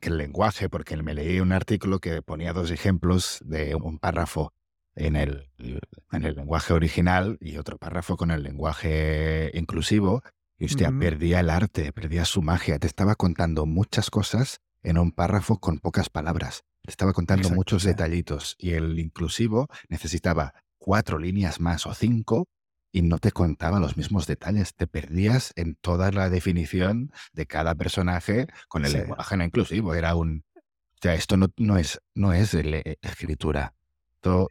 que 0.00 0.08
el 0.08 0.18
lenguaje, 0.18 0.68
porque 0.68 0.96
me 0.96 1.14
leí 1.14 1.40
un 1.40 1.52
artículo 1.52 1.98
que 1.98 2.22
ponía 2.22 2.52
dos 2.52 2.70
ejemplos 2.70 3.40
de 3.44 3.74
un 3.74 3.98
párrafo 3.98 4.54
en 4.94 5.16
el, 5.16 5.50
en 5.58 6.24
el 6.24 6.36
lenguaje 6.36 6.72
original 6.72 7.38
y 7.40 7.56
otro 7.56 7.78
párrafo 7.78 8.16
con 8.16 8.30
el 8.30 8.42
lenguaje 8.42 9.50
inclusivo. 9.54 10.22
Y 10.60 10.66
usted 10.66 10.90
perdía 10.98 11.40
el 11.40 11.48
arte, 11.48 11.90
perdía 11.90 12.26
su 12.26 12.42
magia. 12.42 12.78
Te 12.78 12.86
estaba 12.86 13.14
contando 13.14 13.64
muchas 13.64 14.10
cosas 14.10 14.60
en 14.82 14.98
un 14.98 15.10
párrafo 15.10 15.58
con 15.58 15.78
pocas 15.78 16.10
palabras. 16.10 16.64
Te 16.82 16.90
estaba 16.90 17.14
contando 17.14 17.48
muchos 17.48 17.82
detallitos. 17.82 18.56
Y 18.58 18.72
el 18.72 18.98
inclusivo 18.98 19.68
necesitaba 19.88 20.52
cuatro 20.76 21.18
líneas 21.18 21.60
más 21.60 21.86
o 21.86 21.94
cinco 21.94 22.46
y 22.92 23.00
no 23.00 23.16
te 23.18 23.32
contaba 23.32 23.80
los 23.80 23.96
mismos 23.96 24.26
detalles, 24.26 24.74
te 24.74 24.86
perdías 24.86 25.52
en 25.56 25.76
toda 25.76 26.10
la 26.10 26.28
definición 26.28 27.10
de 27.32 27.46
cada 27.46 27.74
personaje 27.74 28.46
con 28.68 28.84
el 28.84 28.92
lenguaje 28.92 29.38
no 29.38 29.44
inclusivo. 29.44 29.94
Era 29.94 30.14
un. 30.14 30.44
O 30.56 30.98
sea, 31.00 31.14
esto 31.14 31.38
no, 31.38 31.48
no 31.56 31.78
es, 31.78 32.02
no 32.14 32.34
es 32.34 32.52
eh, 32.52 32.98
escritura. 33.00 33.72
Esto, 34.16 34.50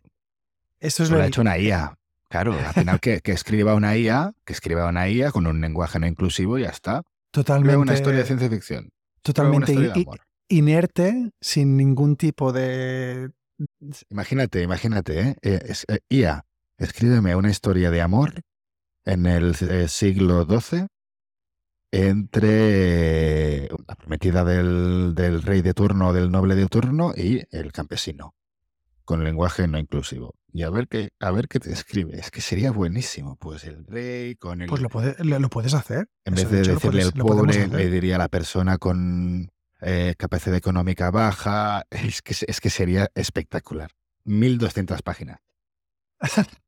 Eso 0.80 1.04
es 1.04 1.12
lo, 1.12 1.22
ha 1.22 1.28
hecho 1.28 1.42
una 1.42 1.60
IA. 1.60 1.99
Claro, 2.30 2.54
al 2.54 2.74
final 2.74 3.00
que, 3.00 3.22
que, 3.22 3.32
escriba 3.32 3.74
una 3.74 3.98
IA, 3.98 4.34
que 4.46 4.54
escriba 4.54 4.88
una 4.88 5.10
IA 5.10 5.32
con 5.32 5.48
un 5.48 5.62
lenguaje 5.62 6.00
no 6.00 6.08
inclusivo 6.08 6.58
y 6.60 6.62
ya 6.62 6.70
está. 6.70 7.04
Totalmente. 7.32 7.78
una 7.78 7.94
historia 7.94 8.20
de 8.20 8.26
ciencia 8.26 8.50
ficción. 8.50 8.90
Totalmente 9.22 9.74
inerte, 10.48 11.32
sin 11.42 11.78
ningún 11.78 12.16
tipo 12.16 12.52
de. 12.52 13.32
Imagínate, 14.10 14.62
imagínate, 14.62 15.22
¿eh? 15.22 15.36
eh 15.42 15.60
es, 15.66 15.86
eh, 15.90 16.00
IA 16.10 16.46
Escríbeme 16.80 17.36
una 17.36 17.50
historia 17.50 17.92
de 17.92 18.02
amor 18.02 18.42
en 19.04 19.26
el 19.26 19.54
eh, 19.70 19.90
siglo 19.90 20.46
XII 20.46 20.88
entre 21.92 23.68
la 23.68 23.96
prometida 23.96 24.46
del, 24.46 25.42
rey 25.44 25.62
de 25.62 25.74
turno, 25.74 26.14
del 26.14 26.32
noble 26.32 26.56
de 26.56 26.68
turno 26.68 27.12
y 27.18 27.44
el 27.52 27.74
campesino, 27.74 28.34
con 29.10 29.24
lenguaje 29.24 29.68
no 29.68 29.80
inclusivo. 29.80 30.36
Y 30.54 30.62
a 30.62 30.70
ver 30.70 30.88
qué, 30.88 31.10
a 31.20 31.32
ver 31.32 31.48
qué 31.48 31.60
te 31.60 31.74
escribe. 31.74 32.20
Es 32.20 32.30
que 32.30 32.42
sería 32.42 32.70
buenísimo. 32.70 33.38
Pues 33.38 33.64
el 33.64 33.84
rey 33.88 34.36
con 34.36 34.62
el. 34.62 34.70
Pues 34.70 34.84
lo, 35.18 35.40
lo 35.40 35.50
puedes 35.50 35.74
hacer. 35.74 36.08
En 36.26 36.36
vez 36.36 36.52
de, 36.52 36.62
decirle 36.62 37.02
al 37.02 37.14
pobre, 37.14 37.68
le 37.68 37.90
diría 37.90 38.18
a 38.18 38.20
la 38.20 38.28
persona 38.28 38.78
con 38.78 39.50
eh, 39.82 40.14
capacidad 40.16 40.56
económica 40.56 41.10
baja. 41.10 41.88
Es 41.90 42.22
que, 42.22 42.36
es 42.48 42.62
que 42.62 42.70
sería 42.70 43.10
espectacular. 43.16 43.90
1200 44.26 45.02
páginas. 45.02 45.40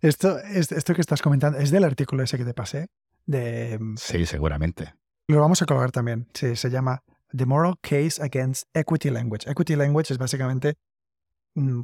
Esto, 0.00 0.38
esto 0.38 0.94
que 0.94 1.00
estás 1.00 1.22
comentando 1.22 1.58
es 1.58 1.70
del 1.70 1.82
artículo 1.82 2.22
ese 2.22 2.36
que 2.36 2.44
te 2.44 2.52
pasé. 2.52 2.88
De, 3.24 3.78
sí, 3.96 4.26
seguramente. 4.26 4.94
Lo 5.26 5.40
vamos 5.40 5.62
a 5.62 5.66
colgar 5.66 5.90
también. 5.90 6.28
Sí, 6.34 6.54
se 6.54 6.68
llama 6.68 7.02
The 7.34 7.46
Moral 7.46 7.76
Case 7.80 8.22
Against 8.22 8.64
Equity 8.74 9.10
Language. 9.10 9.50
Equity 9.50 9.74
Language 9.74 10.12
es 10.12 10.18
básicamente 10.18 10.76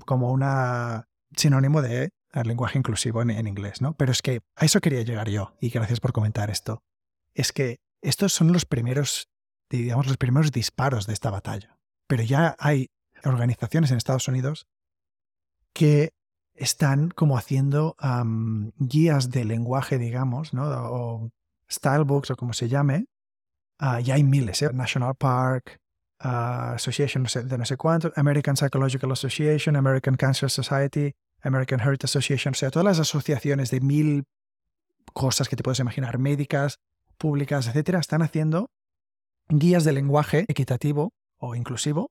como 0.04 0.30
una 0.30 1.08
sinónimo 1.36 1.82
de 1.82 2.10
al 2.32 2.48
lenguaje 2.48 2.78
inclusivo 2.78 3.22
en, 3.22 3.46
inglés, 3.46 3.80
¿no? 3.80 3.94
Pero 3.94 4.12
es 4.12 4.22
que 4.22 4.40
a 4.56 4.64
eso 4.64 4.80
quería 4.80 5.02
llegar 5.02 5.28
yo, 5.28 5.54
y 5.60 5.68
gracias 5.68 6.00
por 6.00 6.12
comentar 6.12 6.50
esto. 6.50 6.82
Es 7.34 7.52
que 7.52 7.80
estos 8.00 8.32
son 8.32 8.52
los 8.52 8.64
primeros, 8.64 9.28
digamos, 9.70 10.06
los 10.06 10.16
primeros 10.16 10.50
disparos 10.50 11.06
de 11.06 11.12
esta 11.12 11.30
batalla. 11.30 11.78
Pero 12.06 12.22
ya 12.22 12.56
hay 12.58 12.90
organizaciones 13.24 13.90
en 13.90 13.98
Estados 13.98 14.28
Unidos 14.28 14.66
que 15.72 16.12
están 16.54 17.10
como 17.10 17.38
haciendo 17.38 17.96
guías 18.76 19.30
de 19.30 19.44
lenguaje, 19.44 19.98
digamos, 19.98 20.52
¿no? 20.52 20.64
o 20.64 21.30
stylebooks 21.70 22.30
o 22.30 22.36
como 22.36 22.52
se 22.52 22.68
llame. 22.68 23.06
Uh, 23.80 23.98
ya 23.98 24.14
hay 24.14 24.22
miles, 24.22 24.62
¿eh? 24.62 24.70
National 24.72 25.14
Park, 25.16 25.80
uh, 26.24 26.74
Association 26.74 27.24
de 27.24 27.58
no 27.58 27.64
sé 27.64 27.76
cuánto, 27.76 28.12
American 28.16 28.56
Psychological 28.56 29.12
Association, 29.12 29.76
American 29.76 30.16
Cancer 30.16 30.50
Society, 30.50 31.14
American 31.42 31.80
Heart 31.80 32.04
Association, 32.04 32.52
o 32.52 32.54
sea, 32.54 32.70
todas 32.70 32.84
las 32.84 33.00
asociaciones 33.00 33.70
de 33.70 33.80
mil 33.80 34.24
cosas 35.12 35.48
que 35.48 35.56
te 35.56 35.62
puedes 35.62 35.80
imaginar, 35.80 36.18
médicas, 36.18 36.78
públicas, 37.18 37.66
etcétera, 37.66 37.98
están 38.00 38.22
haciendo 38.22 38.70
guías 39.48 39.84
de 39.84 39.92
lenguaje 39.92 40.44
equitativo 40.48 41.12
o 41.38 41.54
inclusivo. 41.54 42.10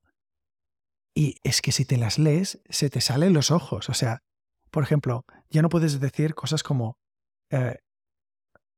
Y 1.13 1.35
es 1.43 1.61
que 1.61 1.71
si 1.71 1.85
te 1.85 1.97
las 1.97 2.19
lees, 2.19 2.61
se 2.69 2.89
te 2.89 3.01
salen 3.01 3.33
los 3.33 3.51
ojos. 3.51 3.89
O 3.89 3.93
sea, 3.93 4.21
por 4.69 4.83
ejemplo, 4.83 5.25
ya 5.49 5.61
no 5.61 5.69
puedes 5.69 5.99
decir 5.99 6.35
cosas 6.35 6.63
como 6.63 6.97
eh, 7.49 7.79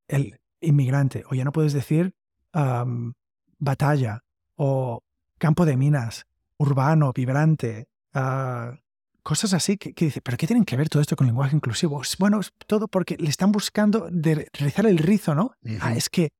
el 0.08 0.40
inmigrante, 0.60 1.24
o 1.30 1.34
ya 1.34 1.44
no 1.44 1.52
puedes 1.52 1.72
decir 1.72 2.14
batalla, 3.58 4.20
o 4.56 5.02
campo 5.38 5.64
de 5.64 5.76
minas, 5.76 6.26
urbano, 6.56 7.12
vibrante, 7.12 7.88
ah, 8.12 8.78
cosas 9.22 9.54
así 9.54 9.76
que, 9.76 9.92
dice, 9.96 10.20
pero 10.20 10.36
¿qué 10.36 10.46
tienen 10.46 10.64
que 10.64 10.76
ver 10.76 10.88
todo 10.88 11.00
esto 11.00 11.16
con 11.16 11.26
lenguaje 11.26 11.56
inclusivo? 11.56 12.02
Bueno, 12.18 12.40
es 12.40 12.52
todo 12.66 12.88
porque 12.88 13.16
le 13.18 13.28
están 13.28 13.52
buscando 13.52 14.08
de 14.10 14.48
realizar 14.52 14.86
el 14.86 14.98
rizo, 14.98 15.34
¿no? 15.34 15.52
Ah, 15.80 15.94
es 15.94 16.10
que 16.10 16.30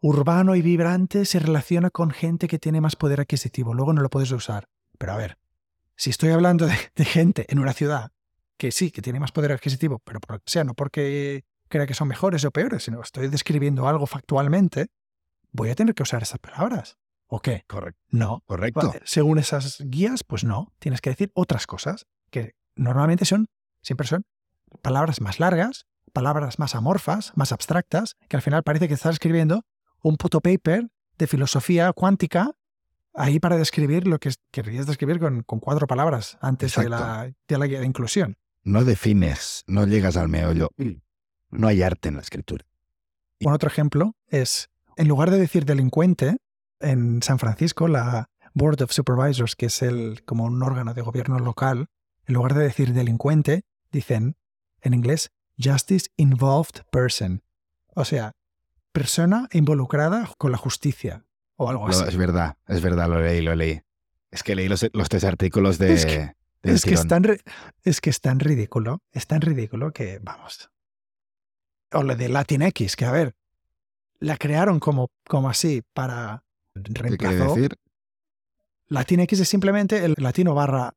urbano 0.00 0.56
y 0.56 0.62
vibrante 0.62 1.26
se 1.26 1.38
relaciona 1.38 1.90
con 1.90 2.10
gente 2.10 2.48
que 2.48 2.58
tiene 2.58 2.80
más 2.80 2.96
poder 2.96 3.20
adquisitivo, 3.20 3.74
luego 3.74 3.92
no 3.92 4.00
lo 4.00 4.08
puedes 4.08 4.30
usar. 4.32 4.66
Pero 4.98 5.12
a 5.12 5.16
ver, 5.16 5.38
si 5.96 6.10
estoy 6.10 6.30
hablando 6.30 6.66
de 6.66 7.04
gente 7.04 7.46
en 7.48 7.58
una 7.58 7.74
ciudad 7.74 8.12
que 8.60 8.72
sí, 8.72 8.90
que 8.90 9.00
tiene 9.00 9.18
más 9.18 9.32
poder 9.32 9.52
adquisitivo, 9.52 10.00
pero 10.04 10.20
por, 10.20 10.42
sea, 10.44 10.64
no 10.64 10.74
porque 10.74 11.44
crea 11.68 11.86
que 11.86 11.94
son 11.94 12.08
mejores 12.08 12.44
o 12.44 12.50
peores, 12.50 12.84
sino 12.84 13.00
estoy 13.00 13.28
describiendo 13.28 13.88
algo 13.88 14.06
factualmente, 14.06 14.88
voy 15.50 15.70
a 15.70 15.74
tener 15.74 15.94
que 15.94 16.02
usar 16.02 16.22
esas 16.22 16.38
palabras. 16.38 16.98
¿O 17.32 17.40
qué? 17.40 17.64
Correcto. 17.66 18.00
No. 18.10 18.42
Correcto. 18.46 18.92
Según 19.04 19.38
esas 19.38 19.78
guías, 19.80 20.24
pues 20.24 20.44
no. 20.44 20.72
Tienes 20.78 21.00
que 21.00 21.10
decir 21.10 21.30
otras 21.34 21.66
cosas 21.66 22.06
que 22.30 22.54
normalmente 22.74 23.24
son, 23.24 23.46
siempre 23.82 24.06
son 24.06 24.24
palabras 24.82 25.20
más 25.20 25.40
largas, 25.40 25.86
palabras 26.12 26.58
más 26.58 26.74
amorfas, 26.74 27.32
más 27.36 27.52
abstractas, 27.52 28.16
que 28.28 28.36
al 28.36 28.42
final 28.42 28.62
parece 28.62 28.88
que 28.88 28.94
estás 28.94 29.14
escribiendo 29.14 29.64
un 30.02 30.16
puto 30.16 30.40
paper 30.40 30.88
de 31.18 31.26
filosofía 31.26 31.92
cuántica 31.92 32.50
ahí 33.14 33.38
para 33.38 33.56
describir 33.56 34.06
lo 34.06 34.18
que 34.18 34.32
querrías 34.50 34.86
describir 34.86 35.20
con, 35.20 35.42
cuatro 35.42 35.86
palabras 35.86 36.38
antes 36.40 36.74
de 36.74 36.88
la, 36.88 37.32
de 37.48 37.58
la 37.58 37.66
guía 37.66 37.80
de 37.80 37.86
inclusión 37.86 38.36
no 38.62 38.84
defines, 38.84 39.64
no 39.66 39.86
llegas 39.86 40.16
al 40.16 40.28
meollo. 40.28 40.70
No 41.50 41.66
hay 41.66 41.82
arte 41.82 42.08
en 42.08 42.16
la 42.16 42.22
escritura. 42.22 42.64
Un 43.40 43.52
otro 43.52 43.68
ejemplo 43.68 44.16
es, 44.28 44.70
en 44.96 45.08
lugar 45.08 45.30
de 45.30 45.38
decir 45.38 45.64
delincuente, 45.64 46.36
en 46.80 47.22
San 47.22 47.38
Francisco, 47.38 47.88
la 47.88 48.30
Board 48.54 48.82
of 48.82 48.92
Supervisors, 48.92 49.56
que 49.56 49.66
es 49.66 49.82
el, 49.82 50.22
como 50.24 50.44
un 50.44 50.62
órgano 50.62 50.94
de 50.94 51.02
gobierno 51.02 51.38
local, 51.38 51.88
en 52.26 52.34
lugar 52.34 52.54
de 52.54 52.64
decir 52.64 52.92
delincuente, 52.92 53.64
dicen 53.90 54.36
en 54.80 54.94
inglés 54.94 55.30
Justice 55.62 56.08
Involved 56.16 56.84
Person. 56.90 57.42
O 57.94 58.04
sea, 58.04 58.32
persona 58.92 59.48
involucrada 59.52 60.30
con 60.38 60.52
la 60.52 60.58
justicia 60.58 61.24
o 61.56 61.70
algo 61.70 61.88
así. 61.88 62.04
es 62.08 62.16
verdad, 62.16 62.56
es 62.66 62.80
verdad, 62.80 63.08
lo 63.08 63.20
leí, 63.20 63.40
lo 63.40 63.54
leí. 63.54 63.82
Es 64.30 64.42
que 64.42 64.54
leí 64.54 64.68
los, 64.68 64.80
tres 65.08 65.24
artículos 65.24 65.78
de, 65.78 65.92
es 65.92 66.06
que, 66.06 66.34
es 66.62 67.06
tan, 67.06 67.24
es 67.82 68.00
que 68.00 68.10
es 68.10 68.20
tan 68.20 68.38
ridículo, 68.38 69.02
es 69.12 69.26
tan 69.26 69.40
ridículo 69.40 69.92
que, 69.92 70.20
vamos. 70.22 70.70
O 71.92 72.02
lo 72.02 72.14
de 72.14 72.28
Latinx, 72.28 72.94
que 72.94 73.04
a 73.04 73.10
ver, 73.10 73.34
la 74.20 74.36
crearon 74.36 74.78
como, 74.78 75.10
como 75.26 75.48
así 75.48 75.82
para 75.92 76.44
reemplazar. 76.74 77.10
¿Qué 77.10 77.16
quiere 77.18 77.54
decir? 77.54 77.76
Latinx 78.88 79.40
es 79.40 79.48
simplemente 79.48 80.04
el 80.04 80.14
latino 80.18 80.54
barra 80.54 80.94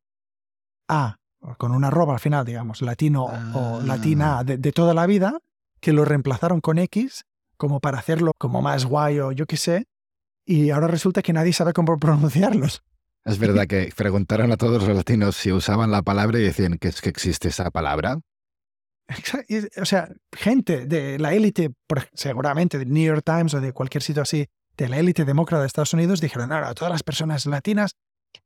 A, 0.87 1.17
con 1.57 1.71
una 1.71 1.87
arroba 1.87 2.13
al 2.13 2.19
final, 2.19 2.45
digamos, 2.45 2.81
latino 2.81 3.25
o 3.53 3.81
latina 3.81 4.39
ah. 4.39 4.43
de, 4.43 4.57
de, 4.57 4.71
toda 4.71 4.93
la 4.93 5.05
vida, 5.05 5.39
que 5.79 5.93
lo 5.93 6.05
reemplazaron 6.05 6.59
con 6.61 6.79
X 6.79 7.25
como 7.57 7.79
para 7.79 7.99
hacerlo 7.99 8.31
como 8.37 8.61
más 8.61 8.85
guay 8.85 9.19
o 9.19 9.31
yo 9.31 9.45
qué 9.45 9.57
sé, 9.57 9.85
y 10.45 10.71
ahora 10.71 10.87
resulta 10.87 11.21
que 11.21 11.33
nadie 11.33 11.53
sabe 11.53 11.73
cómo 11.73 11.97
pronunciarlos. 11.99 12.83
Es 13.25 13.39
verdad 13.39 13.67
que 13.67 13.91
preguntaron 13.95 14.51
a 14.51 14.57
todos 14.57 14.85
los 14.85 14.95
latinos 14.95 15.35
si 15.35 15.51
usaban 15.51 15.91
la 15.91 16.01
palabra 16.01 16.39
y 16.39 16.43
decían 16.43 16.77
que 16.77 16.89
es 16.89 17.01
que 17.01 17.09
existe 17.09 17.49
esa 17.49 17.71
palabra. 17.71 18.19
O 19.81 19.85
sea, 19.85 20.09
gente 20.31 20.85
de 20.85 21.19
la 21.19 21.33
élite, 21.33 21.71
seguramente 22.13 22.79
de 22.79 22.85
New 22.85 23.03
York 23.03 23.23
Times 23.25 23.53
o 23.53 23.61
de 23.61 23.73
cualquier 23.73 24.01
sitio 24.01 24.23
así, 24.23 24.47
de 24.77 24.89
la 24.89 24.97
élite 24.97 25.25
demócrata 25.25 25.61
de 25.61 25.67
Estados 25.67 25.93
Unidos, 25.93 26.21
dijeron, 26.21 26.51
ahora 26.51 26.73
todas 26.73 26.91
las 26.91 27.03
personas 27.03 27.45
latinas 27.45 27.95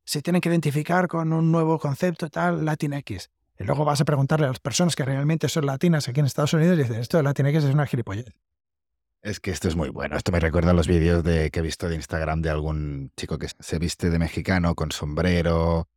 se 0.04 0.22
tienen 0.22 0.40
que 0.40 0.48
identificar 0.48 1.08
con 1.08 1.32
un 1.32 1.50
nuevo 1.50 1.78
concepto 1.78 2.28
tal, 2.28 2.64
Latinx. 2.64 3.30
Y 3.58 3.64
luego 3.64 3.84
vas 3.84 4.00
a 4.00 4.04
preguntarle 4.04 4.46
a 4.46 4.50
las 4.50 4.60
personas 4.60 4.94
que 4.94 5.04
realmente 5.04 5.48
son 5.48 5.66
latinas 5.66 6.08
aquí 6.08 6.20
en 6.20 6.26
Estados 6.26 6.52
Unidos 6.52 6.78
y 6.78 6.82
dicen, 6.82 7.00
esto 7.00 7.16
de 7.16 7.22
Latinx 7.22 7.64
es 7.64 7.74
una 7.74 7.86
gilipollez. 7.86 8.32
Es 9.20 9.40
que 9.40 9.50
esto 9.50 9.66
es 9.66 9.74
muy 9.74 9.88
bueno. 9.88 10.16
Esto 10.16 10.30
me 10.30 10.38
recuerda 10.38 10.70
a 10.70 10.74
los 10.74 10.86
vídeos 10.86 11.24
de, 11.24 11.50
que 11.50 11.58
he 11.58 11.62
visto 11.62 11.88
de 11.88 11.96
Instagram 11.96 12.40
de 12.40 12.50
algún 12.50 13.10
chico 13.16 13.36
que 13.38 13.48
se 13.58 13.78
viste 13.78 14.10
de 14.10 14.18
mexicano 14.18 14.74
con 14.74 14.92
sombrero, 14.92 15.88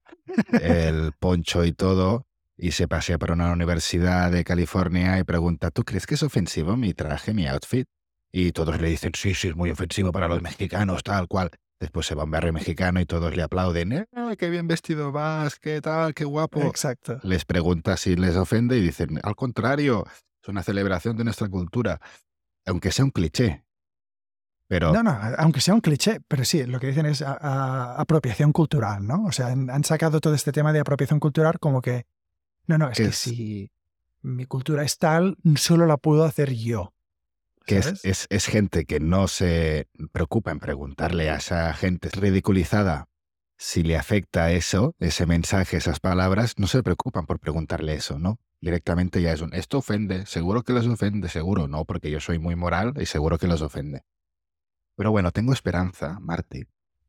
el 0.62 1.12
poncho 1.20 1.64
y 1.64 1.72
todo, 1.72 2.26
y 2.58 2.72
se 2.72 2.88
pasea 2.88 3.20
por 3.20 3.32
una 3.32 3.52
universidad 3.52 4.32
de 4.32 4.44
California 4.44 5.20
y 5.20 5.24
pregunta, 5.24 5.70
¿tú 5.70 5.84
crees 5.84 6.08
que 6.08 6.16
es 6.16 6.24
ofensivo 6.24 6.76
mi 6.78 6.94
traje, 6.94 7.34
mi 7.34 7.48
outfit? 7.48 7.88
Y 8.32 8.52
todos 8.52 8.80
le 8.80 8.90
dicen, 8.90 9.12
sí, 9.16 9.34
sí, 9.34 9.50
es 9.50 9.56
muy 9.56 9.72
ofensivo 9.72 10.12
para 10.12 10.28
los 10.28 10.42
mexicanos, 10.42 11.04
tal 11.04 11.28
cual. 11.28 11.52
Después 11.80 12.06
se 12.06 12.14
va 12.14 12.22
a 12.22 12.26
un 12.26 12.32
barrio 12.32 12.54
mexicano 12.54 13.00
y 13.02 13.06
todos 13.06 13.36
le 13.36 13.42
aplauden. 13.42 13.92
¡Eh, 13.94 14.06
qué 14.38 14.50
bien 14.50 14.68
vestido 14.68 15.12
vas! 15.12 15.60
¿Qué 15.60 15.82
tal? 15.82 16.14
¡Qué 16.14 16.26
guapo! 16.26 16.62
Exacto. 16.62 17.20
Les 17.24 17.44
pregunta 17.44 17.98
si 17.98 18.16
les 18.16 18.36
ofende 18.36 18.78
y 18.78 18.82
dicen, 18.82 19.20
al 19.24 19.36
contrario, 19.36 20.06
es 20.42 20.48
una 20.48 20.62
celebración 20.62 21.18
de 21.18 21.24
nuestra 21.24 21.50
cultura 21.50 22.00
aunque 22.66 22.92
sea 22.92 23.06
un 23.06 23.12
cliché. 23.12 23.66
Pero... 24.68 24.94
No, 24.94 25.04
no, 25.04 25.18
aunque 25.38 25.60
sea 25.60 25.74
un 25.74 25.82
cliché, 25.82 26.22
pero 26.28 26.46
sí, 26.46 26.66
lo 26.66 26.80
que 26.80 26.88
dicen 26.88 27.06
es 27.06 27.22
apropiación 27.22 28.54
cultural, 28.54 29.06
¿no? 29.06 29.26
O 29.26 29.32
sea, 29.32 29.48
han, 29.48 29.84
sacado 29.84 30.22
todo 30.22 30.34
este 30.34 30.54
tema 30.54 30.72
de 30.72 30.80
apropiación 30.80 31.20
cultural 31.20 31.60
como 31.60 31.82
que, 31.82 32.06
no, 32.68 32.78
no, 32.78 32.90
es 32.90 32.98
que 32.98 33.12
si 33.12 33.70
mi 34.22 34.46
cultura 34.46 34.84
es 34.84 34.98
tal, 34.98 35.38
solo 35.56 35.86
la 35.88 35.98
puedo 35.98 36.24
hacer 36.24 36.54
yo. 36.54 36.94
Que 37.66 37.78
es, 37.78 38.28
es, 38.30 38.46
gente 38.48 38.86
que 38.86 39.00
no 39.00 39.28
se 39.28 39.88
preocupa 40.12 40.52
en 40.52 40.60
preguntarle 40.60 41.30
a 41.30 41.36
esa 41.36 41.74
gente 41.74 42.10
ridiculizada 42.10 43.08
si 43.58 43.84
le 43.84 43.98
afecta 43.98 44.52
eso, 44.52 44.96
ese 45.00 45.28
mensaje, 45.28 45.78
esas 45.78 46.00
palabras, 46.00 46.56
no 46.58 46.66
se 46.66 46.82
preocupan 46.82 47.28
por 47.28 47.40
preguntarle 47.40 47.94
eso, 47.94 48.18
¿no? 48.18 48.40
directamente 48.62 49.22
ya 49.22 49.34
es 49.34 49.42
un, 49.42 49.54
esto 49.54 49.80
ofende, 49.80 50.26
seguro 50.28 50.62
que 50.62 50.74
les 50.74 50.86
ofende, 50.86 51.28
seguro, 51.28 51.68
no, 51.68 51.84
porque 51.84 52.12
yo 52.12 52.20
soy 52.20 52.38
muy 52.40 52.56
moral 52.56 52.94
y 52.98 53.08
seguro 53.08 53.38
que 53.38 53.48
les 53.48 53.62
ofende. 53.62 54.04
Pero 54.96 55.12
bueno, 55.12 55.32
tengo 55.32 55.52
esperanza, 55.52 56.20
Marty, 56.22 56.64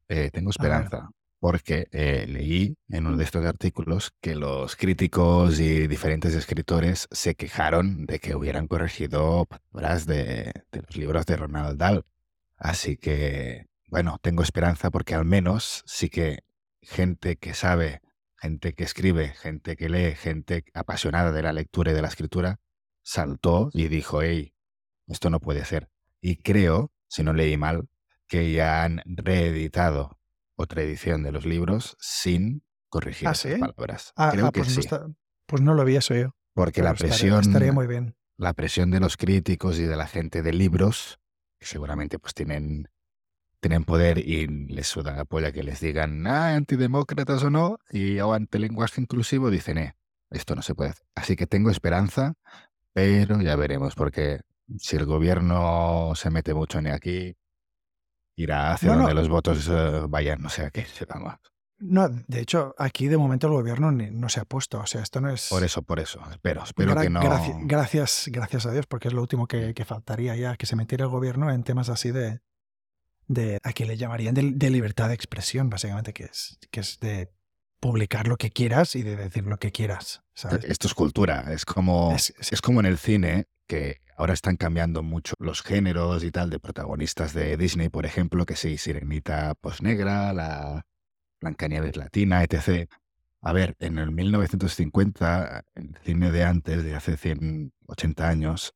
eh, 0.08 0.30
tengo 0.32 0.50
esperanza, 0.50 1.10
porque 1.42 1.88
eh, 1.90 2.24
leí 2.28 2.76
en 2.88 3.04
uno 3.08 3.16
de 3.16 3.24
estos 3.24 3.44
artículos 3.44 4.12
que 4.20 4.36
los 4.36 4.76
críticos 4.76 5.58
y 5.58 5.88
diferentes 5.88 6.36
escritores 6.36 7.08
se 7.10 7.34
quejaron 7.34 8.06
de 8.06 8.20
que 8.20 8.36
hubieran 8.36 8.68
corregido 8.68 9.46
palabras 9.46 10.06
de, 10.06 10.52
los 10.70 10.96
libros 10.96 11.26
de 11.26 11.36
Ronald 11.36 11.80
Dahl. 11.80 12.04
Así 12.58 12.96
que, 12.96 13.66
bueno, 13.88 14.20
tengo 14.22 14.44
esperanza 14.44 14.92
porque 14.92 15.16
al 15.16 15.24
menos 15.24 15.82
sí 15.84 16.10
que 16.10 16.44
gente 16.80 17.34
que 17.34 17.54
sabe 17.54 18.02
gente 18.40 18.74
que 18.74 18.84
escribe, 18.84 19.30
gente 19.30 19.76
que 19.76 19.88
lee, 19.88 20.14
gente 20.14 20.64
apasionada 20.74 21.32
de 21.32 21.42
la 21.42 21.52
lectura 21.52 21.90
y 21.90 21.94
de 21.94 22.02
la 22.02 22.08
escritura, 22.08 22.60
saltó 23.02 23.70
y 23.72 23.88
dijo, 23.88 24.22
hey, 24.22 24.54
esto 25.08 25.28
no 25.28 25.40
puede 25.40 25.64
ser. 25.64 25.90
Y 26.20 26.36
creo, 26.36 26.92
si 27.08 27.24
no 27.24 27.32
leí 27.32 27.56
mal, 27.56 27.88
que 28.28 28.52
ya 28.52 28.84
han 28.84 29.02
reeditado 29.06 30.21
otra 30.62 30.82
edición 30.82 31.22
de 31.22 31.32
los 31.32 31.46
libros 31.46 31.96
sin 32.00 32.64
corregir 32.88 33.28
¿Ah, 33.28 33.32
esas 33.32 33.58
palabras. 33.58 34.12
Ah, 34.16 34.30
creo 34.32 34.46
ah, 34.46 34.52
que 34.52 34.60
pues 34.60 34.74
sí. 34.74 34.88
pues 35.46 35.62
no 35.62 35.74
lo 35.74 35.86
eso 35.86 36.14
yo. 36.14 36.34
Porque 36.54 36.82
la 36.82 36.94
presión... 36.94 37.40
Estaría, 37.40 37.72
muy 37.72 37.86
bien. 37.86 38.16
La 38.36 38.52
presión 38.52 38.90
de 38.90 39.00
los 39.00 39.16
críticos 39.16 39.78
y 39.78 39.84
de 39.84 39.96
la 39.96 40.06
gente 40.06 40.42
de 40.42 40.52
libros, 40.52 41.20
que 41.58 41.66
seguramente 41.66 42.18
pues 42.18 42.34
tienen 42.34 42.88
tienen 43.60 43.84
poder 43.84 44.18
y 44.18 44.48
les 44.48 44.88
suda 44.88 45.14
la 45.14 45.24
polla 45.24 45.52
que 45.52 45.62
les 45.62 45.80
digan, 45.80 46.26
ah, 46.26 46.56
antidemócratas 46.56 47.44
o 47.44 47.50
no, 47.50 47.78
y 47.90 48.18
o 48.18 48.32
ante 48.32 48.58
lenguaje 48.58 49.00
inclusivo 49.00 49.50
dicen, 49.50 49.78
eh, 49.78 49.94
esto 50.30 50.56
no 50.56 50.62
se 50.62 50.74
puede 50.74 50.90
hacer. 50.90 51.06
Así 51.14 51.36
que 51.36 51.46
tengo 51.46 51.70
esperanza, 51.70 52.34
pero 52.92 53.40
ya 53.40 53.54
veremos, 53.54 53.94
porque 53.94 54.40
si 54.78 54.96
el 54.96 55.06
gobierno 55.06 56.12
se 56.16 56.30
mete 56.30 56.54
mucho 56.54 56.80
en 56.80 56.88
aquí, 56.88 57.36
irá 58.36 58.72
hacia 58.72 58.94
donde 58.94 59.14
los 59.14 59.28
votos 59.28 59.68
eh, 59.68 60.02
vayan, 60.08 60.40
no 60.40 60.48
sé 60.48 60.66
a 60.66 60.70
qué, 60.70 60.86
vamos. 61.08 61.34
No, 61.84 62.08
de 62.08 62.40
hecho, 62.40 62.76
aquí 62.78 63.08
de 63.08 63.16
momento 63.16 63.48
el 63.48 63.54
gobierno 63.54 63.90
no 63.90 64.28
se 64.28 64.38
ha 64.38 64.44
puesto. 64.44 64.78
O 64.78 64.86
sea, 64.86 65.02
esto 65.02 65.20
no 65.20 65.30
es. 65.30 65.48
Por 65.50 65.64
eso, 65.64 65.82
por 65.82 65.98
eso. 65.98 66.20
Espero, 66.30 66.62
espero 66.62 66.94
que 66.94 67.10
no. 67.10 67.20
Gracias, 67.64 68.28
gracias 68.30 68.66
a 68.66 68.72
Dios, 68.72 68.86
porque 68.86 69.08
es 69.08 69.14
lo 69.14 69.20
último 69.20 69.48
que, 69.48 69.84
faltaría 69.84 70.36
ya, 70.36 70.56
que 70.56 70.66
se 70.66 70.76
metiera 70.76 71.04
el 71.04 71.10
gobierno 71.10 71.50
en 71.50 71.64
temas 71.64 71.88
así 71.88 72.12
de. 72.12 72.40
de 73.26 73.58
a 73.64 73.72
que 73.72 73.84
le 73.84 73.96
llamarían 73.96 74.34
de, 74.34 74.70
libertad 74.70 75.08
de 75.08 75.14
expresión, 75.14 75.70
básicamente, 75.70 76.12
que 76.12 76.24
es, 76.24 76.56
que 76.70 76.80
es 76.80 77.00
de 77.00 77.32
publicar 77.80 78.28
lo 78.28 78.36
que 78.36 78.50
quieras 78.50 78.94
y 78.94 79.02
de 79.02 79.16
decir 79.16 79.44
lo 79.44 79.58
que 79.58 79.72
quieras. 79.72 80.22
Esto 80.62 80.86
es 80.86 80.94
cultura. 80.94 81.52
Es 81.52 81.64
como, 81.64 82.12
es, 82.14 82.32
es 82.38 82.62
como 82.62 82.78
en 82.78 82.86
el 82.86 82.96
cine, 82.96 83.48
que 83.66 84.02
ahora 84.22 84.34
están 84.34 84.56
cambiando 84.56 85.02
mucho 85.02 85.34
los 85.40 85.62
géneros 85.62 86.22
y 86.22 86.30
tal 86.30 86.48
de 86.48 86.60
protagonistas 86.60 87.34
de 87.34 87.56
Disney, 87.56 87.88
por 87.88 88.06
ejemplo, 88.06 88.46
que 88.46 88.54
sí, 88.54 88.78
Sirenita 88.78 89.56
posnegra, 89.56 90.32
la 90.32 90.86
Blancanieves 91.40 91.96
Latina, 91.96 92.44
etc. 92.44 92.88
A 93.40 93.52
ver, 93.52 93.74
en 93.80 93.98
el 93.98 94.12
1950, 94.12 95.64
en 95.74 95.96
el 95.96 96.02
cine 96.04 96.30
de 96.30 96.44
antes, 96.44 96.84
de 96.84 96.94
hace 96.94 97.16
180 97.16 98.28
años, 98.28 98.74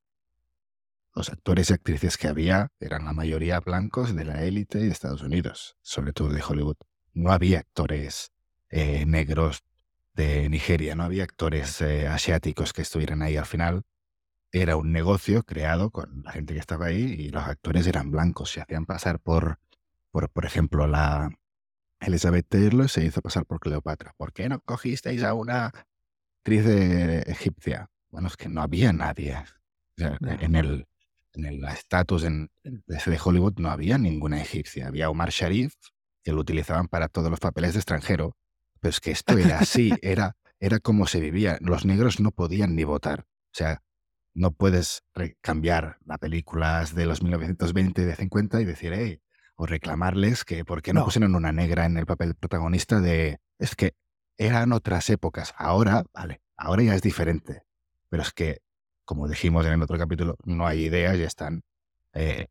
los 1.14 1.30
actores 1.30 1.70
y 1.70 1.74
actrices 1.74 2.16
que 2.18 2.26
había 2.26 2.72
eran 2.80 3.04
la 3.04 3.12
mayoría 3.12 3.60
blancos 3.60 4.16
de 4.16 4.24
la 4.24 4.42
élite 4.42 4.78
de 4.78 4.88
Estados 4.88 5.22
Unidos, 5.22 5.76
sobre 5.80 6.12
todo 6.12 6.30
de 6.30 6.42
Hollywood. 6.42 6.76
No 7.14 7.30
había 7.30 7.60
actores 7.60 8.32
eh, 8.68 9.06
negros 9.06 9.62
de 10.12 10.48
Nigeria, 10.48 10.96
no 10.96 11.04
había 11.04 11.22
actores 11.22 11.80
eh, 11.82 12.08
asiáticos 12.08 12.72
que 12.72 12.82
estuvieran 12.82 13.22
ahí 13.22 13.36
al 13.36 13.46
final. 13.46 13.84
Era 14.52 14.76
un 14.76 14.92
negocio 14.92 15.42
creado 15.42 15.90
con 15.90 16.22
la 16.24 16.32
gente 16.32 16.54
que 16.54 16.60
estaba 16.60 16.86
ahí 16.86 17.02
y 17.18 17.28
los 17.30 17.44
actores 17.44 17.86
eran 17.86 18.10
blancos, 18.10 18.50
se 18.50 18.60
hacían 18.60 18.86
pasar 18.86 19.20
por, 19.20 19.58
por, 20.10 20.30
por 20.30 20.46
ejemplo, 20.46 20.86
la, 20.86 21.30
Elizabeth 22.00 22.46
Taylor 22.48 22.88
se 22.88 23.04
hizo 23.04 23.22
pasar 23.22 23.46
por 23.46 23.60
Cleopatra. 23.60 24.14
¿Por 24.16 24.32
qué 24.32 24.48
no 24.48 24.60
cogisteis 24.60 25.22
a 25.22 25.34
una 25.34 25.72
actriz 26.38 26.66
egipcia? 26.66 27.90
Bueno, 28.10 28.28
es 28.28 28.36
que 28.36 28.48
no 28.48 28.62
había 28.62 28.92
nadie. 28.92 29.36
En 29.96 30.54
el 30.54 30.86
en 31.36 31.44
el 31.44 31.64
estatus 31.64 32.22
de 32.22 33.20
Hollywood 33.22 33.58
no 33.58 33.70
había 33.70 33.98
ninguna 33.98 34.40
egipcia. 34.40 34.88
Había 34.88 35.10
Omar 35.10 35.30
Sharif, 35.30 35.74
que 36.24 36.32
lo 36.32 36.40
utilizaban 36.40 36.88
para 36.88 37.08
todos 37.08 37.30
los 37.30 37.40
papeles 37.40 37.74
de 37.74 37.80
extranjero. 37.80 38.36
Pero 38.80 38.90
es 38.90 39.00
que 39.00 39.10
esto 39.10 39.36
era 39.36 39.58
así, 39.58 39.92
era, 40.02 40.36
era 40.60 40.80
como 40.80 41.06
se 41.06 41.20
vivía. 41.20 41.58
Los 41.60 41.84
negros 41.84 42.20
no 42.20 42.30
podían 42.30 42.74
ni 42.74 42.84
votar. 42.84 43.26
O 43.26 43.52
sea, 43.52 43.82
no 44.36 44.52
puedes 44.52 45.02
cambiar 45.40 45.98
las 46.04 46.18
películas 46.18 46.94
de 46.94 47.06
los 47.06 47.22
1920 47.22 48.02
y 48.02 48.04
de 48.04 48.16
50 48.16 48.60
y 48.60 48.64
decir, 48.64 48.92
hey, 48.94 49.20
o 49.56 49.66
reclamarles 49.66 50.44
que 50.44 50.64
por 50.64 50.82
qué 50.82 50.92
no, 50.92 51.04
pusieron 51.04 51.34
una 51.34 51.52
negra 51.52 51.86
en 51.86 51.96
el 51.96 52.06
papel 52.06 52.34
protagonista 52.34 53.00
de... 53.00 53.40
Es 53.58 53.74
que 53.74 53.94
eran 54.36 54.72
otras 54.72 55.08
épocas. 55.08 55.54
Ahora, 55.56 56.04
vale, 56.12 56.42
ahora 56.56 56.82
ya 56.82 56.94
es 56.94 57.00
diferente. 57.00 57.62
Pero 58.10 58.22
es 58.22 58.32
que, 58.32 58.60
como 59.06 59.26
dijimos 59.26 59.64
en 59.64 59.72
el 59.72 59.82
otro 59.82 59.98
capítulo, 59.98 60.36
no 60.44 60.66
hay 60.66 60.84
ideas, 60.84 61.18
ya 61.18 61.26
están. 61.26 61.62
Eh, 62.12 62.48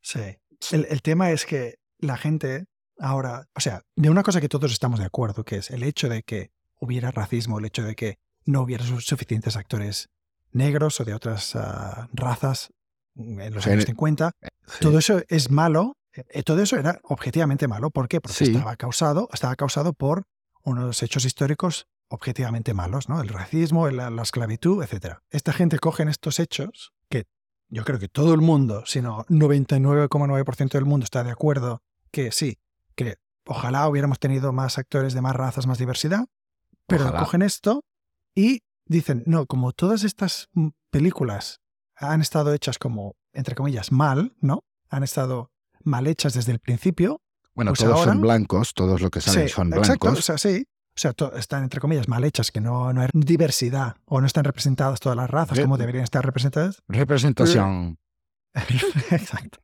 sí. 0.00 0.38
El, 0.72 0.86
el 0.88 1.02
tema 1.02 1.30
es 1.30 1.44
que 1.44 1.78
la 1.98 2.16
gente 2.16 2.64
ahora, 2.98 3.48
o 3.54 3.60
sea, 3.60 3.82
de 3.96 4.08
una 4.08 4.22
cosa 4.22 4.40
que 4.40 4.48
todos 4.48 4.72
estamos 4.72 4.98
de 4.98 5.04
acuerdo, 5.06 5.44
que 5.44 5.56
es 5.56 5.70
el 5.70 5.82
hecho 5.82 6.08
de 6.08 6.22
que 6.22 6.50
hubiera 6.80 7.10
racismo, 7.10 7.58
el 7.58 7.66
hecho 7.66 7.82
de 7.82 7.94
que 7.94 8.18
no 8.46 8.62
hubiera 8.62 8.84
suficientes 8.84 9.56
actores 9.56 10.08
negros 10.52 11.00
o 11.00 11.04
de 11.04 11.14
otras 11.14 11.56
ah, 11.56 12.08
razas 12.12 12.70
en 13.16 13.52
los 13.52 13.66
años 13.66 13.84
50, 13.84 14.32
eh, 14.40 14.48
todo 14.80 14.98
eso 14.98 15.22
es 15.28 15.50
malo 15.50 15.98
eh, 16.30 16.42
todo 16.42 16.62
eso 16.62 16.76
era 16.76 17.00
objetivamente 17.04 17.68
malo. 17.68 17.90
¿Por 17.90 18.08
qué? 18.08 18.20
Porque 18.20 18.44
estaba, 18.44 18.76
causado, 18.76 19.28
estaba 19.32 19.54
causado 19.56 19.92
por 19.92 20.24
unos 20.62 21.02
hechos 21.02 21.24
históricos 21.24 21.86
objetivamente 22.08 22.74
malos, 22.74 23.08
¿no? 23.08 23.20
El 23.20 23.28
racismo, 23.28 23.88
la, 23.90 24.22
esclavitud, 24.22 24.82
etc. 24.82 25.18
Esta 25.30 25.52
gente 25.52 25.78
coge 25.78 26.04
estos 26.04 26.40
hechos, 26.40 26.92
que 27.10 27.24
yo 27.68 27.84
creo 27.84 27.98
que 27.98 28.08
todo 28.08 28.34
el 28.34 28.40
mundo, 28.40 28.84
sino 28.86 29.24
99,9% 29.26 30.70
del 30.70 30.86
mundo 30.86 31.04
está 31.04 31.22
de 31.22 31.30
acuerdo 31.30 31.82
que 32.10 32.32
sí, 32.32 32.58
que 32.94 33.16
ojalá 33.46 33.88
hubiéramos 33.88 34.18
tenido 34.18 34.52
más 34.52 34.78
actores 34.78 35.12
de 35.12 35.20
más 35.20 35.36
razas, 35.36 35.66
más 35.66 35.78
diversidad, 35.78 36.24
pero 36.86 37.12
cogen 37.12 37.42
esto 37.42 37.84
y 38.34 38.62
dicen, 38.88 39.22
no, 39.26 39.46
como 39.46 39.72
todas 39.72 40.04
estas 40.04 40.48
mm, 40.52 40.68
películas 40.90 41.60
han 41.96 42.20
estado 42.20 42.52
hechas 42.52 42.78
como, 42.78 43.16
entre 43.32 43.54
comillas, 43.54 43.92
mal, 43.92 44.34
¿no? 44.40 44.64
Han 44.88 45.02
estado 45.02 45.50
mal 45.82 46.06
hechas 46.06 46.34
desde 46.34 46.52
el 46.52 46.60
principio. 46.60 47.20
Bueno, 47.54 47.72
pues 47.72 47.80
todos 47.80 48.04
son 48.04 48.20
blancos, 48.20 48.74
todos 48.74 49.00
los 49.00 49.10
que 49.10 49.20
salen 49.20 49.48
son 49.48 49.70
blancos. 49.70 49.88
Exacto, 49.88 50.10
o 50.10 50.22
sea, 50.22 50.38
sí. 50.38 50.64
O 50.96 51.00
sea, 51.00 51.14
están 51.36 51.62
entre 51.62 51.80
comillas 51.80 52.08
mal 52.08 52.24
hechas, 52.24 52.50
que 52.50 52.60
no, 52.60 52.92
no 52.92 53.02
hay 53.02 53.08
diversidad 53.12 53.96
o 54.04 54.20
no 54.20 54.26
están 54.26 54.44
representadas 54.44 54.98
todas 54.98 55.16
las 55.16 55.30
razas 55.30 55.60
como 55.60 55.78
deberían 55.78 56.02
estar 56.02 56.24
representadas. 56.24 56.82
Representación. 56.88 57.98
exacto. 59.10 59.60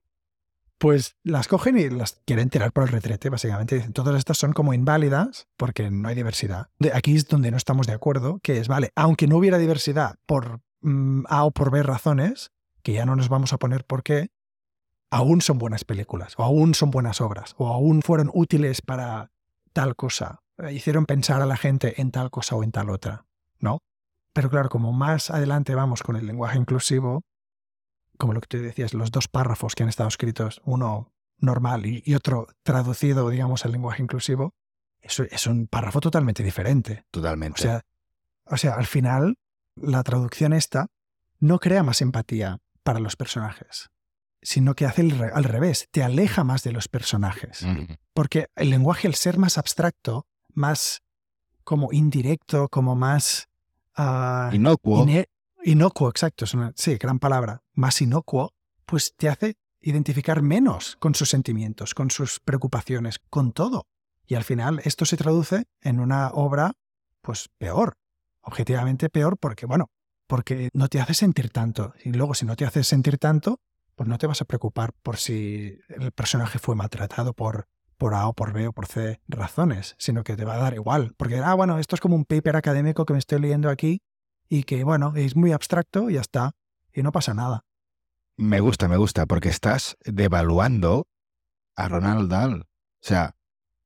Pues 0.78 1.16
las 1.22 1.48
cogen 1.48 1.78
y 1.78 1.88
las 1.88 2.20
quieren 2.26 2.50
tirar 2.50 2.72
por 2.72 2.84
el 2.84 2.90
retrete, 2.90 3.30
básicamente. 3.30 3.76
Dicen, 3.76 3.92
todas 3.92 4.16
estas 4.16 4.38
son 4.38 4.52
como 4.52 4.74
inválidas 4.74 5.46
porque 5.56 5.90
no 5.90 6.08
hay 6.08 6.14
diversidad. 6.14 6.68
Aquí 6.92 7.14
es 7.14 7.28
donde 7.28 7.50
no 7.50 7.56
estamos 7.56 7.86
de 7.86 7.92
acuerdo, 7.92 8.40
que 8.42 8.58
es, 8.58 8.68
vale, 8.68 8.90
aunque 8.96 9.26
no 9.26 9.38
hubiera 9.38 9.58
diversidad 9.58 10.16
por 10.26 10.60
mm, 10.82 11.24
A 11.28 11.44
o 11.44 11.52
por 11.52 11.70
B 11.70 11.82
razones, 11.82 12.50
que 12.82 12.92
ya 12.92 13.06
no 13.06 13.16
nos 13.16 13.28
vamos 13.28 13.52
a 13.52 13.58
poner 13.58 13.84
por 13.84 14.02
qué, 14.02 14.30
aún 15.10 15.40
son 15.40 15.58
buenas 15.58 15.84
películas, 15.84 16.34
o 16.36 16.42
aún 16.42 16.74
son 16.74 16.90
buenas 16.90 17.20
obras, 17.20 17.54
o 17.56 17.68
aún 17.68 18.02
fueron 18.02 18.30
útiles 18.34 18.82
para 18.82 19.30
tal 19.72 19.94
cosa, 19.94 20.40
eh, 20.58 20.72
hicieron 20.72 21.06
pensar 21.06 21.40
a 21.40 21.46
la 21.46 21.56
gente 21.56 22.00
en 22.00 22.10
tal 22.10 22.30
cosa 22.30 22.56
o 22.56 22.62
en 22.62 22.72
tal 22.72 22.90
otra, 22.90 23.26
¿no? 23.58 23.78
Pero 24.32 24.50
claro, 24.50 24.68
como 24.68 24.92
más 24.92 25.30
adelante 25.30 25.74
vamos 25.74 26.02
con 26.02 26.16
el 26.16 26.26
lenguaje 26.26 26.58
inclusivo, 26.58 27.22
como 28.18 28.32
lo 28.32 28.40
que 28.40 28.46
tú 28.46 28.58
decías, 28.58 28.94
los 28.94 29.10
dos 29.10 29.28
párrafos 29.28 29.74
que 29.74 29.82
han 29.82 29.88
estado 29.88 30.08
escritos, 30.08 30.60
uno 30.64 31.12
normal 31.38 31.86
y, 31.86 32.14
otro 32.14 32.46
traducido, 32.62 33.28
digamos, 33.28 33.64
al 33.64 33.72
lenguaje 33.72 34.02
inclusivo, 34.02 34.54
eso 35.00 35.24
es 35.24 35.46
un 35.46 35.66
párrafo 35.66 36.00
totalmente 36.00 36.42
diferente. 36.42 37.04
Totalmente. 37.10 37.60
O 37.60 37.62
sea, 37.62 37.82
o 38.46 38.56
sea, 38.56 38.74
al 38.74 38.86
final, 38.86 39.36
la 39.76 40.02
traducción 40.02 40.52
esta 40.52 40.86
no 41.40 41.58
crea 41.58 41.82
más 41.82 42.00
empatía 42.00 42.58
para 42.82 43.00
los 43.00 43.16
personajes 43.16 43.90
sino 44.44 44.74
que 44.74 44.84
hace 44.84 45.00
al 45.32 45.44
revés, 45.44 45.88
te 45.90 46.02
aleja 46.02 46.44
más 46.44 46.62
de 46.62 46.72
los 46.72 46.86
personajes. 46.86 47.66
Porque 48.12 48.48
el 48.54 48.70
lenguaje, 48.70 49.08
al 49.08 49.14
ser 49.14 49.38
más 49.38 49.56
abstracto, 49.58 50.26
más 50.52 51.02
como 51.64 51.92
indirecto, 51.92 52.68
como 52.68 52.94
más... 52.94 53.48
Uh, 53.96 54.54
inocuo. 54.54 55.06
Inocuo, 55.64 56.08
exacto, 56.08 56.44
es 56.44 56.54
una 56.54 56.72
sí, 56.76 56.96
gran 56.96 57.18
palabra. 57.18 57.62
Más 57.72 58.00
inocuo, 58.00 58.52
pues 58.86 59.14
te 59.16 59.28
hace 59.28 59.56
identificar 59.80 60.42
menos 60.42 60.96
con 60.96 61.14
sus 61.14 61.28
sentimientos, 61.28 61.94
con 61.94 62.10
sus 62.10 62.40
preocupaciones, 62.40 63.18
con 63.30 63.52
todo. 63.52 63.86
Y 64.26 64.34
al 64.34 64.44
final 64.44 64.80
esto 64.84 65.04
se 65.04 65.16
traduce 65.16 65.64
en 65.80 66.00
una 66.00 66.28
obra, 66.28 66.72
pues 67.20 67.48
peor, 67.58 67.98
objetivamente 68.40 69.10
peor, 69.10 69.36
porque, 69.38 69.66
bueno, 69.66 69.90
porque 70.26 70.70
no 70.72 70.88
te 70.88 71.00
hace 71.00 71.14
sentir 71.14 71.50
tanto. 71.50 71.92
Y 72.02 72.12
luego, 72.12 72.34
si 72.34 72.46
no 72.46 72.56
te 72.56 72.64
hace 72.64 72.84
sentir 72.84 73.18
tanto, 73.18 73.60
pues 73.94 74.08
no 74.08 74.18
te 74.18 74.26
vas 74.26 74.40
a 74.40 74.46
preocupar 74.46 74.92
por 75.02 75.18
si 75.18 75.78
el 75.88 76.12
personaje 76.12 76.58
fue 76.58 76.74
maltratado 76.74 77.34
por, 77.34 77.68
por 77.98 78.14
A 78.14 78.28
o 78.28 78.32
por 78.32 78.52
B 78.52 78.68
o 78.68 78.72
por 78.72 78.86
C 78.86 79.20
razones, 79.28 79.94
sino 79.98 80.24
que 80.24 80.36
te 80.36 80.44
va 80.44 80.54
a 80.54 80.58
dar 80.58 80.74
igual. 80.74 81.14
Porque, 81.16 81.38
ah, 81.38 81.54
bueno, 81.54 81.78
esto 81.78 81.94
es 81.94 82.00
como 82.00 82.16
un 82.16 82.24
paper 82.24 82.56
académico 82.56 83.04
que 83.04 83.12
me 83.12 83.18
estoy 83.18 83.40
leyendo 83.40 83.68
aquí 83.68 84.00
y 84.48 84.64
que, 84.64 84.84
bueno, 84.84 85.12
es 85.16 85.36
muy 85.36 85.52
abstracto 85.52 86.10
y 86.10 86.14
ya 86.14 86.20
está. 86.20 86.52
Y 86.92 87.02
no 87.02 87.12
pasa 87.12 87.34
nada. 87.34 87.64
Me 88.36 88.60
gusta, 88.60 88.88
me 88.88 88.96
gusta, 88.96 89.26
porque 89.26 89.48
estás 89.48 89.96
devaluando 90.04 91.06
a 91.76 91.88
Ronald 91.88 92.30
Dahl. 92.30 92.62
O 92.62 92.66
sea, 93.06 93.36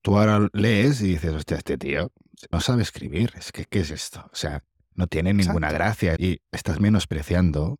tú 0.02 0.18
ahora 0.18 0.48
lees 0.52 1.00
y 1.00 1.08
dices, 1.08 1.32
hostia, 1.32 1.56
este 1.58 1.78
tío 1.78 2.12
no 2.50 2.60
sabe 2.60 2.82
escribir. 2.82 3.32
Es 3.36 3.52
que, 3.52 3.64
¿qué 3.64 3.80
es 3.80 3.90
esto? 3.90 4.28
O 4.32 4.36
sea, 4.36 4.64
no 4.94 5.06
tiene 5.06 5.32
ninguna 5.32 5.70
gracia 5.70 6.16
y 6.18 6.40
estás 6.50 6.80
menospreciando 6.80 7.78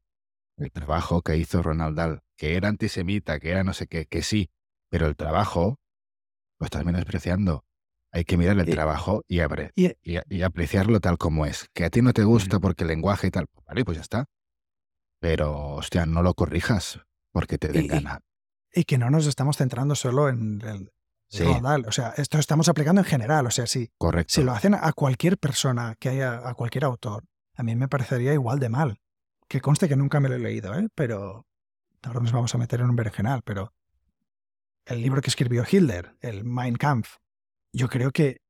el 0.57 0.71
trabajo 0.71 1.23
que 1.23 1.37
hizo 1.37 1.63
Ronald 1.63 1.97
Dahl, 1.97 2.23
que 2.37 2.57
era 2.57 2.69
antisemita, 2.69 3.39
que 3.41 3.51
era 3.51 3.65
no 3.65 3.73
sé 3.73 3.87
qué, 3.87 4.07
que 4.07 4.23
sí, 4.23 4.51
pero 4.89 5.07
el 5.07 5.17
trabajo 5.17 5.81
lo 6.59 6.65
estás 6.65 6.85
menospreciando. 6.85 7.65
Hay 8.11 8.25
que 8.25 8.37
mirar 8.37 8.59
el 8.59 8.67
trabajo 8.67 9.23
y, 9.29 9.41
y, 9.77 10.43
apreciarlo 10.43 11.01
tal 11.01 11.19
como 11.19 11.45
es. 11.45 11.69
Que 11.75 11.85
a 11.85 11.91
ti 11.91 12.01
no 12.01 12.13
te 12.13 12.25
gusta 12.25 12.59
porque 12.59 12.85
el 12.85 12.89
lenguaje 12.89 13.27
y 13.27 13.31
tal, 13.31 13.47
vale, 13.67 13.85
pues 13.85 13.97
ya 13.99 14.03
está. 14.03 14.27
Pero, 15.21 15.75
hostia, 15.75 16.07
no 16.07 16.23
lo 16.23 16.35
corrijas 16.35 17.01
porque 17.33 17.59
te 17.59 17.69
den 17.69 17.87
gana. 17.87 18.21
Y 18.73 18.85
que 18.85 18.99
no 18.99 19.11
nos 19.11 19.27
estamos 19.27 19.57
centrando 19.57 19.95
solo 19.95 20.29
en 20.29 20.61
Sí. 21.29 21.45
O 21.45 21.93
sea, 21.93 22.15
esto 22.17 22.39
estamos 22.39 22.69
aplicando 22.69 23.03
en 23.03 23.05
general. 23.05 23.47
O 23.47 23.51
sea, 23.51 23.67
si, 23.67 23.91
Correcto. 23.99 24.35
si 24.35 24.43
lo 24.43 24.53
hacen 24.53 24.75
a 24.75 24.93
cualquier 24.93 25.39
persona 25.39 25.95
que 25.99 26.09
haya, 26.09 26.49
a 26.49 26.55
cualquier 26.55 26.85
autor, 26.85 27.25
a 27.55 27.63
mí 27.63 27.77
me 27.77 27.89
parecería 27.89 28.33
igual 28.33 28.59
de 28.59 28.71
mal. 28.71 29.01
Que 29.47 29.61
conste 29.61 29.89
que 29.89 29.97
nunca 29.97 30.21
me 30.21 30.29
lo 30.29 30.37
he 30.37 30.39
leído, 30.39 30.75
¿eh? 30.75 30.89
pero 30.95 31.47
ahora 32.03 32.21
nos 32.21 32.33
vamos 32.33 32.55
a 32.55 32.59
meter 32.59 32.81
en 32.81 32.91
un 32.91 32.97
berenjenal, 32.97 33.43
pero 33.45 33.73
el 34.85 35.03
libro 35.03 35.21
que 35.21 35.31
escribió 35.31 35.65
Hitler, 35.71 36.17
el 36.21 36.45
Mein 36.45 36.77
Kampf, 36.77 37.17
yo 37.73 37.89
creo 37.89 38.11
que 38.11 38.41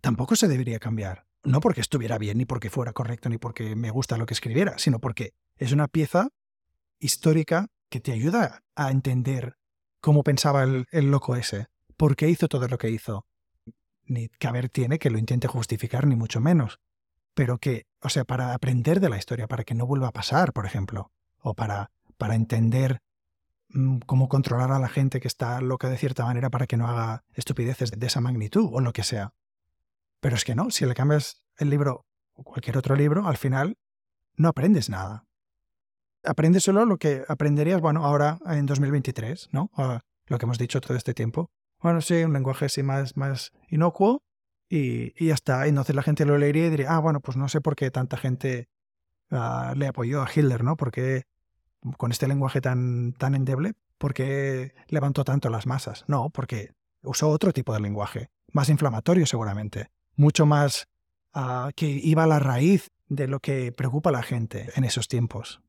tampoco 0.00 0.36
se 0.36 0.48
debería 0.48 0.78
cambiar. 0.78 1.26
No 1.42 1.60
porque 1.60 1.80
estuviera 1.80 2.18
bien, 2.18 2.38
ni 2.38 2.46
porque 2.46 2.70
fuera 2.70 2.92
correcto, 2.92 3.28
ni 3.28 3.38
porque 3.38 3.76
me 3.76 3.90
gusta 3.90 4.16
lo 4.16 4.26
que 4.26 4.34
escribiera, 4.34 4.78
sino 4.78 4.98
porque 4.98 5.34
es 5.56 5.72
una 5.72 5.88
pieza 5.88 6.28
histórica 6.98 7.68
que 7.90 8.00
te 8.00 8.12
ayuda 8.12 8.62
a 8.74 8.90
entender 8.90 9.56
cómo 10.00 10.22
pensaba 10.22 10.64
el, 10.64 11.10
loco 11.10 11.36
ese, 11.36 11.66
por 11.96 12.16
qué 12.16 12.28
hizo 12.28 12.48
todo 12.48 12.66
lo 12.68 12.78
que 12.78 12.90
hizo. 12.90 13.26
Ni 14.06 14.28
que 14.28 14.46
haber 14.46 14.68
tiene 14.68 14.98
que 14.98 15.10
lo 15.10 15.18
intente 15.18 15.48
justificar, 15.48 16.06
ni 16.06 16.16
mucho 16.16 16.40
menos. 16.40 16.80
Pero 17.34 17.58
que, 17.58 17.86
o 18.00 18.08
sea, 18.08 18.24
para 18.24 18.54
aprender 18.54 19.00
de 19.00 19.08
la 19.08 19.18
historia, 19.18 19.46
para 19.46 19.64
que 19.64 19.74
no 19.74 19.86
vuelva 19.86 20.08
a 20.08 20.12
pasar, 20.12 20.52
por 20.52 20.66
ejemplo, 20.66 21.10
o 21.38 21.54
para, 21.54 21.90
para 22.16 22.34
entender 22.34 23.00
cómo 24.06 24.28
controlar 24.28 24.72
a 24.72 24.78
la 24.78 24.88
gente 24.88 25.20
que 25.20 25.28
está 25.28 25.60
loca 25.60 25.88
de 25.88 25.98
cierta 25.98 26.24
manera 26.24 26.50
para 26.50 26.66
que 26.66 26.76
no 26.76 26.86
haga 26.86 27.24
estupideces 27.34 27.90
de 27.90 28.06
esa 28.06 28.20
magnitud 28.20 28.68
o 28.72 28.80
lo 28.80 28.92
que 28.92 29.02
sea. 29.02 29.34
Pero 30.20 30.36
es 30.36 30.44
que 30.44 30.54
no, 30.54 30.70
si 30.70 30.86
le 30.86 30.94
cambias 30.94 31.44
el 31.58 31.70
libro 31.70 32.06
o 32.34 32.44
cualquier 32.44 32.78
otro 32.78 32.96
libro, 32.96 33.26
al 33.26 33.36
final 33.36 33.76
no 34.36 34.48
aprendes 34.48 34.88
nada. 34.88 35.26
Aprendes 36.24 36.62
solo 36.62 36.86
lo 36.86 36.96
que 36.96 37.24
aprenderías, 37.28 37.80
bueno, 37.80 38.04
ahora 38.04 38.38
en 38.46 38.66
2023, 38.66 39.50
¿no? 39.52 39.70
Lo 40.26 40.38
que 40.38 40.46
hemos 40.46 40.58
dicho 40.58 40.80
todo 40.80 40.96
este 40.96 41.12
tiempo. 41.12 41.50
Bueno, 41.80 42.00
sí, 42.00 42.22
un 42.24 42.32
lenguaje 42.32 42.66
así 42.66 42.82
más, 42.82 43.16
más 43.16 43.52
inocuo 43.68 44.22
y, 44.68 45.12
y 45.22 45.28
ya 45.28 45.34
está. 45.34 45.66
Entonces 45.66 45.94
la 45.94 46.02
gente 46.02 46.24
lo 46.24 46.38
leería 46.38 46.66
y 46.66 46.70
diría, 46.70 46.94
ah, 46.94 46.98
bueno, 47.00 47.20
pues 47.20 47.36
no 47.36 47.48
sé 47.48 47.60
por 47.60 47.76
qué 47.76 47.90
tanta 47.90 48.16
gente 48.16 48.68
ah, 49.30 49.74
le 49.76 49.88
apoyó 49.88 50.22
a 50.22 50.28
Hitler, 50.34 50.64
¿no? 50.64 50.76
Porque 50.76 51.24
con 51.96 52.10
este 52.10 52.28
lenguaje 52.28 52.60
tan, 52.60 53.12
tan 53.12 53.34
endeble, 53.34 53.74
¿por 53.98 54.14
qué 54.14 54.74
levantó 54.88 55.24
tanto 55.24 55.50
las 55.50 55.66
masas? 55.66 56.04
No, 56.08 56.30
porque 56.30 56.72
usó 57.02 57.28
otro 57.28 57.52
tipo 57.52 57.72
de 57.72 57.80
lenguaje, 57.80 58.28
más 58.52 58.68
inflamatorio 58.68 59.26
seguramente, 59.26 59.88
mucho 60.16 60.46
más 60.46 60.86
ah, 61.32 61.70
que 61.76 61.86
iba 61.86 62.24
a 62.24 62.28
la 62.28 62.38
raíz 62.38 62.90
de 63.08 63.28
lo 63.28 63.40
que 63.40 63.72
preocupa 63.72 64.10
a 64.10 64.14
la 64.14 64.22
gente 64.22 64.70
en 64.76 64.84
esos 64.84 65.08
tiempos. 65.08 65.60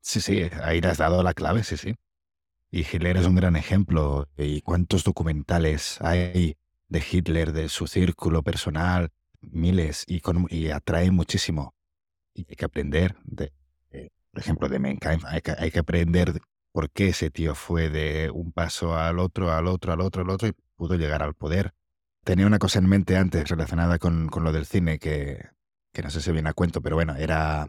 Sí, 0.00 0.20
sí, 0.20 0.42
ahí 0.62 0.80
le 0.80 0.88
has 0.88 0.98
dado 0.98 1.22
la 1.22 1.34
clave, 1.34 1.64
sí, 1.64 1.76
sí. 1.76 1.94
Y 2.70 2.80
Hitler 2.80 3.16
es 3.16 3.26
un 3.26 3.34
gran 3.34 3.56
ejemplo. 3.56 4.28
¿Y 4.36 4.62
cuántos 4.62 5.04
documentales 5.04 6.00
hay 6.00 6.56
de 6.88 7.04
Hitler, 7.10 7.52
de 7.52 7.68
su 7.68 7.86
círculo 7.86 8.42
personal? 8.42 9.10
Miles. 9.40 10.04
Y, 10.06 10.70
atrae 10.70 11.10
muchísimo. 11.10 11.74
Y 12.32 12.46
hay 12.48 12.56
que 12.56 12.64
aprender, 12.64 13.16
de, 13.24 13.52
por 14.32 14.40
ejemplo, 14.40 14.68
de 14.68 14.98
Kampf, 14.98 15.24
hay 15.26 15.40
que, 15.40 15.52
hay 15.58 15.70
que 15.70 15.80
aprender 15.80 16.40
por 16.72 16.90
qué 16.90 17.08
ese 17.08 17.30
tío 17.30 17.54
fue 17.54 17.90
de 17.90 18.30
un 18.32 18.52
paso 18.52 18.96
al 18.96 19.18
otro, 19.18 19.52
al 19.52 19.66
otro, 19.66 19.92
al 19.92 20.00
otro, 20.00 20.22
al 20.22 20.30
otro 20.30 20.48
y 20.48 20.52
pudo 20.76 20.96
llegar 20.96 21.22
al 21.22 21.34
poder. 21.34 21.72
Tenía 22.24 22.46
una 22.46 22.58
cosa 22.58 22.78
en 22.78 22.88
mente 22.88 23.16
antes 23.16 23.48
relacionada 23.48 23.98
con, 23.98 24.28
con 24.28 24.44
lo 24.44 24.52
del 24.52 24.66
cine 24.66 24.98
que, 24.98 25.48
que 25.92 26.02
no 26.02 26.10
sé 26.10 26.20
si 26.20 26.32
viene 26.32 26.50
a 26.50 26.54
cuento, 26.54 26.80
pero 26.80 26.96
bueno, 26.96 27.16
era 27.16 27.68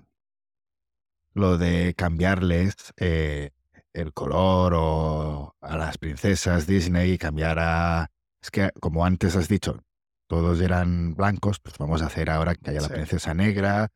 lo 1.34 1.58
de 1.58 1.94
cambiarles 1.96 2.76
eh, 2.98 3.52
el 3.94 4.14
color 4.14 4.74
o 4.76 5.56
a 5.62 5.78
las 5.78 5.98
princesas 5.98 6.68
Disney, 6.68 7.18
cambiar 7.18 7.60
a... 7.60 8.12
Es 8.42 8.52
que 8.52 8.72
como 8.80 9.06
antes 9.06 9.36
has 9.36 9.48
dicho, 9.48 9.84
todos 10.28 10.62
eran 10.62 11.14
blancos, 11.14 11.60
pues 11.60 11.78
vamos 11.78 12.02
a 12.02 12.08
hacer 12.08 12.30
ahora 12.30 12.56
que 12.56 12.72
haya 12.72 12.82
la 12.82 12.90
princesa 12.90 13.34
negra, 13.34 13.92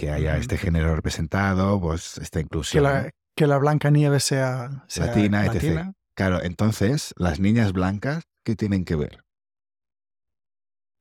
que 0.00 0.10
haya 0.10 0.38
este 0.38 0.56
género 0.56 0.96
representado, 0.96 1.78
pues 1.78 2.16
esta 2.18 2.38
Que 2.38 2.44
inclusión. 2.44 3.12
que 3.36 3.46
la 3.46 3.58
Blanca 3.58 3.90
Nieve 3.90 4.18
sea, 4.20 4.84
sea 4.88 5.06
Latina, 5.06 5.44
etc. 5.44 5.54
latina. 5.54 5.92
Claro, 6.14 6.42
entonces, 6.42 7.12
las 7.16 7.38
niñas 7.38 7.72
blancas, 7.72 8.24
¿qué 8.42 8.56
tienen 8.56 8.84
que 8.86 8.96
ver? 8.96 9.24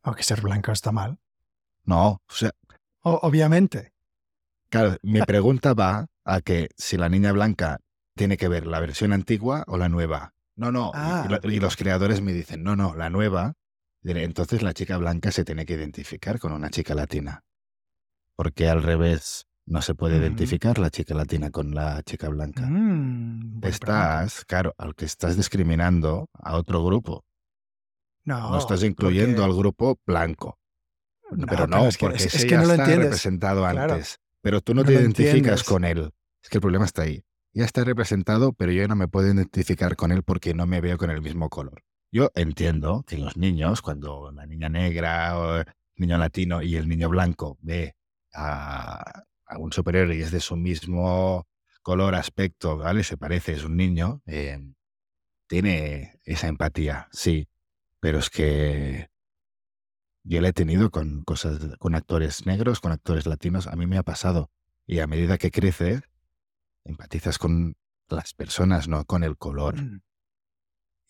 Aunque 0.04 0.24
ser 0.24 0.42
blanca 0.42 0.72
está 0.72 0.92
mal. 0.92 1.18
No, 1.86 2.08
o 2.28 2.34
sea, 2.34 2.52
O- 3.04 3.20
obviamente. 3.24 3.94
claro, 4.70 4.98
mi 5.02 5.22
pregunta 5.28 5.74
va 5.74 6.08
a 6.26 6.42
que 6.42 6.70
si 6.78 6.98
la 6.98 7.08
niña 7.10 7.32
blanca 7.32 7.80
tiene 8.16 8.36
que 8.38 8.48
ver 8.50 8.68
la 8.68 8.80
versión 8.82 9.14
antigua 9.14 9.64
o 9.68 9.78
la 9.78 9.88
nueva. 9.90 10.34
No, 10.58 10.72
no, 10.74 10.88
y- 10.88 10.92
Ah. 10.96 11.24
y, 11.26 11.32
lo- 11.32 11.52
y 11.54 11.60
los 11.60 11.78
creadores 11.78 12.22
me 12.22 12.34
dicen, 12.34 12.64
no, 12.64 12.76
no, 12.76 12.96
la 12.96 13.10
nueva. 13.10 13.54
Entonces 14.04 14.62
la 14.62 14.74
chica 14.74 14.98
blanca 14.98 15.32
se 15.32 15.44
tiene 15.46 15.66
que 15.66 15.74
identificar 15.74 16.40
con 16.40 16.52
una 16.54 16.70
chica 16.70 16.96
latina. 16.96 17.44
Porque 18.40 18.70
al 18.70 18.82
revés 18.84 19.48
no 19.66 19.82
se 19.82 19.96
puede 19.96 20.16
identificar 20.16 20.80
la 20.80 20.90
chica 20.90 21.14
latina 21.14 21.52
con 21.52 21.76
la 21.76 22.02
chica 22.04 22.30
blanca. 22.30 22.66
Mm. 22.66 23.60
Estás, 23.64 24.46
claro, 24.46 24.74
al 24.78 24.96
que 24.96 25.04
estás 25.04 25.36
discriminando 25.36 26.30
a 26.42 26.56
otro 26.56 26.82
grupo. 26.86 27.26
No, 28.24 28.52
No 28.52 28.58
estás 28.58 28.82
incluyendo 28.84 29.42
porque- 29.42 29.52
al 29.52 29.58
grupo 29.58 30.00
blanco. 30.08 30.58
No, 31.32 31.48
pero 31.48 31.66
pero 31.66 31.68
no, 31.68 31.86
es 31.90 31.98
que- 31.98 32.06
porque 32.06 32.16
es- 32.20 32.28
es 32.28 32.36
ese 32.36 32.46
que 32.48 32.52
ya 32.52 32.62
no 32.62 32.68
lo 32.68 32.72
está 32.72 32.84
entiendes. 32.84 33.06
representado 33.08 33.62
Claro. 33.70 33.94
antes. 33.96 34.20
Pero 34.42 34.62
tú 34.62 34.74
no, 34.74 34.84
No 34.84 34.88
te 34.88 34.94
identificas 34.94 35.36
entiendes. 35.36 35.64
con 35.66 35.84
él. 35.84 36.12
Es 36.42 36.50
que 36.50 36.58
el 36.60 36.62
problema 36.62 36.86
está 36.86 37.02
ahí. 37.02 37.22
Ya 37.54 37.66
está 37.66 37.84
representado, 37.84 38.54
pero 38.54 38.72
yo 38.72 38.88
no 38.88 38.96
me 38.96 39.10
puedo 39.10 39.28
identificar 39.28 39.98
con 39.98 40.14
él 40.14 40.24
porque 40.24 40.54
no 40.54 40.66
me 40.66 40.80
veo 40.80 40.98
con 40.98 41.10
el 41.10 41.22
mismo 41.22 41.50
color. 41.50 41.84
Yo 42.10 42.32
entiendo 42.36 43.04
que 43.06 43.18
los 43.18 43.36
niños, 43.36 43.82
cuando 43.82 44.32
la 44.32 44.46
niña 44.46 44.70
negra 44.70 45.38
o 45.38 45.58
el 45.58 45.66
niño 45.98 46.18
latino 46.18 46.62
y 46.62 46.78
el 46.78 46.88
niño 46.88 47.10
blanco 47.10 47.58
ve 47.62 47.96
a, 48.34 49.24
a 49.46 49.58
un 49.58 49.72
superhéroe 49.72 50.16
y 50.18 50.22
es 50.22 50.32
de 50.32 50.40
su 50.40 50.56
mismo 50.56 51.48
color, 51.82 52.16
aspecto, 52.16 52.78
¿vale? 52.78 53.04
Se 53.04 53.18
parece, 53.18 53.54
es 53.54 53.64
un 53.64 53.78
niño, 53.78 54.22
eh, 54.26 54.60
tiene 55.48 56.20
esa 56.24 56.48
empatía, 56.48 57.08
sí. 57.12 57.48
Pero 58.00 58.20
es 58.20 58.30
que 58.30 59.10
yo 60.24 60.42
la 60.42 60.50
he 60.50 60.54
tenido 60.54 60.92
con 60.92 61.24
cosas, 61.24 61.60
con 61.80 61.96
actores 61.96 62.46
negros, 62.46 62.80
con 62.82 62.92
actores 62.92 63.26
latinos, 63.26 63.68
a 63.68 63.76
mí 63.76 63.88
me 63.88 63.98
ha 63.98 64.04
pasado. 64.04 64.52
Y 64.86 65.00
a 65.00 65.08
medida 65.08 65.38
que 65.38 65.52
creces, 65.52 66.02
empatizas 66.86 67.38
con 67.38 67.76
las 68.10 68.34
personas, 68.34 68.88
no 68.88 69.06
con 69.06 69.24
el 69.24 69.38
color. 69.38 69.82
Mm, 69.82 70.02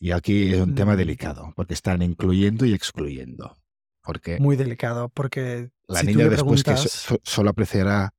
Y 0.02 0.12
aquí 0.12 0.54
es 0.54 0.62
un 0.62 0.76
tema 0.76 0.94
Mm. 0.94 0.98
delicado, 0.98 1.54
porque 1.58 1.74
están 1.74 2.02
incluyendo 2.02 2.66
y 2.66 2.74
excluyendo. 2.74 3.58
Porque 4.02 4.40
Muy 4.40 4.56
delicado, 4.56 5.10
porque 5.10 5.72
la 5.90 6.00
si 6.02 6.08
niña 6.08 6.30
después 6.30 6.64
que 6.64 6.72
so- 6.72 6.84
preguntas- 6.84 6.92
so- 6.92 7.20
solo 7.24 7.50
apreciará 7.50 8.14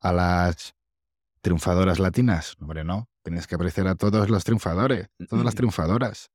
a 0.00 0.12
las 0.12 0.74
triunfadoras 1.40 1.98
latinas. 1.98 2.56
Hombre, 2.60 2.84
no. 2.84 3.08
Tienes 3.22 3.46
que 3.46 3.54
apreciar 3.54 3.88
a 3.88 3.94
todos 3.94 4.28
los 4.30 4.44
triunfadores, 4.44 5.08
todas 5.28 5.44
las 5.44 5.54
Mm. 5.54 5.56
triunfadoras. 5.56 6.30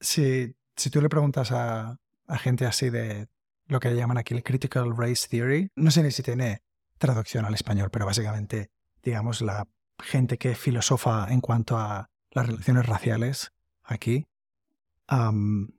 si, 0.00 0.54
si 0.76 0.88
tú 0.90 1.00
le 1.02 1.08
preguntas 1.10 1.52
a, 1.52 1.98
a 2.26 2.38
gente 2.38 2.64
así 2.66 2.88
de 2.90 3.28
lo 3.66 3.80
que 3.80 3.94
llaman 3.94 4.16
aquí 4.18 4.32
el 4.34 4.42
Critical 4.42 4.96
Race 4.96 5.28
Theory, 5.28 5.70
no 5.76 5.90
sé 5.90 6.02
ni 6.02 6.10
si 6.10 6.22
tiene 6.22 6.62
traducción 6.98 7.44
al 7.44 7.54
español, 7.54 7.90
pero 7.90 8.06
básicamente, 8.06 8.70
digamos, 9.02 9.42
la 9.42 9.68
gente 10.02 10.38
que 10.38 10.54
filosofa 10.54 11.26
en 11.30 11.40
cuanto 11.42 11.76
a 11.78 12.08
las 12.30 12.46
relaciones 12.46 12.86
raciales 12.86 13.52
aquí, 13.82 14.26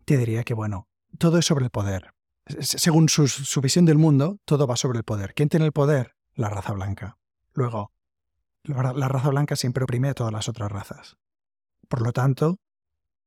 te 0.06 0.18
diría 0.18 0.44
que, 0.44 0.54
bueno, 0.54 0.88
todo 1.18 1.38
es 1.38 1.46
sobre 1.46 1.66
el 1.66 1.72
poder. 1.72 2.14
Según 2.46 3.08
su 3.10 3.62
visión 3.62 3.86
del 3.86 3.98
mundo, 3.98 4.40
todo 4.46 4.68
va 4.68 4.76
sobre 4.76 4.98
el 4.98 5.04
poder. 5.04 5.34
¿Quién 5.34 5.50
tiene 5.50 5.66
el 5.66 5.72
poder? 5.72 6.16
La 6.34 6.50
raza 6.50 6.74
blanca. 6.74 7.18
Luego, 7.54 7.92
la 8.64 9.08
raza 9.08 9.30
blanca 9.30 9.56
siempre 9.56 9.84
oprime 9.84 10.10
a 10.10 10.14
todas 10.14 10.34
las 10.34 10.50
otras 10.50 10.72
razas. 10.72 11.18
Por 11.88 12.02
lo 12.02 12.14
tanto, 12.14 12.60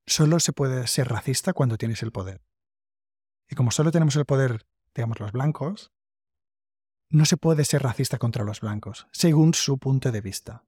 solo 0.06 0.40
se 0.40 0.52
puede 0.52 0.86
ser 0.86 1.08
racista 1.08 1.52
cuando 1.52 1.76
tienes 1.76 2.02
el 2.02 2.12
poder. 2.12 2.42
Y 3.48 3.54
como 3.54 3.70
solo 3.70 3.92
tenemos 3.92 4.16
el 4.16 4.24
poder, 4.24 4.66
digamos, 4.94 5.20
los 5.20 5.32
blancos, 5.32 5.92
no 7.10 7.24
se 7.26 7.36
puede 7.36 7.64
ser 7.64 7.82
racista 7.82 8.18
contra 8.18 8.44
los 8.44 8.60
blancos, 8.60 9.06
según 9.12 9.54
su 9.54 9.78
punto 9.78 10.10
de 10.10 10.20
vista. 10.20 10.64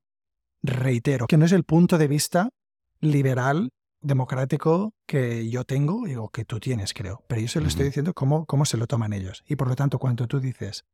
Reitero, 0.63 1.27
que 1.27 1.37
no 1.37 1.47
es 1.47 1.53
el 1.53 1.65
punto 1.65 1.99
de 1.99 2.09
vista 2.09 2.51
liberal, 3.01 3.71
democrático 4.01 4.95
que 5.07 5.49
yo 5.51 5.65
tengo 5.65 6.05
o 6.23 6.29
que 6.29 6.45
tú 6.45 6.61
tienes, 6.61 6.95
creo. 6.95 7.23
Pero 7.29 7.41
yo 7.41 7.49
se 7.49 7.61
lo 7.61 7.69
estoy 7.69 7.87
diciendo 7.87 8.15
cómo, 8.15 8.47
cómo 8.47 8.65
se 8.65 8.77
lo 8.77 8.87
toman 8.87 9.13
ellos. 9.13 9.43
Y 9.47 9.57
por 9.57 9.69
lo 9.69 9.77
tanto, 9.77 9.99
cuando 9.99 10.27
tú 10.27 10.41
dices, 10.41 10.85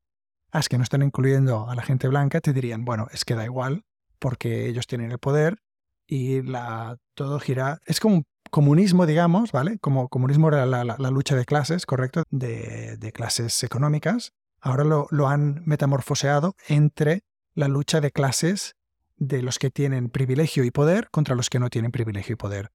ah, 0.50 0.60
es 0.60 0.68
que 0.68 0.78
no 0.78 0.84
están 0.84 1.02
incluyendo 1.02 1.68
a 1.68 1.74
la 1.74 1.82
gente 1.82 2.08
blanca, 2.08 2.40
te 2.40 2.52
dirían, 2.52 2.84
bueno, 2.84 3.06
es 3.12 3.24
que 3.24 3.34
da 3.34 3.44
igual, 3.44 3.84
porque 4.18 4.68
ellos 4.68 4.86
tienen 4.86 5.10
el 5.10 5.18
poder 5.18 5.58
y 6.06 6.42
la, 6.42 6.96
todo 7.14 7.38
gira. 7.40 7.78
Es 7.86 8.00
como 8.00 8.16
un 8.16 8.24
comunismo, 8.50 9.06
digamos, 9.06 9.52
¿vale? 9.52 9.78
Como 9.78 10.08
comunismo 10.08 10.48
era 10.48 10.66
la, 10.66 10.84
la- 10.84 10.96
la 10.98 11.10
lucha 11.10 11.36
de 11.36 11.44
clases, 11.44 11.86
¿correcto? 11.86 12.22
De, 12.30 12.96
de 12.98 13.12
clases 13.12 13.62
económicas. 13.62 14.32
Ahora 14.60 14.84
lo, 14.84 15.06
lo 15.10 15.28
han 15.28 15.62
metamorfoseado 15.64 16.54
entre 16.68 17.22
la 17.54 17.68
lucha 17.68 18.00
de 18.00 18.10
clases 18.10 18.74
de 19.16 19.42
los 19.42 19.58
que 19.58 19.70
tienen 19.70 20.08
privilegio 20.08 20.64
y 20.64 20.70
poder 20.70 21.08
contra 21.10 21.34
los 21.34 21.50
que 21.50 21.58
no 21.58 21.68
tienen 21.70 21.92
privilegio 21.92 22.34
y 22.34 22.36
poder. 22.36 22.70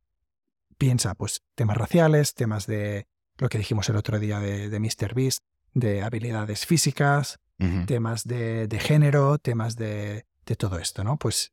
Piensa 0.77 1.15
pues 1.15 1.41
temas 1.55 1.77
raciales, 1.77 2.33
temas 2.33 2.67
de 2.67 3.07
lo 3.37 3.49
que 3.49 3.57
dijimos 3.57 3.89
el 3.89 3.95
otro 3.95 4.19
día 4.19 4.39
de, 4.39 4.69
de 4.69 4.79
Mr. 4.79 5.13
Beast, 5.13 5.39
de 5.73 6.01
habilidades 6.01 6.65
físicas, 6.65 7.39
temas 7.87 8.23
de, 8.23 8.67
de 8.67 8.79
género, 8.79 9.39
temas 9.39 9.75
de, 9.75 10.25
de 10.45 10.55
todo 10.55 10.77
esto, 10.77 11.03
¿no? 11.03 11.17
Pues 11.17 11.49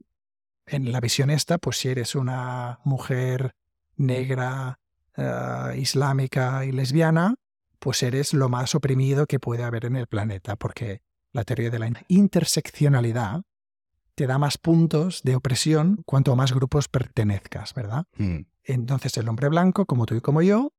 en 0.67 0.93
la 0.93 1.01
visión 1.01 1.31
esta, 1.31 1.59
pues 1.59 1.79
si 1.79 1.89
eres 1.89 2.15
una 2.15 2.79
mujer 2.85 3.55
negra, 3.97 4.81
eh, 5.17 5.77
islámica 5.79 6.65
y 6.65 6.73
lesbiana, 6.73 7.37
pues 7.79 8.03
eres 8.03 8.35
lo 8.35 8.49
más 8.49 8.75
oprimido 8.75 9.27
que 9.27 9.39
puede 9.39 9.63
haber 9.63 9.85
en 9.85 9.95
el 9.95 10.09
planeta, 10.09 10.57
porque 10.57 11.03
la 11.33 11.45
teoría 11.45 11.71
de 11.71 11.79
la 11.79 11.91
interseccionalidad 12.09 13.43
te 14.17 14.27
da 14.27 14.39
más 14.39 14.59
puntos 14.59 15.23
de 15.23 15.37
opresión 15.37 16.03
cuanto 16.05 16.35
más 16.35 16.53
grupos 16.53 16.89
pertenezcas, 16.89 17.75
¿verdad? 17.75 18.07
Mm. 18.17 18.41
Entonces 18.65 19.17
el 19.19 19.29
hombre 19.29 19.49
blanco, 19.49 19.87
como 19.87 20.07
tú 20.07 20.15
y 20.15 20.21
como 20.21 20.43
yo, 20.43 20.73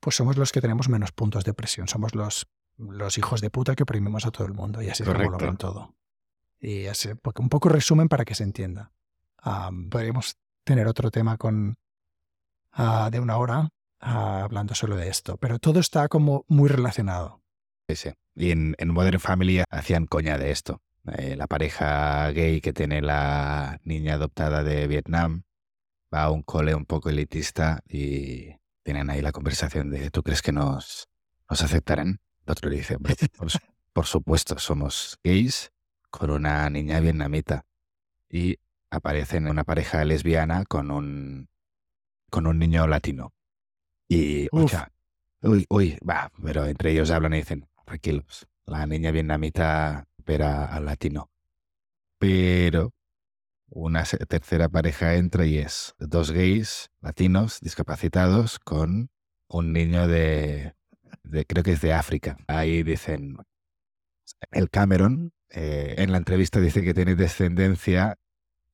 pues 0.00 0.16
somos 0.16 0.36
los 0.36 0.52
que 0.52 0.60
tenemos 0.60 0.88
menos 0.88 1.12
puntos 1.12 1.44
de 1.44 1.50
opresión, 1.50 1.88
somos 1.88 2.14
los, 2.14 2.46
los 2.78 3.18
hijos 3.18 3.40
de 3.40 3.50
puta 3.50 3.74
que 3.74 3.82
oprimimos 3.82 4.26
a 4.26 4.30
todo 4.30 4.46
el 4.46 4.54
mundo 4.54 4.82
y 4.82 4.88
así 4.88 5.02
es 5.02 5.08
como 5.08 5.18
lo 5.20 5.24
Correcto. 5.24 5.46
ven 5.46 5.56
todo. 5.56 5.94
Y 6.58 6.86
así, 6.86 7.14
porque 7.14 7.42
un 7.42 7.48
poco 7.48 7.68
resumen 7.68 8.08
para 8.08 8.24
que 8.24 8.34
se 8.34 8.44
entienda. 8.44 8.92
Am, 9.38 9.90
podríamos 9.90 10.36
tener 10.64 10.86
otro 10.86 11.10
tema 11.10 11.36
con 11.36 11.76
ah, 12.72 13.08
de 13.12 13.20
una 13.20 13.36
hora 13.36 13.68
ah, 14.00 14.42
hablando 14.42 14.74
solo 14.74 14.96
de 14.96 15.08
esto, 15.08 15.36
pero 15.36 15.58
todo 15.58 15.80
está 15.80 16.08
como 16.08 16.44
muy 16.48 16.68
relacionado. 16.68 17.42
Sí, 17.88 17.96
sí. 17.96 18.10
Y 18.34 18.50
en, 18.50 18.74
en 18.78 18.92
Modern 18.92 19.20
Family 19.20 19.62
hacían 19.70 20.06
coña 20.06 20.38
de 20.38 20.50
esto. 20.50 20.80
Eh, 21.18 21.36
la 21.36 21.46
pareja 21.46 22.30
gay 22.32 22.60
que 22.60 22.72
tiene 22.72 23.00
la 23.00 23.78
niña 23.84 24.14
adoptada 24.14 24.64
de 24.64 24.88
Vietnam 24.88 25.44
va 26.16 26.24
a 26.24 26.30
un 26.30 26.42
cole 26.42 26.74
un 26.74 26.86
poco 26.86 27.10
elitista 27.10 27.82
y 27.88 28.54
tienen 28.82 29.10
ahí 29.10 29.20
la 29.20 29.32
conversación 29.32 29.90
de 29.90 30.10
¿tú 30.10 30.22
crees 30.22 30.42
que 30.42 30.52
nos, 30.52 31.08
nos 31.50 31.62
aceptarán? 31.62 32.20
El 32.46 32.52
otro 32.52 32.70
le 32.70 32.76
dice, 32.76 32.96
"Hombre, 32.96 33.16
por, 33.36 33.48
por 33.92 34.06
supuesto, 34.06 34.58
somos 34.58 35.18
gays 35.22 35.72
con 36.10 36.30
una 36.30 36.68
niña 36.70 37.00
vietnamita. 37.00 37.66
Y 38.30 38.58
aparecen 38.90 39.48
una 39.48 39.64
pareja 39.64 40.04
lesbiana 40.04 40.64
con 40.64 40.90
un, 40.90 41.48
con 42.30 42.46
un 42.46 42.58
niño 42.58 42.86
latino. 42.86 43.32
Y, 44.08 44.48
ocha, 44.52 44.92
uy, 45.42 45.66
uy, 45.68 45.98
va, 46.08 46.30
pero 46.42 46.66
entre 46.66 46.92
ellos 46.92 47.10
hablan 47.10 47.34
y 47.34 47.38
dicen, 47.38 47.68
tranquilos, 47.84 48.46
la 48.64 48.86
niña 48.86 49.10
vietnamita 49.10 50.06
espera 50.16 50.66
al 50.66 50.86
latino. 50.86 51.30
Pero 52.18 52.92
una 53.68 54.04
tercera 54.04 54.68
pareja 54.68 55.14
entra 55.14 55.44
y 55.46 55.58
es 55.58 55.94
dos 55.98 56.30
gays 56.30 56.90
latinos 57.00 57.60
discapacitados 57.60 58.58
con 58.58 59.10
un 59.48 59.72
niño 59.72 60.08
de, 60.08 60.74
de 61.22 61.44
creo 61.44 61.62
que 61.62 61.72
es 61.72 61.80
de 61.80 61.92
África. 61.92 62.36
Ahí 62.46 62.82
dicen, 62.82 63.36
el 64.50 64.70
Cameron 64.70 65.32
eh, 65.50 65.94
en 65.98 66.12
la 66.12 66.18
entrevista 66.18 66.60
dice 66.60 66.82
que 66.82 66.94
tiene 66.94 67.14
descendencia, 67.14 68.18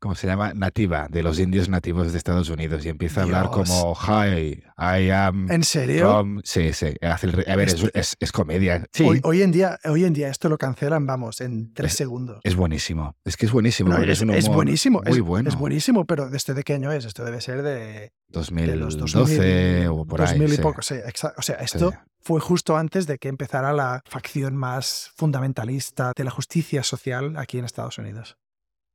¿cómo 0.02 0.16
se 0.16 0.26
llama? 0.26 0.52
Nativa, 0.52 1.06
de 1.08 1.22
los 1.22 1.38
indios 1.38 1.68
nativos 1.68 2.10
de 2.10 2.18
Estados 2.18 2.48
Unidos 2.50 2.84
y 2.84 2.88
empieza 2.88 3.20
a 3.20 3.22
hablar 3.22 3.50
como, 3.50 3.94
hi, 3.94 4.60
I 4.76 5.10
am 5.10 5.48
¿En 5.48 5.62
serio? 5.62 6.10
from-" 6.10 6.40
Sí, 6.42 6.72
sí, 6.72 6.88
hace 7.00 7.28
el 7.28 7.44
a 7.48 7.54
ver, 7.54 7.68
es, 7.68 7.84
es- 7.94 8.16
es 8.18 8.32
comedia. 8.32 8.84
Sí, 8.92 9.04
Hoy, 9.04 9.20
hoy 9.22 9.42
en 9.42 9.52
día, 9.52 9.78
hoy 9.84 10.04
en 10.04 10.12
día 10.12 10.28
esto 10.28 10.48
lo 10.48 10.58
cancelan, 10.58 11.06
vamos, 11.06 11.40
en 11.40 11.72
tres 11.72 11.92
Es- 11.92 11.98
segundos. 11.98 12.40
es 12.42 12.56
buenísimo. 12.56 13.14
Es 13.24 13.36
que 13.36 13.46
es 13.46 13.52
buenísimo. 13.52 13.90
No, 13.90 14.02
es, 14.02 14.20
un 14.20 14.30
es 14.30 14.44
humor 14.46 14.56
buenísimo, 14.56 15.00
Muy 15.06 15.12
es, 15.18 15.20
bueno. 15.20 15.48
es 15.48 15.56
buenísimo, 15.56 16.04
pero 16.04 16.28
¿desde 16.28 16.52
de 16.54 16.64
qué 16.64 16.74
año 16.74 16.90
es? 16.90 17.04
Esto 17.04 17.24
debe 17.24 17.40
ser 17.40 17.62
de, 17.62 18.10
de 18.28 18.76
los 18.76 18.96
2012 18.98 19.36
2000, 19.36 19.86
o 19.88 20.04
por 20.04 20.18
2000 20.20 20.42
ahí. 20.42 20.52
y 20.52 20.56
sí. 20.56 20.62
poco. 20.62 20.82
sí, 20.82 20.96
o 21.36 21.42
sea, 21.42 21.58
Sí. 21.58 21.64
esto 21.76 21.92
fue 22.20 22.40
justo 22.40 22.76
antes 22.76 23.06
de 23.06 23.18
que 23.18 23.28
empezara 23.28 23.72
la 23.72 24.00
facción 24.04 24.56
más 24.56 25.12
fundamentalista 25.16 26.12
de 26.16 26.24
la 26.24 26.30
justicia 26.32 26.82
social 26.82 27.36
aquí 27.36 27.58
en 27.58 27.64
Estados 27.64 27.98
Unidos. 27.98 28.36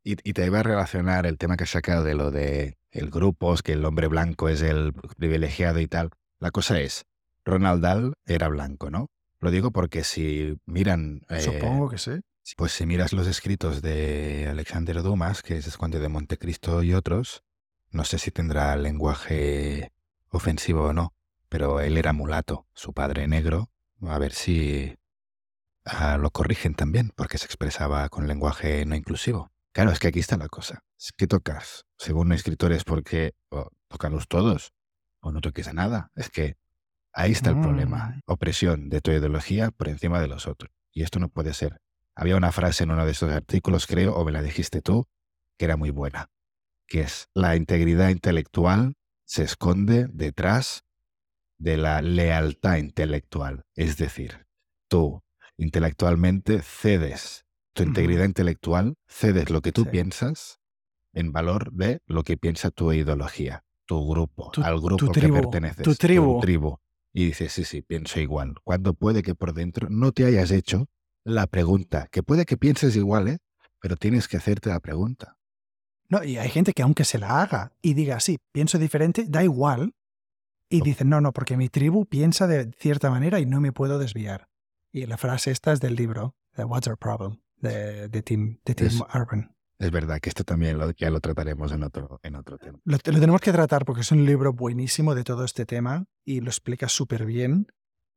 Y, 0.08 0.16
y 0.24 0.32
te 0.32 0.45
iba 0.45 0.62
a 0.62 0.64
relacionar 0.64 1.26
el 1.26 1.38
tema 1.38 1.58
que 1.58 1.66
has 1.66 1.72
sacado 1.72 2.05
de 2.05 2.16
lo 2.16 2.32
de 2.32 2.78
el 2.91 3.10
grupo, 3.10 3.53
es 3.53 3.62
que 3.62 3.74
el 3.74 3.84
hombre 3.84 4.08
blanco 4.08 4.47
es 4.47 4.62
el 4.62 4.93
privilegiado 5.18 5.82
y 5.82 5.88
tal. 5.88 6.12
La 6.39 6.51
cosa 6.51 6.80
es, 6.80 7.05
Ronald 7.43 7.84
Dahl 7.84 8.14
era 8.26 8.47
blanco, 8.47 8.89
¿no? 8.89 9.10
Lo 9.41 9.51
digo 9.51 9.72
porque 9.72 10.05
si 10.05 10.58
miran, 10.66 11.24
eh, 11.30 11.41
Supongo 11.41 11.89
que 11.89 11.97
sí. 11.97 12.22
pues 12.55 12.72
si 12.72 12.86
miras 12.86 13.12
los 13.12 13.28
escritos 13.28 13.82
de 13.82 14.47
Alexander 14.49 15.03
Dumas, 15.03 15.43
que 15.43 15.58
es 15.58 15.78
Conde 15.78 15.99
de 15.99 16.08
Montecristo 16.08 16.84
y 16.84 16.93
otros, 16.93 17.43
no 17.91 18.05
sé 18.05 18.18
si 18.18 18.32
tendrá 18.32 18.78
lenguaje 18.78 19.91
ofensivo 20.30 20.86
o 20.86 20.93
no, 20.93 21.14
pero 21.49 21.82
él 21.82 21.97
era 21.97 22.14
mulato, 22.14 22.66
su 22.74 22.93
padre 22.93 23.28
negro, 23.28 23.70
a 24.01 24.18
ver 24.18 24.32
si 24.32 24.95
ah, 25.84 26.18
lo 26.18 26.32
corrigen 26.32 26.76
también, 26.76 27.12
porque 27.14 27.38
se 27.38 27.45
expresaba 27.45 28.08
con 28.10 28.28
lenguaje 28.28 28.86
no 28.86 28.95
inclusivo. 28.95 29.51
Claro, 29.78 29.91
es 29.91 29.99
que 29.99 30.07
aquí 30.07 30.17
está 30.17 30.38
la 30.38 30.49
cosa. 30.49 30.84
Es 30.99 31.11
que 31.15 31.28
tocas, 31.28 31.86
según 31.99 32.32
escritores, 32.32 32.84
porque 32.84 33.36
o 33.51 33.69
tócalos 33.88 34.28
todos 34.28 34.73
o 35.21 35.32
no 35.32 35.39
toques 35.39 35.67
a 35.67 35.73
nada. 35.73 36.09
Es 36.15 36.32
que 36.32 36.55
ahí 37.13 37.34
está 37.34 37.51
el 37.51 37.61
problema. 37.61 38.07
Mm. 38.07 38.21
Opresión 38.25 38.89
de 38.89 39.01
tu 39.01 39.11
ideología 39.11 39.69
por 39.69 39.88
encima 39.88 40.19
de 40.19 40.28
los 40.28 40.47
otros. 40.47 40.71
Y 40.91 41.03
esto 41.03 41.19
no 41.19 41.30
puede 41.30 41.53
ser. 41.53 41.80
Había 42.15 42.38
una 42.38 42.51
frase 42.51 42.86
en 42.86 42.89
uno 42.89 43.05
de 43.05 43.11
esos 43.11 43.32
artículos, 43.32 43.86
creo, 43.86 44.15
o 44.15 44.25
me 44.25 44.32
la 44.32 44.41
dijiste 44.41 44.82
tú, 44.82 45.05
que 45.59 45.65
era 45.65 45.78
muy 45.78 45.91
buena, 45.91 46.32
que 46.88 47.01
es 47.01 47.30
la 47.36 47.55
integridad 47.55 48.09
intelectual 48.09 48.95
se 49.25 49.43
esconde 49.43 50.07
detrás 50.09 50.86
de 51.59 51.78
la 51.78 52.01
lealtad 52.01 52.78
intelectual. 52.78 53.63
Es 53.75 53.97
decir, 53.97 54.47
tú 54.88 55.21
intelectualmente 55.55 56.63
cedes 56.63 57.46
tu 57.84 57.89
integridad 57.89 58.25
intelectual, 58.25 58.95
cedes 59.07 59.49
lo 59.49 59.61
que 59.61 59.71
tú 59.71 59.84
Sí. 59.84 59.89
piensas 59.91 60.59
en 61.13 61.32
valor 61.32 61.71
de 61.73 61.99
lo 62.05 62.23
que 62.23 62.38
piensa 62.38 62.71
tu 62.71 62.91
ideología, 62.91 63.63
tu 63.86 64.07
grupo, 64.07 64.51
Tu- 64.51 64.61
al 64.63 64.80
grupo 64.80 64.97
tu 65.07 65.11
que 65.11 65.30
perteneces, 65.30 65.84
tu 65.84 65.95
tribu. 65.95 66.39
tribu. 66.41 66.78
Y 67.13 67.25
dices, 67.25 67.51
sí, 67.53 67.63
sí, 67.63 67.82
pienso 67.82 68.19
igual. 68.19 68.55
Cuando 68.63 68.93
puede 68.93 69.23
que 69.23 69.34
por 69.34 69.53
dentro 69.53 69.88
no 69.89 70.11
te 70.11 70.25
hayas 70.25 70.51
hecho 70.51 70.88
la 71.23 71.47
pregunta, 71.47 72.07
que 72.11 72.21
puede 72.23 72.45
que 72.45 72.57
pienses 72.57 72.95
igual, 72.95 73.28
¿eh? 73.30 73.38
pero 73.82 73.95
tienes 73.95 74.28
que 74.28 74.38
hacerte 74.38 74.69
la 74.69 74.80
pregunta. 74.80 75.38
No, 76.09 76.23
y 76.23 76.38
hay 76.38 76.49
gente 76.49 76.73
que 76.73 76.84
aunque 76.84 77.03
se 77.05 77.17
la 77.19 77.41
haga 77.41 77.73
y 77.82 77.93
diga, 77.93 78.19
sí, 78.19 78.38
pienso 78.51 78.78
diferente, 78.80 79.25
da 79.28 79.43
igual. 79.43 79.93
Y 80.69 80.80
No. 80.80 80.86
dicen, 80.86 81.09
no, 81.09 81.21
no, 81.21 81.32
porque 81.34 81.57
mi 81.57 81.69
tribu 81.69 82.05
piensa 82.05 82.45
de 82.47 82.71
cierta 82.78 83.09
manera 83.09 83.39
y 83.39 83.45
no 83.45 83.61
me 83.61 83.71
puedo 83.71 83.99
desviar. 83.99 84.49
Y 84.91 85.05
la 85.05 85.17
frase 85.17 85.51
esta 85.51 85.71
es 85.73 85.80
del 85.80 85.95
libro, 85.95 86.36
The 86.55 86.63
What's 86.65 86.88
Our 86.88 86.97
Problem, 86.97 87.39
de, 87.58 88.08
de 88.10 88.22
Tim, 88.24 88.60
de 88.66 88.76
Tim 88.76 88.88
Es- 88.88 89.01
Urban. 89.14 89.53
Es 89.80 89.91
verdad 89.91 90.20
que 90.20 90.30
esto 90.30 90.43
también 90.43 90.80
lo, 90.80 90.89
ya 90.91 91.12
lo 91.12 91.20
trataremos 91.20 91.72
en 91.72 91.84
otro, 91.84 92.20
en 92.24 92.36
otro 92.36 92.58
tema. 92.58 92.80
Lo, 92.84 92.97
lo 92.97 93.20
tenemos 93.20 93.41
que 93.41 93.51
tratar 93.51 93.86
porque 93.86 94.01
es 94.01 94.12
un 94.12 94.26
libro 94.26 94.51
buenísimo 94.51 95.14
de 95.14 95.24
todo 95.24 95.43
este 95.45 95.68
tema 95.68 96.05
y 96.26 96.41
lo 96.41 96.49
explica 96.49 96.89
súper 96.89 97.26
bien. 97.28 97.68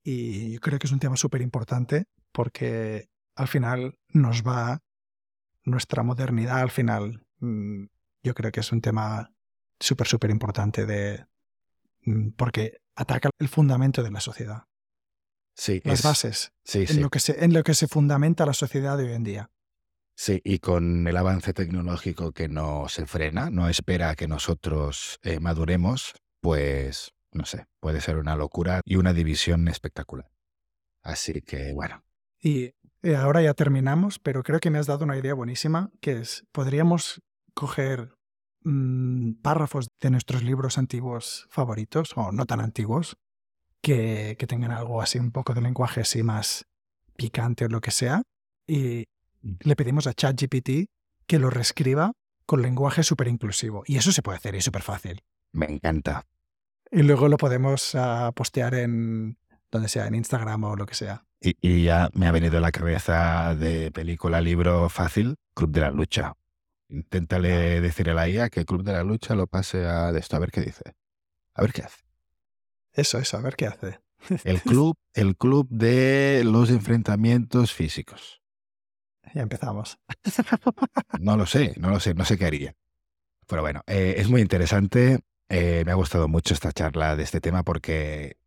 Y 0.03 0.53
yo 0.55 0.61
creo 0.61 0.79
que 0.79 0.87
es 0.87 0.93
un 0.93 1.01
tema 1.01 1.17
súper 1.17 1.43
importante 1.43 2.07
porque 2.33 3.11
al 3.37 3.47
final 3.49 3.99
nos 4.09 4.43
va 4.43 4.81
nuestra 5.65 6.03
modernidad, 6.03 6.61
al 6.61 6.71
final 6.71 7.27
mm, 7.41 7.85
yo 8.23 8.33
creo 8.35 8.51
que 8.51 8.61
es 8.61 8.73
un 8.73 8.81
tema 8.81 9.31
súper, 9.79 10.07
súper 10.07 10.31
importante 10.31 10.87
de, 10.87 11.27
mm, 12.07 12.31
porque 12.39 12.79
ataca 12.95 13.29
el 13.39 13.49
fundamento 13.49 14.03
de 14.03 14.11
la 14.11 14.21
sociedad, 14.21 14.63
Sí, 15.61 15.83
las 15.85 15.99
es- 15.99 16.05
bases, 16.05 16.53
Sí, 16.65 16.79
en, 16.81 16.87
sí, 16.87 17.01
lo 17.01 17.11
que 17.11 17.21
se, 17.21 17.45
en 17.45 17.53
lo 17.53 17.63
que 17.63 17.75
se 17.75 17.87
fundamenta 17.87 18.47
la 18.47 18.55
sociedad 18.55 18.97
de 18.97 19.05
hoy 19.05 19.13
en 19.13 19.25
día. 19.25 19.51
sí. 20.17 20.41
Y 20.43 20.59
con 20.59 21.07
el 21.07 21.17
avance 21.17 21.53
tecnológico 21.53 22.33
que 22.33 22.49
no 22.49 22.89
se 22.89 23.05
frena, 23.05 23.51
no 23.51 23.69
espera 23.69 24.11
a 24.11 24.17
que 24.17 24.27
nosotros 24.27 25.19
eh, 25.23 25.39
maduremos, 25.39 26.15
pues, 26.41 27.13
no 27.33 27.45
sé, 27.45 27.67
puede 27.81 28.01
ser 28.01 28.17
una 28.17 28.37
locura 28.37 28.81
y 28.87 28.97
una 28.97 29.13
división 29.13 29.69
espectacular. 29.69 30.31
Así 31.03 31.43
que, 31.43 31.73
bueno, 31.75 32.03
Y 32.41 32.73
eh, 33.03 33.17
ahora 33.17 33.43
ya 33.43 33.53
terminamos, 33.53 34.19
pero 34.19 34.43
creo 34.43 34.61
que 34.61 34.71
me 34.71 34.79
has 34.79 34.87
dado 34.87 35.05
una 35.05 35.19
idea 35.19 35.35
buenísima, 35.35 35.91
que 36.01 36.21
es, 36.21 36.45
podríamos 36.53 37.21
coger 37.55 38.15
mm, 38.63 39.33
párrafos 39.43 39.89
de 40.01 40.11
nuestros 40.11 40.43
libros 40.43 40.79
antiguos 40.79 41.47
favoritos, 41.51 42.13
o 42.17 42.33
no 42.33 42.47
tan 42.47 42.61
antiguos, 42.61 43.17
que, 43.81 44.37
que 44.39 44.47
tengan 44.47 44.71
algo 44.71 45.03
así, 45.03 45.19
un 45.19 45.31
poco 45.31 45.55
de 45.55 45.61
lenguaje 45.61 46.01
así 46.01 46.23
más 46.23 46.67
picante 47.17 47.65
o 47.65 47.69
lo 47.69 47.81
que 47.81 47.91
sea, 47.91 48.23
y 48.67 49.07
le 49.43 49.77
pedimos 49.77 50.07
a 50.07 50.15
ChatGPT 50.15 50.89
que 51.27 51.39
lo 51.39 51.51
reescriba 51.51 52.13
con 52.47 52.63
lenguaje 52.63 53.03
súper 53.03 53.29
inclusivo. 53.29 53.83
Y 53.87 53.97
eso 53.97 54.13
se 54.13 54.23
puede 54.23 54.39
hacer 54.39 54.55
y 54.55 54.59
es 54.59 54.65
súper 54.65 54.83
fácil. 54.83 55.23
me 55.53 55.67
encanta. 55.67 56.27
Y 56.91 57.03
luego 57.03 57.29
lo 57.29 57.37
podemos 57.37 57.95
ah, 57.95 58.33
postear 58.35 58.75
en 58.75 59.39
donde 59.71 59.89
sea, 59.89 60.09
en 60.09 60.17
Instagram 60.17 60.65
o 60.65 60.77
lo 60.77 60.87
que 60.87 60.95
sea. 60.95 61.25
Y, 61.41 61.57
y 61.61 61.85
ya 61.85 62.11
me 62.15 62.27
ha 62.27 62.33
venido 62.33 62.59
a 62.59 62.61
la 62.61 62.73
cabeza 62.73 63.55
de 63.55 63.93
película, 63.93 64.41
libro 64.41 64.89
fácil, 64.89 65.37
Club 65.55 65.71
de 65.71 65.81
la 65.83 65.91
Lucha. 65.91 66.35
Inténtale 66.89 67.81
decir 67.81 68.11
a 68.11 68.15
la 68.15 68.29
IA 68.29 68.51
que 68.51 68.65
Club 68.65 68.83
de 68.83 68.93
la 68.93 69.05
Lucha 69.05 69.37
lo 69.37 69.47
pase 69.47 69.87
a 69.87 70.11
de 70.11 70.19
esto, 70.19 70.35
a 70.35 70.41
ver 70.41 70.51
qué 70.51 70.63
dice. 70.63 70.83
A 71.55 71.63
ver 71.63 71.73
qué 71.73 71.83
hace. 71.83 72.03
Eso, 72.93 73.19
eso, 73.19 73.37
a 73.37 73.41
ver 73.41 73.57
qué 73.57 73.67
hace. 73.67 74.01
El 74.45 74.61
club, 74.61 74.97
el 75.15 75.37
club 75.37 75.67
de 75.71 76.43
los 76.45 76.71
enfrentamientos 76.71 77.73
físicos. 77.73 78.43
Ya 79.35 79.43
empezamos. 79.43 79.99
No 81.21 81.37
lo 81.37 81.45
sé, 81.45 81.75
no 81.79 81.91
lo 81.91 82.01
sé, 82.01 82.15
no 82.15 82.25
sé 82.25 82.39
qué 82.39 82.47
haría. 82.47 82.75
Pero 83.47 83.61
bueno, 83.63 83.83
eh, 83.87 84.15
es 84.17 84.31
muy 84.31 84.41
interesante. 84.41 85.21
Eh, 85.51 85.83
me 85.85 85.93
ha 85.93 85.97
gustado 85.97 86.29
mucho 86.29 86.55
esta 86.55 86.73
charla 86.73 87.15
de 87.17 87.25
este 87.25 87.41
tema 87.41 87.63
porque 87.63 88.39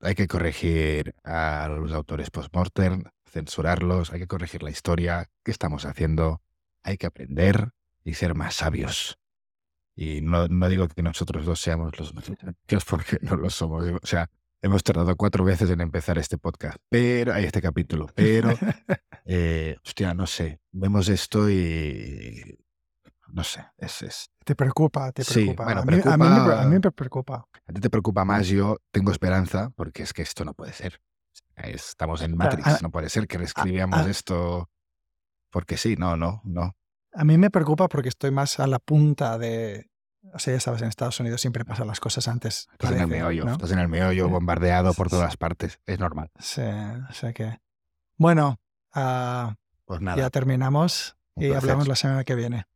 hay 0.00 0.14
que 0.14 0.28
corregir 0.28 1.14
a 1.24 1.68
los 1.68 1.92
autores 1.92 2.30
post-mortem, 2.30 3.04
censurarlos, 3.28 4.12
hay 4.12 4.20
que 4.20 4.26
corregir 4.26 4.62
la 4.62 4.70
historia, 4.70 5.30
qué 5.42 5.50
estamos 5.50 5.84
haciendo, 5.84 6.42
hay 6.82 6.96
que 6.96 7.06
aprender 7.06 7.70
y 8.04 8.14
ser 8.14 8.34
más 8.34 8.54
sabios. 8.54 9.18
Y 9.98 10.20
no, 10.20 10.46
no 10.48 10.68
digo 10.68 10.86
que 10.88 11.02
nosotros 11.02 11.46
dos 11.46 11.58
seamos 11.58 11.98
los 11.98 12.14
más 12.14 12.24
sabios 12.26 12.84
porque 12.88 13.18
no 13.22 13.36
lo 13.36 13.48
somos. 13.50 13.84
O 14.02 14.06
sea, 14.06 14.28
hemos 14.60 14.82
tardado 14.84 15.16
cuatro 15.16 15.42
veces 15.44 15.70
en 15.70 15.80
empezar 15.80 16.18
este 16.18 16.36
podcast, 16.38 16.76
pero 16.88 17.32
hay 17.32 17.44
este 17.44 17.62
capítulo, 17.62 18.06
pero, 18.14 18.50
eh, 19.24 19.76
hostia, 19.84 20.12
no 20.12 20.26
sé, 20.26 20.60
vemos 20.72 21.08
esto 21.08 21.48
y 21.50 22.58
no 23.32 23.42
sé, 23.42 23.64
es, 23.78 24.02
es 24.02 24.30
Te 24.44 24.54
preocupa, 24.54 25.10
te 25.12 25.24
Sí, 25.24 25.34
preocupa. 25.44 25.64
bueno, 25.64 25.80
a, 25.80 25.84
mí, 25.84 25.92
a 25.94 25.96
mí 25.96 26.24
me- 26.24 26.30
preocupa- 26.30 26.62
a 26.62 26.64
mí 26.66 26.74
me 26.74 26.90
preocupa. 26.92 27.48
a 27.66 27.72
ti 27.72 27.80
te 27.80 27.90
preocupa 27.90 28.24
más, 28.24 28.46
yo 28.48 28.76
tengo 28.90 29.10
esperanza 29.12 29.70
porque 29.76 30.02
es 30.02 30.12
que 30.12 30.22
esto 30.22 30.44
no 30.44 30.52
puede 30.54 30.72
ser. 30.72 31.00
Estamos 31.56 32.20
en 32.22 32.36
Matrix, 32.36 32.66
a- 32.66 32.78
no 32.82 32.90
puede 32.90 33.08
ser 33.08 33.26
que 33.26 33.38
reescribamos 33.38 34.00
a- 34.06 34.10
esto 34.10 34.70
porque 35.50 35.76
sí, 35.76 35.96
no, 35.96 36.16
no, 36.16 36.40
no. 36.44 36.76
A 37.18 37.24
mí 37.24 37.38
me 37.38 37.50
preocupa 37.50 37.88
porque 37.88 38.08
estoy 38.10 38.30
más 38.30 38.60
a 38.60 38.66
la 38.66 38.78
punta 38.78 39.38
de... 39.38 39.90
O 40.34 40.38
sea, 40.38 40.54
ya 40.54 40.60
sabes, 40.60 40.82
en 40.82 40.88
Estados 40.88 41.18
Unidos 41.20 41.40
siempre 41.40 41.64
pasan 41.64 41.86
las 41.86 42.00
cosas 42.00 42.26
antes. 42.28 42.68
Estás 42.72 42.92
en 42.92 43.00
el 43.00 43.06
meollo, 43.06 43.44
¿no? 43.44 43.52
estás 43.52 43.70
en 43.72 43.78
el 43.78 43.88
meollo, 43.88 44.28
bombardeado 44.28 44.92
por 44.92 45.08
todas 45.08 45.36
partes, 45.36 45.78
es 45.86 45.98
normal. 45.98 46.30
Sí, 46.38 46.60
o 46.62 47.12
sea 47.12 47.32
que... 47.32 47.58
Bueno, 48.18 48.58
ah, 48.92 49.54
Pues 49.84 50.00
nada, 50.00 50.16
ya 50.16 50.30
terminamos 50.30 51.16
Un 51.36 51.44
y 51.44 51.48
placer. 51.48 51.62
hablamos 51.62 51.88
la 51.88 51.96
semana 51.96 52.24
que 52.24 52.34
viene. 52.34 52.66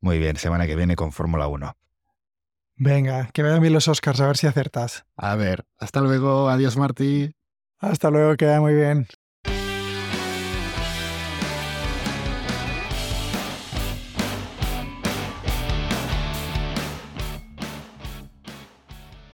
muy 0.00 0.18
bien, 0.18 0.36
semana 0.36 0.66
que 0.66 0.76
viene 0.76 0.94
con 0.96 1.12
Fórmula 1.12 1.48
1. 1.48 1.76
Venga, 2.76 3.28
que 3.32 3.42
vean 3.42 3.60
bien 3.60 3.72
los 3.74 3.88
Oscars, 3.88 4.20
a 4.20 4.26
ver 4.28 4.36
si 4.36 4.46
acertas. 4.46 5.04
A 5.16 5.34
ver, 5.34 5.66
hasta 5.78 6.00
luego, 6.00 6.48
adiós 6.48 6.76
Martí. 6.76 7.34
Hasta 7.78 8.08
luego, 8.10 8.36
que 8.36 8.46
vaya 8.46 8.60
muy 8.60 8.74
bien. 8.74 9.08